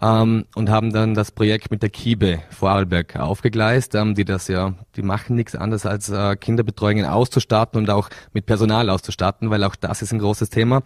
ähm, 0.00 0.44
und 0.54 0.70
haben 0.70 0.92
dann 0.92 1.14
das 1.14 1.30
Projekt 1.30 1.70
mit 1.70 1.82
der 1.82 1.90
Kiebe 1.90 2.40
Vorarlberg 2.50 3.16
aufgegleist, 3.16 3.94
ähm, 3.94 4.14
die 4.14 4.24
das 4.24 4.48
ja, 4.48 4.74
die 4.96 5.02
machen 5.02 5.36
nichts 5.36 5.54
anderes 5.54 5.86
als 5.86 6.08
äh, 6.10 6.36
Kinderbetreuungen 6.36 7.04
auszustatten 7.04 7.80
und 7.80 7.90
auch 7.90 8.08
mit 8.32 8.46
Personal 8.46 8.90
auszustatten, 8.90 9.50
weil 9.50 9.62
auch 9.64 9.76
das 9.76 10.02
ist 10.02 10.12
ein 10.12 10.18
großes 10.18 10.50
Thema. 10.50 10.82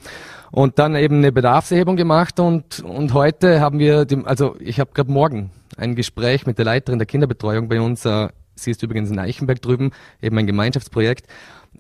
Und 0.51 0.79
dann 0.79 0.95
eben 0.95 1.17
eine 1.17 1.33
Bedarfserhebung 1.33 1.97
gemacht 1.97 2.39
und 2.41 2.81
und 2.81 3.15
heute 3.15 3.61
haben 3.61 3.79
wir, 3.79 4.05
die, 4.05 4.23
also 4.25 4.57
ich 4.61 4.81
habe 4.81 4.91
gerade 4.93 5.11
morgen 5.11 5.51
ein 5.77 5.95
Gespräch 5.95 6.47
mit 6.47 6.59
der 6.59 6.65
Leiterin 6.65 6.99
der 6.99 7.07
Kinderbetreuung 7.07 7.69
bei 7.69 7.81
uns. 7.81 8.05
Äh, 8.05 8.29
sie 8.55 8.73
ist 8.73 8.83
übrigens 8.83 9.11
in 9.11 9.19
Eichenberg 9.19 9.63
drüben, 9.63 9.93
eben 10.21 10.37
ein 10.37 10.47
Gemeinschaftsprojekt, 10.47 11.27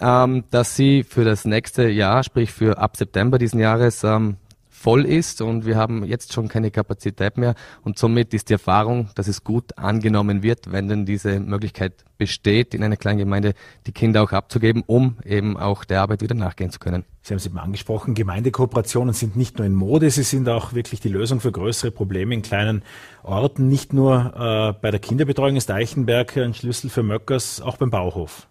ähm, 0.00 0.44
dass 0.50 0.76
sie 0.76 1.02
für 1.02 1.24
das 1.24 1.44
nächste 1.44 1.88
Jahr, 1.88 2.22
sprich 2.22 2.52
für 2.52 2.78
ab 2.78 2.96
September 2.96 3.38
diesen 3.38 3.60
Jahres, 3.60 4.04
ähm, 4.04 4.36
voll 4.78 5.04
ist 5.04 5.42
und 5.42 5.66
wir 5.66 5.76
haben 5.76 6.04
jetzt 6.04 6.32
schon 6.32 6.48
keine 6.48 6.70
Kapazität 6.70 7.36
mehr 7.36 7.54
und 7.82 7.98
somit 7.98 8.32
ist 8.32 8.48
die 8.48 8.54
Erfahrung, 8.54 9.10
dass 9.16 9.26
es 9.26 9.42
gut 9.42 9.76
angenommen 9.76 10.42
wird, 10.42 10.70
wenn 10.70 10.88
denn 10.88 11.04
diese 11.04 11.40
Möglichkeit 11.40 12.04
besteht, 12.16 12.74
in 12.74 12.82
einer 12.82 12.96
kleinen 12.96 13.18
Gemeinde 13.18 13.54
die 13.86 13.92
Kinder 13.92 14.22
auch 14.22 14.32
abzugeben, 14.32 14.84
um 14.86 15.16
eben 15.24 15.56
auch 15.56 15.84
der 15.84 16.00
Arbeit 16.02 16.22
wieder 16.22 16.34
nachgehen 16.34 16.70
zu 16.70 16.78
können. 16.78 17.04
Sie 17.22 17.34
haben 17.34 17.38
es 17.38 17.46
eben 17.46 17.58
angesprochen, 17.58 18.14
Gemeindekooperationen 18.14 19.14
sind 19.14 19.36
nicht 19.36 19.58
nur 19.58 19.66
in 19.66 19.74
Mode, 19.74 20.10
sie 20.10 20.22
sind 20.22 20.48
auch 20.48 20.72
wirklich 20.72 21.00
die 21.00 21.08
Lösung 21.08 21.40
für 21.40 21.52
größere 21.52 21.90
Probleme 21.90 22.34
in 22.34 22.42
kleinen 22.42 22.82
Orten. 23.22 23.68
Nicht 23.68 23.92
nur 23.92 24.32
äh, 24.34 24.80
bei 24.80 24.90
der 24.90 25.00
Kinderbetreuung 25.00 25.56
ist 25.56 25.70
Eichenberg 25.70 26.36
ein 26.36 26.54
Schlüssel 26.54 26.88
für 26.88 27.02
Möckers, 27.02 27.60
auch 27.60 27.76
beim 27.76 27.90
Bauhof. 27.90 28.46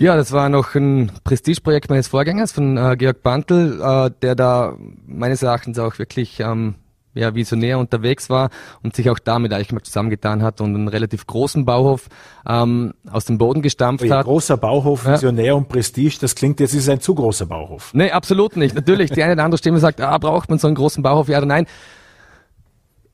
Ja, 0.00 0.14
das 0.16 0.30
war 0.30 0.48
noch 0.48 0.76
ein 0.76 1.10
Prestigeprojekt 1.24 1.90
meines 1.90 2.06
Vorgängers 2.06 2.52
von 2.52 2.76
äh, 2.76 2.96
Georg 2.96 3.20
Bantel, 3.24 3.80
äh, 3.82 4.10
der 4.22 4.36
da 4.36 4.76
meines 5.06 5.42
Erachtens 5.42 5.76
auch 5.80 5.98
wirklich 5.98 6.38
ähm, 6.38 6.76
ja, 7.14 7.34
visionär 7.34 7.80
unterwegs 7.80 8.30
war 8.30 8.50
und 8.84 8.94
sich 8.94 9.10
auch 9.10 9.18
da 9.18 9.40
mit 9.40 9.52
Eichenberg 9.52 9.84
zusammengetan 9.84 10.44
hat 10.44 10.60
und 10.60 10.72
einen 10.76 10.86
relativ 10.86 11.26
großen 11.26 11.64
Bauhof 11.64 12.08
ähm, 12.46 12.94
aus 13.10 13.24
dem 13.24 13.38
Boden 13.38 13.60
gestampft 13.60 14.04
Oje, 14.04 14.14
hat. 14.14 14.24
Großer 14.24 14.56
Bauhof, 14.56 15.04
Visionär 15.04 15.46
ja. 15.46 15.54
und 15.54 15.68
Prestige, 15.68 16.16
das 16.20 16.36
klingt 16.36 16.60
jetzt, 16.60 16.74
ist 16.74 16.88
ein 16.88 17.00
zu 17.00 17.16
großer 17.16 17.46
Bauhof. 17.46 17.92
Nee, 17.92 18.12
absolut 18.12 18.56
nicht. 18.56 18.76
Natürlich, 18.76 19.10
die 19.10 19.24
eine 19.24 19.32
oder 19.32 19.42
andere 19.42 19.58
Stimme 19.58 19.80
sagt, 19.80 20.00
ah, 20.00 20.16
braucht 20.18 20.48
man 20.48 20.60
so 20.60 20.68
einen 20.68 20.76
großen 20.76 21.02
Bauhof? 21.02 21.28
Ja 21.28 21.38
oder 21.38 21.46
nein? 21.46 21.66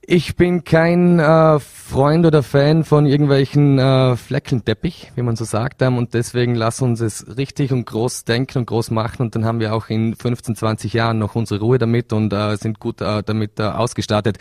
Ich 0.07 0.36
bin 0.36 0.64
kein 0.64 1.18
äh, 1.18 1.59
Freund 1.59 2.26
oder 2.26 2.42
Fan 2.42 2.84
von 2.84 3.07
irgendwelchen 3.07 3.78
äh, 3.78 4.16
Fleckenteppich, 4.16 5.12
wie 5.14 5.22
man 5.22 5.34
so 5.34 5.46
sagt, 5.46 5.80
ähm, 5.80 5.96
und 5.96 6.12
deswegen 6.12 6.55
lass 6.55 6.82
uns 6.82 7.00
es 7.00 7.38
richtig 7.38 7.72
und 7.72 7.86
groß 7.86 8.24
denken 8.24 8.59
und 8.59 8.66
groß 8.66 8.90
machen 8.90 9.22
und 9.22 9.34
dann 9.34 9.46
haben 9.46 9.61
wir 9.61 9.74
auch 9.74 9.88
in 9.88 10.14
15, 10.14 10.57
20 10.57 10.92
Jahren 10.92 11.18
noch 11.18 11.36
unsere 11.36 11.61
Ruhe 11.61 11.78
damit 11.78 12.12
und 12.12 12.34
äh, 12.34 12.57
sind 12.57 12.80
gut 12.80 13.00
äh, 13.00 13.22
damit 13.22 13.59
äh, 13.59 13.62
ausgestattet. 13.62 14.36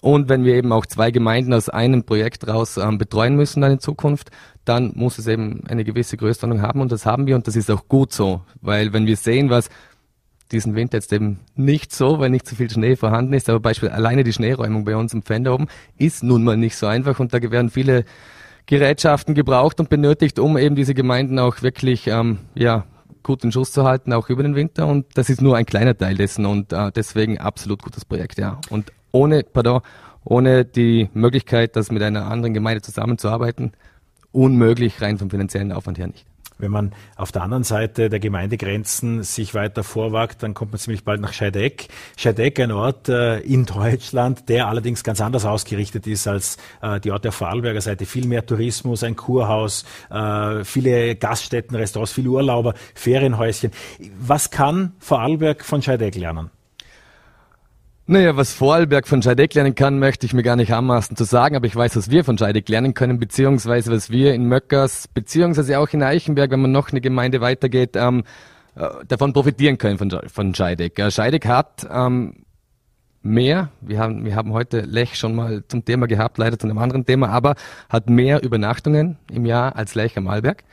Und 0.00 0.30
wenn 0.30 0.44
wir 0.44 0.54
eben 0.54 0.72
auch 0.72 0.86
zwei 0.86 1.10
Gemeinden 1.10 1.52
aus 1.52 1.68
einem 1.68 2.04
Projekt 2.04 2.48
raus 2.48 2.78
ähm, 2.78 2.96
betreuen 2.96 3.36
müssen 3.36 3.60
dann 3.60 3.72
in 3.72 3.80
Zukunft, 3.80 4.30
dann 4.64 4.92
muss 4.94 5.18
es 5.18 5.26
eben 5.26 5.62
eine 5.68 5.84
gewisse 5.84 6.16
Größenordnung 6.16 6.66
haben 6.66 6.80
und 6.80 6.90
das 6.90 7.04
haben 7.04 7.26
wir 7.26 7.36
und 7.36 7.46
das 7.46 7.56
ist 7.56 7.70
auch 7.70 7.86
gut 7.86 8.12
so, 8.12 8.40
weil 8.62 8.94
wenn 8.94 9.04
wir 9.04 9.16
sehen, 9.16 9.50
was 9.50 9.68
diesen 10.52 10.74
Winter 10.74 10.98
jetzt 10.98 11.12
eben 11.12 11.40
nicht 11.56 11.92
so, 11.94 12.18
weil 12.18 12.30
nicht 12.30 12.46
so 12.46 12.56
viel 12.56 12.70
Schnee 12.70 12.96
vorhanden 12.96 13.32
ist. 13.32 13.48
Aber 13.48 13.60
beispielsweise 13.60 13.96
alleine 13.96 14.24
die 14.24 14.32
Schneeräumung 14.32 14.84
bei 14.84 14.96
uns 14.96 15.14
im 15.14 15.22
Fender 15.22 15.54
oben 15.54 15.66
ist 15.98 16.22
nun 16.22 16.44
mal 16.44 16.56
nicht 16.56 16.76
so 16.76 16.86
einfach 16.86 17.18
und 17.18 17.32
da 17.32 17.40
werden 17.42 17.70
viele 17.70 18.04
Gerätschaften 18.66 19.34
gebraucht 19.34 19.80
und 19.80 19.88
benötigt, 19.88 20.38
um 20.38 20.56
eben 20.56 20.76
diese 20.76 20.94
Gemeinden 20.94 21.38
auch 21.38 21.62
wirklich 21.62 22.06
ähm, 22.06 22.38
ja, 22.54 22.84
gut 23.22 23.44
in 23.44 23.52
Schuss 23.52 23.72
zu 23.72 23.84
halten, 23.84 24.12
auch 24.12 24.28
über 24.28 24.42
den 24.42 24.54
Winter. 24.54 24.86
Und 24.86 25.06
das 25.14 25.30
ist 25.30 25.40
nur 25.40 25.56
ein 25.56 25.66
kleiner 25.66 25.96
Teil 25.96 26.14
dessen 26.14 26.46
und 26.46 26.72
äh, 26.72 26.92
deswegen 26.94 27.38
absolut 27.38 27.82
gutes 27.82 28.04
Projekt, 28.04 28.38
ja. 28.38 28.60
Und 28.70 28.92
ohne, 29.10 29.42
pardon, 29.42 29.80
ohne 30.24 30.64
die 30.64 31.08
Möglichkeit, 31.14 31.76
das 31.76 31.90
mit 31.90 32.02
einer 32.02 32.30
anderen 32.30 32.54
Gemeinde 32.54 32.82
zusammenzuarbeiten, 32.82 33.72
unmöglich 34.30 35.00
rein 35.02 35.18
vom 35.18 35.30
finanziellen 35.30 35.72
Aufwand 35.72 35.98
her 35.98 36.06
nicht. 36.06 36.26
Wenn 36.62 36.70
man 36.70 36.92
auf 37.16 37.32
der 37.32 37.42
anderen 37.42 37.64
Seite 37.64 38.08
der 38.08 38.20
Gemeindegrenzen 38.20 39.24
sich 39.24 39.52
weiter 39.52 39.82
vorwagt, 39.82 40.44
dann 40.44 40.54
kommt 40.54 40.70
man 40.70 40.78
ziemlich 40.78 41.04
bald 41.04 41.20
nach 41.20 41.32
Scheideck. 41.32 41.88
Scheideck, 42.16 42.60
ein 42.60 42.70
Ort 42.70 43.08
äh, 43.08 43.40
in 43.40 43.66
Deutschland, 43.66 44.48
der 44.48 44.68
allerdings 44.68 45.02
ganz 45.02 45.20
anders 45.20 45.44
ausgerichtet 45.44 46.06
ist 46.06 46.28
als 46.28 46.58
äh, 46.80 47.00
die 47.00 47.10
Orte 47.10 47.22
der 47.22 47.32
Vorarlberger 47.32 47.80
Seite. 47.80 48.06
Viel 48.06 48.28
mehr 48.28 48.46
Tourismus, 48.46 49.02
ein 49.02 49.16
Kurhaus, 49.16 49.84
äh, 50.08 50.62
viele 50.62 51.16
Gaststätten, 51.16 51.76
Restaurants, 51.76 52.12
viele 52.12 52.30
Urlauber, 52.30 52.74
Ferienhäuschen. 52.94 53.72
Was 54.16 54.52
kann 54.52 54.92
Vorarlberg 55.00 55.64
von 55.64 55.82
Scheideck 55.82 56.14
lernen? 56.14 56.50
Naja, 58.12 58.36
was 58.36 58.52
Vorarlberg 58.52 59.08
von 59.08 59.22
Scheidegg 59.22 59.54
lernen 59.54 59.74
kann, 59.74 59.98
möchte 59.98 60.26
ich 60.26 60.34
mir 60.34 60.42
gar 60.42 60.54
nicht 60.54 60.74
anmaßen 60.74 61.16
zu 61.16 61.24
sagen, 61.24 61.56
aber 61.56 61.64
ich 61.64 61.74
weiß, 61.74 61.96
was 61.96 62.10
wir 62.10 62.24
von 62.24 62.36
Scheidegg 62.36 62.68
lernen 62.68 62.92
können, 62.92 63.18
beziehungsweise 63.18 63.90
was 63.90 64.10
wir 64.10 64.34
in 64.34 64.44
Möckers, 64.48 65.08
beziehungsweise 65.08 65.78
auch 65.78 65.88
in 65.94 66.02
Eichenberg, 66.02 66.50
wenn 66.50 66.60
man 66.60 66.72
noch 66.72 66.90
eine 66.90 67.00
Gemeinde 67.00 67.40
weitergeht, 67.40 67.96
ähm, 67.96 68.24
äh, 68.74 68.86
davon 69.08 69.32
profitieren 69.32 69.78
können 69.78 69.96
von, 69.96 70.10
von 70.26 70.54
Scheidegg. 70.54 71.00
Äh, 71.00 71.10
Scheidegg 71.10 71.48
hat 71.48 71.88
ähm, 71.90 72.44
mehr, 73.22 73.70
wir 73.80 73.98
haben, 74.00 74.26
wir 74.26 74.36
haben 74.36 74.52
heute 74.52 74.82
Lech 74.82 75.16
schon 75.16 75.34
mal 75.34 75.64
zum 75.66 75.86
Thema 75.86 76.06
gehabt, 76.06 76.36
leider 76.36 76.58
zu 76.58 76.66
einem 76.66 76.76
anderen 76.76 77.06
Thema, 77.06 77.30
aber 77.30 77.54
hat 77.88 78.10
mehr 78.10 78.42
Übernachtungen 78.42 79.16
im 79.30 79.46
Jahr 79.46 79.74
als 79.74 79.94
Lech 79.94 80.18
am 80.18 80.28
Arlberg 80.28 80.64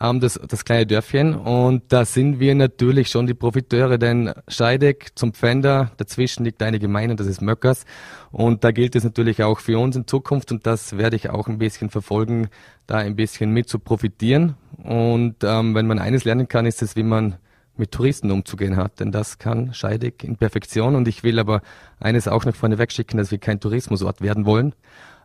ähm, 0.00 0.20
das, 0.20 0.40
das 0.48 0.64
kleine 0.64 0.86
Dörfchen. 0.86 1.34
Und 1.34 1.84
da 1.92 2.04
sind 2.04 2.40
wir 2.40 2.54
natürlich 2.54 3.08
schon 3.08 3.26
die 3.26 3.34
Profiteure, 3.34 3.98
denn 3.98 4.32
Scheideck 4.48 5.10
zum 5.14 5.32
Pfänder, 5.32 5.92
dazwischen 5.96 6.44
liegt 6.44 6.62
eine 6.62 6.78
Gemeinde, 6.78 7.16
das 7.16 7.26
ist 7.26 7.40
Möckers. 7.40 7.84
Und 8.30 8.64
da 8.64 8.70
gilt 8.70 8.96
es 8.96 9.04
natürlich 9.04 9.42
auch 9.42 9.60
für 9.60 9.78
uns 9.78 9.96
in 9.96 10.06
Zukunft 10.06 10.52
und 10.52 10.66
das 10.66 10.96
werde 10.96 11.16
ich 11.16 11.30
auch 11.30 11.48
ein 11.48 11.58
bisschen 11.58 11.90
verfolgen, 11.90 12.48
da 12.86 12.96
ein 12.96 13.16
bisschen 13.16 13.50
mit 13.50 13.68
zu 13.68 13.78
profitieren. 13.78 14.56
Und 14.82 15.36
ähm, 15.42 15.74
wenn 15.74 15.86
man 15.86 15.98
eines 15.98 16.24
lernen 16.24 16.48
kann, 16.48 16.66
ist 16.66 16.82
es, 16.82 16.96
wie 16.96 17.02
man 17.02 17.36
mit 17.78 17.92
Touristen 17.92 18.30
umzugehen 18.30 18.76
hat, 18.76 19.00
denn 19.00 19.12
das 19.12 19.38
kann 19.38 19.74
Scheideck 19.74 20.24
in 20.24 20.36
Perfektion. 20.36 20.94
Und 20.94 21.08
ich 21.08 21.22
will 21.22 21.38
aber 21.38 21.62
eines 22.00 22.28
auch 22.28 22.44
noch 22.44 22.54
vorneweg 22.54 22.92
schicken, 22.92 23.18
dass 23.18 23.30
wir 23.30 23.38
kein 23.38 23.60
Tourismusort 23.60 24.20
werden 24.22 24.46
wollen. 24.46 24.74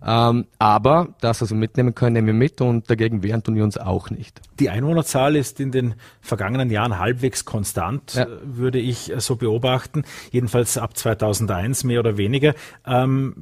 Ähm, 0.03 0.47
aber 0.57 1.09
das, 1.21 1.41
was 1.41 1.51
wir 1.51 1.57
mitnehmen 1.57 1.93
können, 1.93 2.13
nehmen 2.13 2.27
wir 2.27 2.33
mit 2.33 2.61
und 2.61 2.89
dagegen 2.89 3.23
wehren 3.23 3.43
tun 3.43 3.55
wir 3.55 3.63
uns 3.63 3.77
auch 3.77 4.09
nicht. 4.09 4.41
Die 4.59 4.69
Einwohnerzahl 4.69 5.35
ist 5.35 5.59
in 5.59 5.71
den 5.71 5.95
vergangenen 6.21 6.69
Jahren 6.69 6.97
halbwegs 6.97 7.45
konstant, 7.45 8.15
ja. 8.15 8.27
würde 8.43 8.79
ich 8.79 9.13
so 9.17 9.35
beobachten. 9.35 10.03
Jedenfalls 10.31 10.77
ab 10.77 10.97
2001 10.97 11.83
mehr 11.83 11.99
oder 11.99 12.17
weniger. 12.17 12.55
Ähm, 12.85 13.35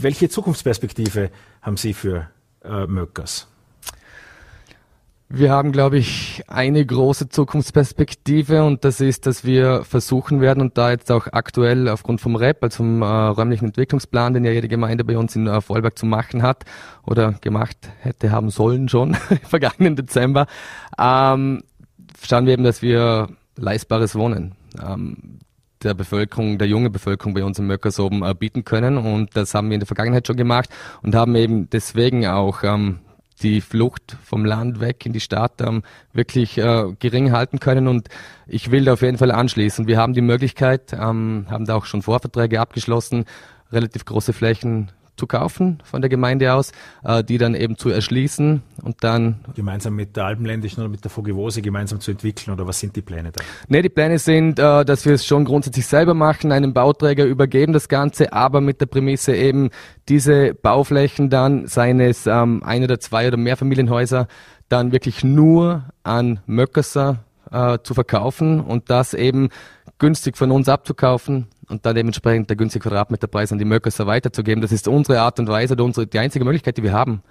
welche 0.00 0.28
Zukunftsperspektive 0.28 1.30
haben 1.62 1.76
Sie 1.76 1.94
für 1.94 2.28
äh, 2.64 2.86
Möckers? 2.86 3.48
Wir 5.30 5.50
haben, 5.50 5.72
glaube 5.72 5.98
ich, 5.98 6.42
eine 6.48 6.84
große 6.84 7.28
Zukunftsperspektive 7.28 8.64
und 8.64 8.82
das 8.86 9.02
ist, 9.02 9.26
dass 9.26 9.44
wir 9.44 9.84
versuchen 9.84 10.40
werden 10.40 10.62
und 10.62 10.78
da 10.78 10.90
jetzt 10.90 11.12
auch 11.12 11.26
aktuell 11.30 11.90
aufgrund 11.90 12.22
vom 12.22 12.34
REP, 12.34 12.62
also 12.62 12.78
vom 12.78 13.02
äh, 13.02 13.04
räumlichen 13.04 13.66
Entwicklungsplan, 13.66 14.32
den 14.32 14.46
ja 14.46 14.52
jede 14.52 14.68
Gemeinde 14.68 15.04
bei 15.04 15.18
uns 15.18 15.36
in 15.36 15.46
äh, 15.46 15.60
Vorarlberg 15.60 15.98
zu 15.98 16.06
machen 16.06 16.42
hat 16.42 16.64
oder 17.06 17.32
gemacht 17.42 17.76
hätte 18.00 18.30
haben 18.30 18.48
sollen 18.48 18.88
schon 18.88 19.18
im 19.30 19.38
vergangenen 19.40 19.96
Dezember, 19.96 20.46
ähm, 20.98 21.62
schauen 22.26 22.46
wir 22.46 22.54
eben, 22.54 22.64
dass 22.64 22.80
wir 22.80 23.28
leistbares 23.56 24.14
Wohnen 24.14 24.54
ähm, 24.82 25.40
der 25.82 25.92
Bevölkerung, 25.92 26.56
der 26.56 26.68
junge 26.68 26.88
Bevölkerung 26.88 27.34
bei 27.34 27.44
uns 27.44 27.58
in 27.58 27.66
Möckersoben 27.66 28.22
äh, 28.22 28.34
bieten 28.34 28.64
können 28.64 28.96
und 28.96 29.36
das 29.36 29.52
haben 29.52 29.68
wir 29.68 29.74
in 29.74 29.80
der 29.80 29.86
Vergangenheit 29.86 30.26
schon 30.26 30.36
gemacht 30.36 30.70
und 31.02 31.14
haben 31.14 31.34
eben 31.34 31.68
deswegen 31.68 32.26
auch 32.26 32.62
ähm, 32.62 33.00
die 33.38 33.60
Flucht 33.60 34.16
vom 34.24 34.44
Land 34.44 34.80
weg 34.80 35.04
in 35.06 35.12
die 35.12 35.20
Stadt 35.20 35.60
ähm, 35.60 35.82
wirklich 36.12 36.58
äh, 36.58 36.92
gering 36.98 37.32
halten 37.32 37.60
können. 37.60 37.88
Und 37.88 38.08
ich 38.46 38.70
will 38.70 38.84
da 38.84 38.94
auf 38.94 39.02
jeden 39.02 39.18
Fall 39.18 39.30
anschließen. 39.30 39.86
Wir 39.86 39.98
haben 39.98 40.12
die 40.12 40.20
Möglichkeit, 40.20 40.92
ähm, 40.92 41.46
haben 41.50 41.64
da 41.64 41.74
auch 41.74 41.86
schon 41.86 42.02
Vorverträge 42.02 42.60
abgeschlossen, 42.60 43.24
relativ 43.72 44.04
große 44.04 44.32
Flächen 44.32 44.90
zu 45.18 45.26
kaufen 45.26 45.78
von 45.84 46.00
der 46.00 46.08
Gemeinde 46.08 46.54
aus, 46.54 46.72
äh, 47.04 47.22
die 47.22 47.38
dann 47.38 47.54
eben 47.54 47.76
zu 47.76 47.90
erschließen 47.90 48.62
und 48.82 48.96
dann 49.04 49.40
gemeinsam 49.54 49.94
mit 49.94 50.16
der 50.16 50.24
Alpenländischen 50.24 50.80
oder 50.80 50.88
mit 50.88 51.04
der 51.04 51.10
Vogewose 51.10 51.60
gemeinsam 51.60 52.00
zu 52.00 52.12
entwickeln 52.12 52.52
oder 52.52 52.66
was 52.66 52.80
sind 52.80 52.96
die 52.96 53.02
Pläne 53.02 53.32
da? 53.32 53.42
Ne, 53.68 53.82
die 53.82 53.88
Pläne 53.88 54.18
sind, 54.18 54.58
äh, 54.58 54.84
dass 54.84 55.04
wir 55.04 55.14
es 55.14 55.26
schon 55.26 55.44
grundsätzlich 55.44 55.86
selber 55.86 56.14
machen, 56.14 56.52
einem 56.52 56.72
Bauträger 56.72 57.24
übergeben 57.24 57.72
das 57.72 57.88
Ganze, 57.88 58.32
aber 58.32 58.60
mit 58.60 58.80
der 58.80 58.86
Prämisse 58.86 59.34
eben 59.34 59.70
diese 60.08 60.54
Bauflächen 60.54 61.28
dann, 61.28 61.66
seien 61.66 62.00
es 62.00 62.26
ähm, 62.26 62.62
ein 62.64 62.84
oder 62.84 63.00
zwei 63.00 63.28
oder 63.28 63.36
mehr 63.36 63.56
Familienhäuser, 63.56 64.28
dann 64.68 64.92
wirklich 64.92 65.24
nur 65.24 65.84
an 66.02 66.40
Möckerser 66.46 67.24
äh, 67.50 67.78
zu 67.82 67.94
verkaufen 67.94 68.60
und 68.60 68.90
das 68.90 69.14
eben 69.14 69.48
günstig 69.98 70.36
von 70.36 70.50
uns 70.50 70.68
abzukaufen 70.68 71.48
und 71.68 71.86
dann 71.86 71.94
dementsprechend 71.94 72.48
der 72.50 72.56
günstige 72.56 72.82
Quadratmeterpreis 72.88 73.52
an 73.52 73.58
die 73.58 73.64
Möckerser 73.64 74.06
weiterzugeben. 74.06 74.62
Das 74.62 74.72
ist 74.72 74.88
unsere 74.88 75.20
Art 75.20 75.38
und 75.38 75.48
Weise, 75.48 75.74
unsere, 75.76 76.06
die 76.06 76.18
einzige 76.18 76.44
Möglichkeit, 76.44 76.76
die 76.76 76.82
wir 76.82 76.92
haben, 76.92 77.22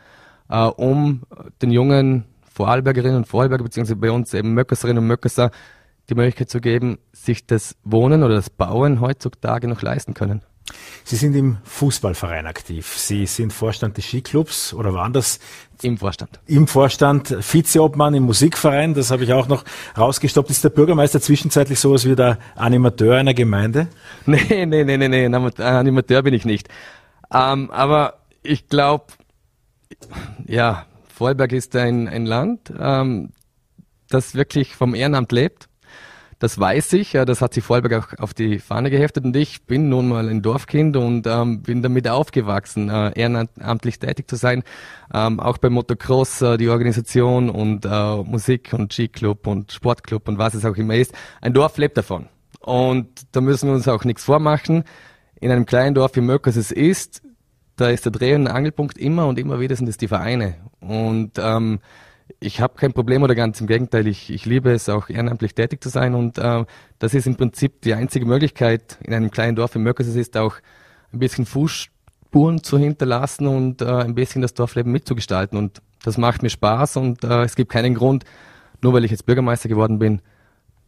äh, 0.50 0.64
um 0.64 1.24
den 1.62 1.72
jungen 1.72 2.26
Vorarlbergerinnen 2.54 3.18
und 3.18 3.28
Vorarlberger, 3.28 3.64
beziehungsweise 3.64 3.98
bei 3.98 4.12
uns 4.12 4.34
eben 4.34 4.54
Möckerserinnen 4.54 5.04
und 5.04 5.08
Möckerser, 5.08 5.52
die 6.10 6.16
Möglichkeit 6.16 6.50
zu 6.50 6.62
geben, 6.62 7.00
sich 7.12 7.46
das 7.46 7.76
Wohnen 7.84 8.24
oder 8.24 8.36
das 8.36 8.50
Bauen 8.50 9.02
heutzutage 9.02 9.68
noch 9.68 9.82
leisten 9.82 10.14
können. 10.14 10.42
Sie 11.03 11.15
sind 11.15 11.36
im 11.36 11.57
Fußballverein 11.63 12.45
aktiv. 12.47 12.97
Sie 12.97 13.26
sind 13.26 13.53
Vorstand 13.53 13.97
des 13.97 14.05
Skiclubs 14.05 14.74
oder 14.74 14.93
waren 14.93 15.13
das? 15.13 15.39
Im 15.82 15.97
Vorstand. 15.97 16.39
Im 16.47 16.68
Vorstand, 16.68 17.30
Vizeobmann 17.53 18.13
im 18.13 18.24
Musikverein, 18.24 18.93
das 18.93 19.11
habe 19.11 19.24
ich 19.24 19.32
auch 19.32 19.47
noch 19.47 19.63
rausgestoppt. 19.97 20.49
Ist 20.49 20.63
der 20.63 20.70
Bürgermeister 20.70 21.22
zwischenzeitlich 21.22 21.80
sowas 21.80 22.05
wie 22.05 22.15
der 22.15 22.39
Animateur 22.55 23.15
einer 23.18 23.34
Gemeinde? 23.34 23.88
Nee, 24.26 24.65
nee, 24.65 24.84
nee, 24.84 24.97
nee, 24.97 25.07
nee, 25.07 25.26
Animateur 25.26 26.24
bin 26.24 26.34
ich 26.34 26.45
nicht. 26.45 26.68
Ähm, 27.32 27.72
aber 27.72 28.22
ich 28.43 28.68
glaube, 28.68 29.05
ja, 30.45 30.86
Vorarlberg 31.07 31.51
ist 31.53 31.76
ein, 31.76 32.07
ein 32.07 32.26
Land, 32.26 32.74
ähm, 32.78 33.32
das 34.09 34.36
wirklich 34.36 34.76
vom 34.76 34.95
Ehrenamt 34.95 35.32
lebt 35.32 35.68
Das 36.40 36.60
weiß 36.60 36.94
ich, 36.94 37.14
das 37.14 37.42
hat 37.42 37.56
sich 37.56 37.64
Vorarlberg 37.64 38.14
auch 38.16 38.20
auf 38.20 38.36
die 38.36 38.60
Fahne 38.60 38.92
geheftet 38.92 39.26
und 39.26 39.36
ich 39.36 39.64
bin 39.64 39.90
nun 39.90 40.08
mal 40.08 40.30
ein 40.30 40.44
Dorfkind 40.44 40.96
und 40.96 41.26
ähm, 41.26 41.64
bin 41.64 41.82
damit 41.82 42.08
aufgewachsen, 42.08 42.90
äh, 42.90 43.12
ehrenamtlich 43.20 43.98
tätig 43.98 44.30
zu 44.30 44.36
sein. 44.36 44.64
Ähm, 45.12 45.40
auch 45.40 45.58
beim 45.58 45.74
Motocross, 45.74 46.44
äh, 46.44 46.58
die 46.58 46.70
Organisation 46.70 47.50
und 47.50 47.86
äh, 47.86 48.18
Musik 48.18 48.72
und 48.74 48.94
Skiclub 48.94 49.48
und 49.48 49.72
Sportclub 49.72 50.28
und 50.28 50.38
was 50.38 50.54
es 50.54 50.64
auch 50.64 50.76
immer 50.76 50.96
ist. 50.96 51.12
Ein 51.42 51.54
Dorf 51.54 51.78
lebt 51.80 51.98
davon. 51.98 52.28
Und 52.60 53.08
da 53.32 53.42
müssen 53.42 53.70
wir 53.70 53.74
uns 53.74 53.88
auch 53.88 54.04
nichts 54.04 54.24
vormachen. 54.24 54.84
In 55.40 55.50
einem 55.50 55.66
kleinen 55.66 55.96
Dorf 55.96 56.16
wie 56.16 56.22
Möckers 56.22 56.56
es 56.56 56.72
ist, 56.72 57.24
da 57.78 57.90
ist 57.90 58.06
der 58.06 58.12
Dreh- 58.12 58.36
und 58.36 58.48
Angelpunkt 58.48 59.00
immer 59.00 59.26
und 59.26 59.40
immer 59.40 59.60
wieder 59.60 59.76
sind 59.76 59.90
es 59.90 59.98
die 59.98 60.08
Vereine. 60.08 60.56
Und 60.82 61.32
ähm, 61.40 61.80
ich 62.39 62.61
habe 62.61 62.75
kein 62.75 62.93
Problem 62.93 63.23
oder 63.23 63.36
ganz 63.36 63.59
im 63.61 63.67
Gegenteil, 63.67 64.07
ich, 64.07 64.30
ich 64.30 64.45
liebe 64.45 64.71
es 64.71 64.89
auch 64.89 65.09
ehrenamtlich 65.09 65.55
tätig 65.55 65.82
zu 65.82 65.89
sein 65.89 66.13
und 66.13 66.38
äh, 66.38 66.65
das 66.99 67.13
ist 67.13 67.28
im 67.28 67.36
Prinzip 67.36 67.82
die 67.82 67.93
einzige 67.93 68.25
Möglichkeit 68.25 68.97
in 69.03 69.13
einem 69.13 69.32
kleinen 69.32 69.55
Dorf 69.55 69.75
wie 69.75 69.80
Möckers 69.80 70.07
ist 70.07 70.38
auch 70.38 70.55
ein 71.11 71.19
bisschen 71.19 71.45
Fußspuren 71.45 72.63
zu 72.63 72.78
hinterlassen 72.78 73.47
und 73.47 73.82
äh, 73.82 73.86
ein 73.86 74.15
bisschen 74.15 74.41
das 74.41 74.53
Dorfleben 74.53 74.91
mitzugestalten 74.91 75.57
und 75.57 75.82
das 76.03 76.17
macht 76.17 76.43
mir 76.43 76.49
Spaß 76.49 76.97
und 76.97 77.23
äh, 77.23 77.43
es 77.43 77.55
gibt 77.55 77.71
keinen 77.71 77.95
Grund, 77.95 78.23
nur 78.82 78.93
weil 78.93 79.05
ich 79.05 79.11
jetzt 79.11 79.25
Bürgermeister 79.25 79.69
geworden 79.69 79.99
bin, 79.99 80.21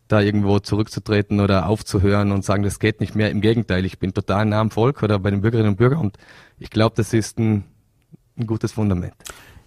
da 0.08 0.22
irgendwo 0.22 0.60
zurückzutreten 0.60 1.40
oder 1.40 1.68
aufzuhören 1.68 2.32
und 2.32 2.44
sagen, 2.44 2.64
das 2.64 2.80
geht 2.80 3.00
nicht 3.00 3.16
mehr. 3.16 3.30
Im 3.30 3.42
Gegenteil, 3.42 3.86
ich 3.86 4.00
bin 4.00 4.14
total 4.14 4.46
nah 4.46 4.60
am 4.60 4.72
Volk 4.72 5.04
oder 5.04 5.20
bei 5.20 5.30
den 5.30 5.42
Bürgerinnen 5.42 5.70
und 5.70 5.78
Bürgern 5.78 6.00
und 6.00 6.18
ich 6.58 6.70
glaube, 6.70 6.96
das 6.96 7.14
ist 7.14 7.40
ein, 7.40 7.64
ein 8.38 8.48
gutes 8.48 8.72
Fundament. 8.72 9.14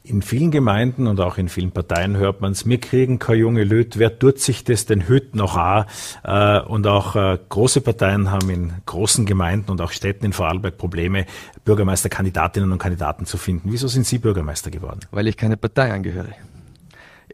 In 0.05 0.21
vielen 0.21 0.51
Gemeinden 0.51 1.07
und 1.07 1.21
auch 1.21 1.39
in 1.39 1.49
vielen 1.49 1.71
Parteien 1.71 2.17
hört 2.17 2.41
man 2.41 2.53
es, 2.53 2.67
wir 2.67 2.81
kriegen 2.81 3.21
keine 3.21 3.39
junge 3.39 3.63
Lüt, 3.63 4.01
wer 4.01 4.19
tut 4.19 4.41
sich 4.41 4.65
das 4.65 4.85
denn 4.85 5.09
heute 5.09 5.37
noch 5.37 5.57
an? 5.57 5.85
Äh, 6.25 6.61
und 6.67 6.89
auch 6.89 7.15
äh, 7.15 7.39
große 7.49 7.83
Parteien 7.83 8.33
haben 8.33 8.51
in 8.51 8.73
großen 8.85 9.27
Gemeinden 9.27 9.71
und 9.71 9.81
auch 9.81 9.93
Städten 9.93 10.25
in 10.25 10.33
Vorarlberg 10.33 10.77
Probleme, 10.77 11.27
Bürgermeisterkandidatinnen 11.65 12.73
und 12.73 12.79
Kandidaten 12.79 13.27
zu 13.27 13.37
finden. 13.37 13.71
Wieso 13.71 13.87
sind 13.87 14.05
Sie 14.05 14.19
Bürgermeister 14.19 14.73
geworden? 14.73 15.01
Weil 15.13 15.29
ich 15.29 15.37
keine 15.37 15.57
Partei 15.57 15.93
angehöre. 15.93 16.35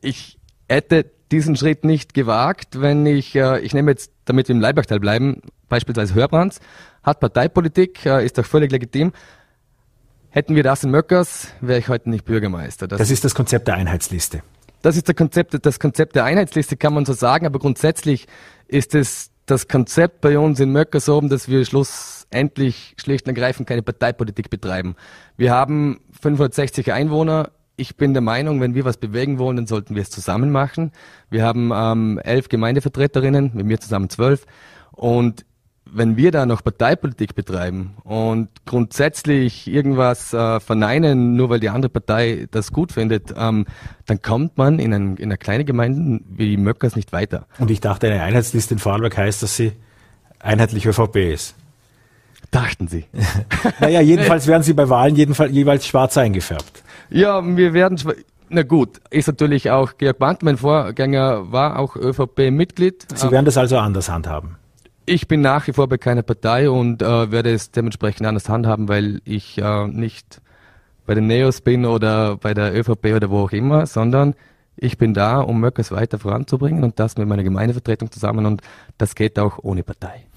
Ich 0.02 0.38
hätte 0.68 1.06
diesen 1.32 1.56
Schritt 1.56 1.84
nicht 1.84 2.12
gewagt, 2.12 2.82
wenn 2.82 3.06
ich, 3.06 3.34
äh, 3.34 3.60
ich 3.60 3.72
nehme 3.72 3.92
jetzt, 3.92 4.12
damit 4.26 4.48
wir 4.48 4.54
im 4.54 4.60
Leibachtal 4.60 5.00
bleiben, 5.00 5.40
beispielsweise 5.70 6.12
Hörbrands, 6.12 6.60
hat 7.02 7.20
Parteipolitik, 7.20 8.04
ist 8.04 8.36
doch 8.36 8.44
völlig 8.44 8.70
legitim, 8.72 9.12
Hätten 10.30 10.54
wir 10.54 10.62
das 10.62 10.84
in 10.84 10.90
Möckers, 10.90 11.48
wäre 11.60 11.78
ich 11.78 11.88
heute 11.88 12.10
nicht 12.10 12.24
Bürgermeister. 12.24 12.86
Das, 12.86 12.98
das 12.98 13.10
ist 13.10 13.24
das 13.24 13.34
Konzept 13.34 13.66
der 13.66 13.74
Einheitsliste. 13.74 14.42
Das 14.82 14.96
ist 14.96 15.14
Konzept, 15.16 15.56
das 15.64 15.80
Konzept 15.80 16.14
der 16.16 16.24
Einheitsliste, 16.24 16.76
kann 16.76 16.94
man 16.94 17.04
so 17.04 17.12
sagen, 17.12 17.46
aber 17.46 17.58
grundsätzlich 17.58 18.26
ist 18.68 18.94
es 18.94 19.30
das 19.46 19.66
Konzept 19.66 20.20
bei 20.20 20.38
uns 20.38 20.60
in 20.60 20.70
Möckers 20.70 21.06
so, 21.06 21.20
dass 21.22 21.48
wir 21.48 21.64
schlussendlich 21.64 22.94
schlicht 22.98 23.26
und 23.26 23.34
ergreifend 23.34 23.68
keine 23.68 23.82
Parteipolitik 23.82 24.50
betreiben. 24.50 24.94
Wir 25.36 25.52
haben 25.52 26.00
560 26.20 26.92
Einwohner. 26.92 27.50
Ich 27.76 27.96
bin 27.96 28.12
der 28.12 28.20
Meinung, 28.20 28.60
wenn 28.60 28.74
wir 28.74 28.84
was 28.84 28.98
bewegen 28.98 29.38
wollen, 29.38 29.56
dann 29.56 29.66
sollten 29.66 29.94
wir 29.94 30.02
es 30.02 30.10
zusammen 30.10 30.50
machen. 30.50 30.92
Wir 31.30 31.44
haben 31.44 31.70
ähm, 31.72 32.18
elf 32.22 32.48
Gemeindevertreterinnen, 32.48 33.52
mit 33.54 33.66
mir 33.66 33.80
zusammen 33.80 34.10
zwölf. 34.10 34.44
Und 34.92 35.46
wenn 35.92 36.16
wir 36.16 36.30
da 36.30 36.46
noch 36.46 36.62
Parteipolitik 36.62 37.34
betreiben 37.34 37.94
und 38.04 38.48
grundsätzlich 38.66 39.66
irgendwas 39.66 40.32
äh, 40.32 40.60
verneinen, 40.60 41.34
nur 41.36 41.50
weil 41.50 41.60
die 41.60 41.68
andere 41.68 41.90
Partei 41.90 42.46
das 42.50 42.72
gut 42.72 42.92
findet, 42.92 43.34
ähm, 43.36 43.66
dann 44.06 44.22
kommt 44.22 44.58
man 44.58 44.78
in, 44.78 44.92
ein, 44.92 45.16
in 45.16 45.24
einer 45.24 45.36
kleinen 45.36 45.66
Gemeinde 45.66 46.24
wie 46.28 46.56
Möckers 46.56 46.96
nicht 46.96 47.12
weiter. 47.12 47.46
Und 47.58 47.70
ich 47.70 47.80
dachte, 47.80 48.08
eine 48.08 48.22
Einheitsliste 48.22 48.74
in 48.74 48.80
Vorarlberg 48.80 49.16
heißt, 49.16 49.42
dass 49.42 49.56
sie 49.56 49.72
einheitlich 50.38 50.86
ÖVP 50.86 51.16
ist. 51.16 51.54
Dachten 52.50 52.88
Sie? 52.88 53.04
naja, 53.80 54.00
jedenfalls 54.00 54.46
werden 54.46 54.62
Sie 54.62 54.72
bei 54.72 54.88
Wahlen 54.88 55.16
jedenfalls 55.16 55.52
jeweils 55.52 55.86
schwarz 55.86 56.16
eingefärbt. 56.16 56.82
Ja, 57.10 57.42
wir 57.44 57.74
werden 57.74 57.98
na 58.50 58.62
gut, 58.62 59.00
ist 59.10 59.28
natürlich 59.28 59.70
auch 59.70 59.98
Georg 59.98 60.18
Brandt, 60.18 60.42
mein 60.42 60.56
Vorgänger, 60.56 61.52
war 61.52 61.78
auch 61.78 61.96
ÖVP-Mitglied. 61.96 63.06
Sie 63.14 63.30
werden 63.30 63.44
das 63.44 63.58
also 63.58 63.76
anders 63.76 64.08
handhaben. 64.08 64.56
Ich 65.10 65.26
bin 65.26 65.40
nach 65.40 65.66
wie 65.66 65.72
vor 65.72 65.88
bei 65.88 65.96
keiner 65.96 66.22
Partei 66.22 66.68
und 66.68 67.00
äh, 67.00 67.32
werde 67.32 67.50
es 67.50 67.70
dementsprechend 67.70 68.26
anders 68.26 68.50
handhaben, 68.50 68.88
weil 68.88 69.22
ich 69.24 69.56
äh, 69.56 69.86
nicht 69.86 70.42
bei 71.06 71.14
den 71.14 71.26
Neos 71.26 71.62
bin 71.62 71.86
oder 71.86 72.36
bei 72.36 72.52
der 72.52 72.78
ÖVP 72.78 73.14
oder 73.16 73.30
wo 73.30 73.44
auch 73.44 73.52
immer, 73.52 73.86
sondern 73.86 74.34
ich 74.76 74.98
bin 74.98 75.14
da, 75.14 75.40
um 75.40 75.60
Möckers 75.60 75.92
weiter 75.92 76.18
voranzubringen 76.18 76.84
und 76.84 77.00
das 77.00 77.16
mit 77.16 77.26
meiner 77.26 77.42
Gemeindevertretung 77.42 78.10
zusammen 78.10 78.44
und 78.44 78.60
das 78.98 79.14
geht 79.14 79.38
auch 79.38 79.58
ohne 79.62 79.82
Partei. 79.82 80.27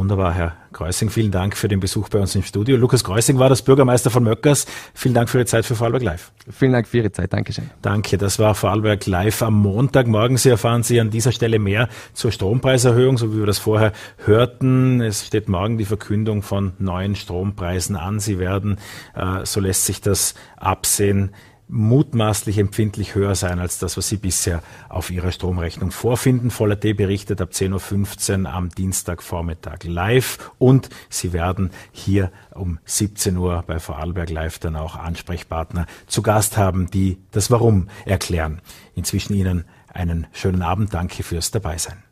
Wunderbar, 0.00 0.32
Herr 0.32 0.56
Kreusing. 0.72 1.10
Vielen 1.10 1.30
Dank 1.30 1.54
für 1.54 1.68
den 1.68 1.78
Besuch 1.78 2.08
bei 2.08 2.18
uns 2.18 2.34
im 2.34 2.42
Studio. 2.42 2.78
Lukas 2.78 3.04
Kreusing 3.04 3.38
war 3.38 3.50
das 3.50 3.60
Bürgermeister 3.60 4.08
von 4.08 4.24
Möckers. 4.24 4.64
Vielen 4.94 5.12
Dank 5.12 5.28
für 5.28 5.36
Ihre 5.36 5.44
Zeit 5.44 5.66
für 5.66 5.74
Vorarlberg 5.74 6.02
Live. 6.02 6.32
Vielen 6.50 6.72
Dank 6.72 6.88
für 6.88 6.96
Ihre 6.96 7.12
Zeit. 7.12 7.34
Dankeschön. 7.34 7.68
Danke. 7.82 8.16
Das 8.16 8.38
war 8.38 8.54
Vorarlberg 8.54 9.04
Live 9.04 9.42
am 9.42 9.60
Montag. 9.60 10.06
Morgen 10.06 10.38
Sie 10.38 10.48
erfahren 10.48 10.82
Sie 10.82 10.98
an 11.00 11.10
dieser 11.10 11.32
Stelle 11.32 11.58
mehr 11.58 11.90
zur 12.14 12.32
Strompreiserhöhung, 12.32 13.18
so 13.18 13.34
wie 13.34 13.40
wir 13.40 13.46
das 13.46 13.58
vorher 13.58 13.92
hörten. 14.24 15.02
Es 15.02 15.26
steht 15.26 15.50
morgen 15.50 15.76
die 15.76 15.84
Verkündung 15.84 16.40
von 16.40 16.72
neuen 16.78 17.14
Strompreisen 17.14 17.94
an. 17.94 18.20
Sie 18.20 18.38
werden, 18.38 18.78
äh, 19.14 19.44
so 19.44 19.60
lässt 19.60 19.84
sich 19.84 20.00
das 20.00 20.34
absehen, 20.56 21.32
mutmaßlich 21.70 22.58
empfindlich 22.58 23.14
höher 23.14 23.34
sein 23.34 23.58
als 23.58 23.78
das, 23.78 23.96
was 23.96 24.08
Sie 24.08 24.16
bisher 24.16 24.62
auf 24.88 25.10
Ihrer 25.10 25.32
Stromrechnung 25.32 25.90
vorfinden. 25.90 26.50
Voller 26.50 26.78
T 26.78 26.92
berichtet 26.92 27.40
ab 27.40 27.50
10.15 27.52 28.44
Uhr 28.44 28.52
am 28.52 28.68
Dienstagvormittag 28.70 29.84
live 29.84 30.52
und 30.58 30.90
Sie 31.08 31.32
werden 31.32 31.70
hier 31.92 32.30
um 32.54 32.78
17 32.84 33.36
Uhr 33.36 33.62
bei 33.66 33.78
Vorarlberg 33.78 34.30
Live 34.30 34.58
dann 34.58 34.76
auch 34.76 34.96
Ansprechpartner 34.96 35.86
zu 36.06 36.22
Gast 36.22 36.56
haben, 36.56 36.90
die 36.90 37.18
das 37.30 37.50
Warum 37.50 37.88
erklären. 38.04 38.60
Inzwischen 38.94 39.34
Ihnen 39.34 39.64
einen 39.92 40.26
schönen 40.32 40.62
Abend. 40.62 40.92
Danke 40.92 41.22
fürs 41.22 41.50
Dabeisein. 41.50 42.09